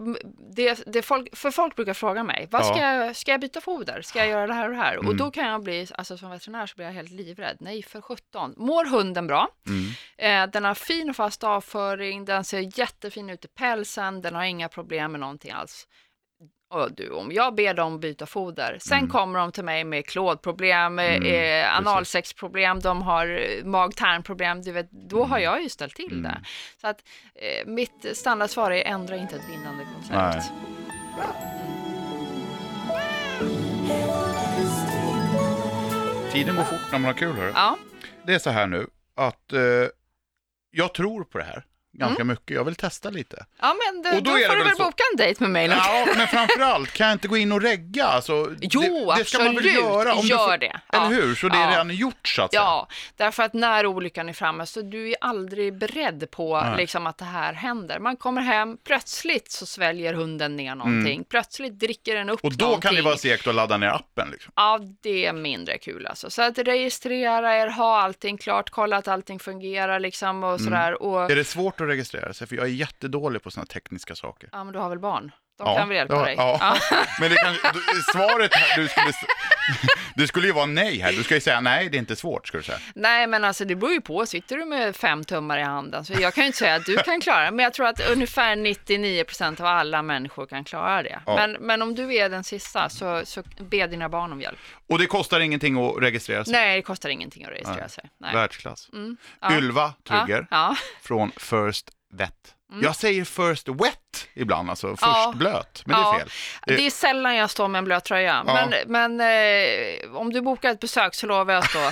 det, 0.56 0.82
det 0.86 1.02
folk, 1.02 1.36
för 1.36 1.50
folk 1.50 1.76
brukar 1.76 1.94
fråga 1.94 2.22
mig, 2.22 2.48
vad 2.50 2.66
ska, 2.66 2.78
jag, 2.78 3.16
ska 3.16 3.30
jag 3.30 3.40
byta 3.40 3.60
foder? 3.60 4.02
Ska 4.02 4.18
jag 4.18 4.28
göra 4.28 4.46
det 4.46 4.54
här 4.54 4.64
och 4.64 4.70
det 4.74 4.80
här? 4.80 4.94
Mm. 4.94 5.06
Och 5.06 5.16
då 5.16 5.30
kan 5.30 5.46
jag 5.46 5.62
bli, 5.62 5.86
alltså 5.94 6.18
som 6.18 6.30
veterinär 6.30 6.66
så 6.66 6.76
blir 6.76 6.86
jag 6.86 6.92
helt 6.92 7.10
livrädd. 7.10 7.56
Nej, 7.60 7.82
för 7.82 8.00
17. 8.00 8.54
Mår 8.56 8.84
hunden 8.84 9.26
bra? 9.26 9.48
Mm. 9.68 10.44
Eh, 10.46 10.50
den 10.52 10.64
har 10.64 10.74
fin 10.74 11.10
och 11.10 11.16
fast 11.16 11.44
avföring, 11.44 12.24
den 12.24 12.44
ser 12.44 12.78
jättefin 12.78 13.30
ut 13.30 13.44
i 13.44 13.48
pälsen, 13.48 14.22
den 14.22 14.34
har 14.34 14.44
inga 14.44 14.68
problem 14.68 15.12
med 15.12 15.20
någonting 15.20 15.50
alls. 15.50 15.86
Och 16.68 16.92
du, 16.92 17.10
om 17.10 17.32
jag 17.32 17.54
ber 17.54 17.74
dem 17.74 18.00
byta 18.00 18.26
foder, 18.26 18.78
sen 18.80 18.98
Mm. 18.98 19.10
kommer 19.10 19.38
de 19.38 19.52
till 19.52 19.64
mig 19.64 19.84
med 19.84 20.06
klådproblem, 20.06 20.98
Mm, 20.98 21.22
eh, 21.62 21.76
analsexproblem, 21.76 22.80
de 22.80 23.02
har 23.02 23.26
eh, 23.26 23.64
mag-tarmproblem, 23.64 24.62
du 24.62 24.72
vet, 24.72 24.90
då 24.90 25.24
har 25.24 25.38
jag 25.38 25.62
ju 25.62 25.68
ställt 25.68 25.94
till 25.94 26.22
det. 26.22 26.28
Mm. 26.28 26.42
Så 26.80 26.86
att 26.86 27.02
eh, 27.34 27.66
mitt 27.66 28.06
standardsvar 28.16 28.70
är 28.70 28.84
ändra 28.84 29.16
inte 29.16 29.36
ett 29.36 29.48
vinnande 29.50 29.84
koncept. 29.94 30.14
Nej. 30.14 30.42
Tiden 36.32 36.56
går 36.56 36.62
fort 36.64 36.92
när 36.92 36.98
man 36.98 37.04
har 37.04 37.12
kul. 37.12 37.32
Hörru. 37.36 37.52
Ja, 37.54 37.76
Det 38.26 38.34
är 38.34 38.38
så 38.38 38.50
här 38.50 38.66
nu 38.66 38.86
att 39.14 39.52
eh, 39.52 39.60
jag 40.70 40.94
tror 40.94 41.24
på 41.24 41.38
det 41.38 41.44
här. 41.44 41.64
Ganska 41.98 42.24
mycket. 42.24 42.50
Jag 42.56 42.64
vill 42.64 42.74
testa 42.74 43.10
lite. 43.10 43.44
Ja, 43.60 43.74
men 43.84 44.02
det, 44.02 44.08
Och 44.16 44.22
då 44.22 44.30
då, 44.30 44.36
är 44.36 44.40
det 44.40 44.46
får 44.48 44.56
du 44.56 44.64
väl 44.64 44.76
så- 44.76 44.82
boka 44.84 45.02
en 45.12 45.16
dejt 45.16 45.44
med 45.44 45.50
mig. 45.50 45.66
Ja, 45.66 46.06
men 46.16 46.26
framförallt, 46.26 46.92
kan 46.92 47.06
jag 47.06 47.14
inte 47.14 47.28
gå 47.28 47.36
in 47.36 47.52
och 47.52 47.62
regga? 47.62 48.04
Alltså, 48.06 48.32
Jo, 48.60 48.80
det, 48.80 49.14
det 49.18 49.24
ska 49.24 49.38
man 49.38 49.46
väl 49.46 49.56
absolut. 49.56 49.74
göra? 49.74 50.14
Om 50.14 50.26
Gör 50.26 50.38
du 50.38 50.50
får, 50.50 50.58
det. 50.58 50.66
Eller 50.66 50.80
Ja. 50.92 51.04
hur? 51.04 51.34
Så 51.34 51.48
det 51.48 51.56
är 51.56 51.60
Ja. 51.64 51.70
redan 51.70 51.90
gjort 51.90 52.28
så 52.28 52.42
att 52.42 52.50
säga. 52.50 52.62
Ja, 52.62 52.88
därför 53.16 53.42
att 53.42 53.52
när 53.54 53.86
olyckan 53.86 54.28
är 54.28 54.32
framme 54.32 54.66
så 54.66 54.82
du 54.82 55.08
är 55.10 55.16
aldrig 55.20 55.78
beredd 55.78 56.30
på 56.30 56.60
Nej. 56.60 56.76
liksom, 56.76 57.06
att 57.06 57.18
det 57.18 57.24
här 57.24 57.52
händer. 57.52 57.98
Man 57.98 58.16
kommer 58.16 58.42
hem, 58.42 58.76
plötsligt 58.84 59.50
så 59.52 59.66
sväljer 59.66 60.14
hunden 60.14 60.56
ner 60.56 60.74
någonting, 60.74 61.24
plötsligt 61.24 61.78
dricker 61.78 62.14
den 62.14 62.30
upp 62.30 62.44
Mm. 62.44 62.52
Och 62.52 62.58
då 62.58 62.64
någonting. 62.64 62.88
kan 62.88 62.94
det 62.94 63.02
vara 63.02 63.16
segt 63.16 63.46
att 63.46 63.54
ladda 63.54 63.76
ner 63.76 63.86
appen. 63.88 64.28
Liksom. 64.32 64.52
Ja, 64.56 64.80
det 65.02 65.26
är 65.26 65.32
mindre 65.32 65.78
kul 65.78 66.06
alltså. 66.06 66.30
Så 66.30 66.42
att 66.42 66.58
registrera 66.58 67.56
er, 67.56 67.68
ha 67.68 68.00
allting 68.00 68.38
klart, 68.38 68.70
kolla 68.70 68.96
att 68.96 69.08
allting 69.08 69.38
fungerar 69.38 70.00
liksom 70.00 70.44
och 70.44 70.60
sådär. 70.60 71.02
Och, 71.02 71.16
Mm. 71.16 71.30
Är 71.30 71.36
det 71.36 71.44
svårt 71.44 71.80
att 71.80 71.85
registrera 71.86 72.32
sig? 72.32 72.46
För 72.46 72.56
jag 72.56 72.64
är 72.64 72.70
jättedålig 72.70 73.42
på 73.42 73.50
sådana 73.50 73.66
tekniska 73.66 74.14
saker. 74.14 74.48
ja, 74.52 74.64
men 74.64 74.72
du 74.72 74.78
har 74.78 74.88
väl 74.88 74.98
barn? 74.98 75.30
De 75.58 75.66
Ja, 75.66 75.76
kan 75.78 75.88
väl 75.88 75.96
hjälpa 75.96 76.14
ja, 76.14 76.24
dig? 76.24 76.34
ja. 76.38 76.76
Men 77.20 77.30
det 77.30 77.36
kan, 77.36 77.52
du- 77.52 78.02
svaret 78.12 78.54
här, 78.54 78.76
du 78.82 78.88
skulle, 78.88 79.12
det 80.16 80.26
skulle 80.28 80.46
ju 80.46 80.52
vara 80.52 80.66
nej 80.66 80.98
här. 81.00 81.12
Du 81.12 81.22
ska 81.22 81.34
ju 81.34 81.40
säga 81.40 81.60
nej, 81.60 81.88
det 81.88 81.96
är 81.96 81.98
inte 81.98 82.16
svårt, 82.16 82.48
ska 82.48 82.56
du 82.58 82.62
säga. 82.64 82.78
Nej, 82.94 83.26
men 83.26 83.44
alltså 83.44 83.64
det 83.64 83.74
beror 83.76 83.92
ju 83.92 84.00
på. 84.00 84.26
Sitter 84.26 84.56
du 84.56 84.64
med 84.64 84.96
fem 84.96 85.24
tummar 85.24 85.58
i 85.58 85.62
handen, 85.62 86.04
så 86.04 86.12
jag 86.20 86.34
kan 86.34 86.42
ju 86.44 86.46
inte 86.46 86.58
säga 86.58 86.74
att 86.74 86.84
du 86.86 86.96
kan 86.96 87.20
klara 87.20 87.44
det, 87.44 87.50
men 87.50 87.62
jag 87.62 87.72
tror 87.74 87.86
att 87.86 88.10
ungefär 88.10 88.56
99 88.56 89.24
procent 89.24 89.60
av 89.60 89.66
alla 89.66 90.02
människor 90.02 90.46
kan 90.46 90.64
klara 90.64 91.02
det. 91.02 91.20
Ja. 91.26 91.34
Men, 91.36 91.52
men 91.52 91.82
om 91.82 91.94
du 91.94 92.14
är 92.14 92.28
den 92.28 92.44
sista, 92.44 92.88
så, 92.88 93.22
så 93.24 93.42
be 93.60 93.86
dina 93.86 94.08
barn 94.08 94.32
om 94.32 94.40
hjälp. 94.40 94.58
Och 94.88 94.98
det 94.98 95.06
kostar 95.06 95.40
ingenting 95.40 95.84
att 95.86 96.02
registrera 96.02 96.44
sig. 96.44 96.52
Nej, 96.52 96.76
det 96.76 96.82
kostar 96.82 97.08
ingenting 97.08 97.44
att 97.44 97.50
registrera 97.50 97.76
Nej. 97.80 97.90
sig. 97.90 98.04
Nej. 98.20 98.34
Världsklass. 98.34 98.88
ja. 99.40 99.56
Ylva 99.58 99.92
Trygger 100.08 100.46
från 101.02 101.30
First 101.36 101.90
Vet. 102.14 102.32
Jag 102.82 102.96
säger 102.96 103.24
First 103.24 103.68
Wet 103.68 104.28
ibland, 104.34 104.70
alltså 104.70 104.88
först 104.88 105.02
Ja. 105.02 105.34
blöt, 105.36 105.82
men 105.86 105.96
det 105.96 106.02
är 106.02 106.12
Ja. 106.12 106.18
fel. 106.18 106.28
Det 106.66 106.86
är 106.86 106.90
sällan 106.90 107.36
jag 107.36 107.50
står 107.50 107.68
med 107.68 107.78
en 107.78 107.84
blöt 107.84 108.04
tröja, 108.04 108.44
Ja. 108.46 108.68
men, 108.86 108.92
men 109.16 109.20
eh, 109.20 110.16
om 110.16 110.32
du 110.32 110.40
bokar 110.40 110.70
ett 110.70 110.80
besök 110.80 111.14
så 111.14 111.26
lovar 111.26 111.54
jag 111.54 111.62
att 111.64 111.70
stå. 111.70 111.78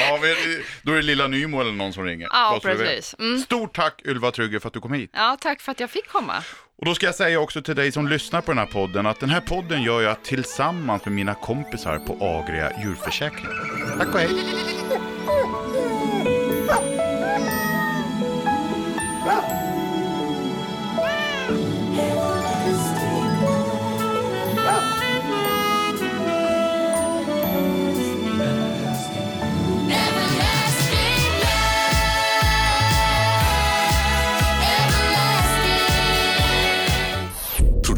Ja, 0.00 0.18
men, 0.22 0.62
då 0.82 0.92
är 0.92 0.96
det 0.96 1.02
Lilla 1.02 1.26
Nymo 1.26 1.60
eller 1.60 1.72
någon 1.72 1.92
som 1.92 2.04
ringer. 2.04 2.28
Ja, 2.30 2.58
precis. 2.62 3.14
Mm. 3.18 3.38
Stort 3.40 3.76
tack 3.76 4.02
Ylva 4.04 4.30
Trygger 4.30 4.58
för 4.58 4.68
att 4.68 4.74
du 4.74 4.80
kom 4.80 4.92
hit. 4.92 5.10
Ja, 5.14 5.36
tack 5.40 5.60
för 5.60 5.72
att 5.72 5.80
jag 5.80 5.90
fick 5.90 6.08
komma. 6.08 6.42
Och 6.78 6.84
då 6.84 6.94
ska 6.94 7.06
jag 7.06 7.14
säga 7.14 7.40
också 7.40 7.62
till 7.62 7.76
dig 7.76 7.92
som 7.92 8.08
lyssnar 8.08 8.40
på 8.40 8.50
den 8.50 8.58
här 8.58 8.66
podden 8.66 9.06
att 9.06 9.20
den 9.20 9.30
här 9.30 9.40
podden 9.40 9.82
gör 9.82 10.00
jag 10.02 10.22
tillsammans 10.22 11.04
med 11.04 11.14
mina 11.14 11.34
kompisar 11.34 11.98
på 11.98 12.12
Agria 12.26 12.72
djurförsäkring. 12.82 13.46
Tack 13.98 14.14
och 14.14 14.20
hej! 14.20 14.28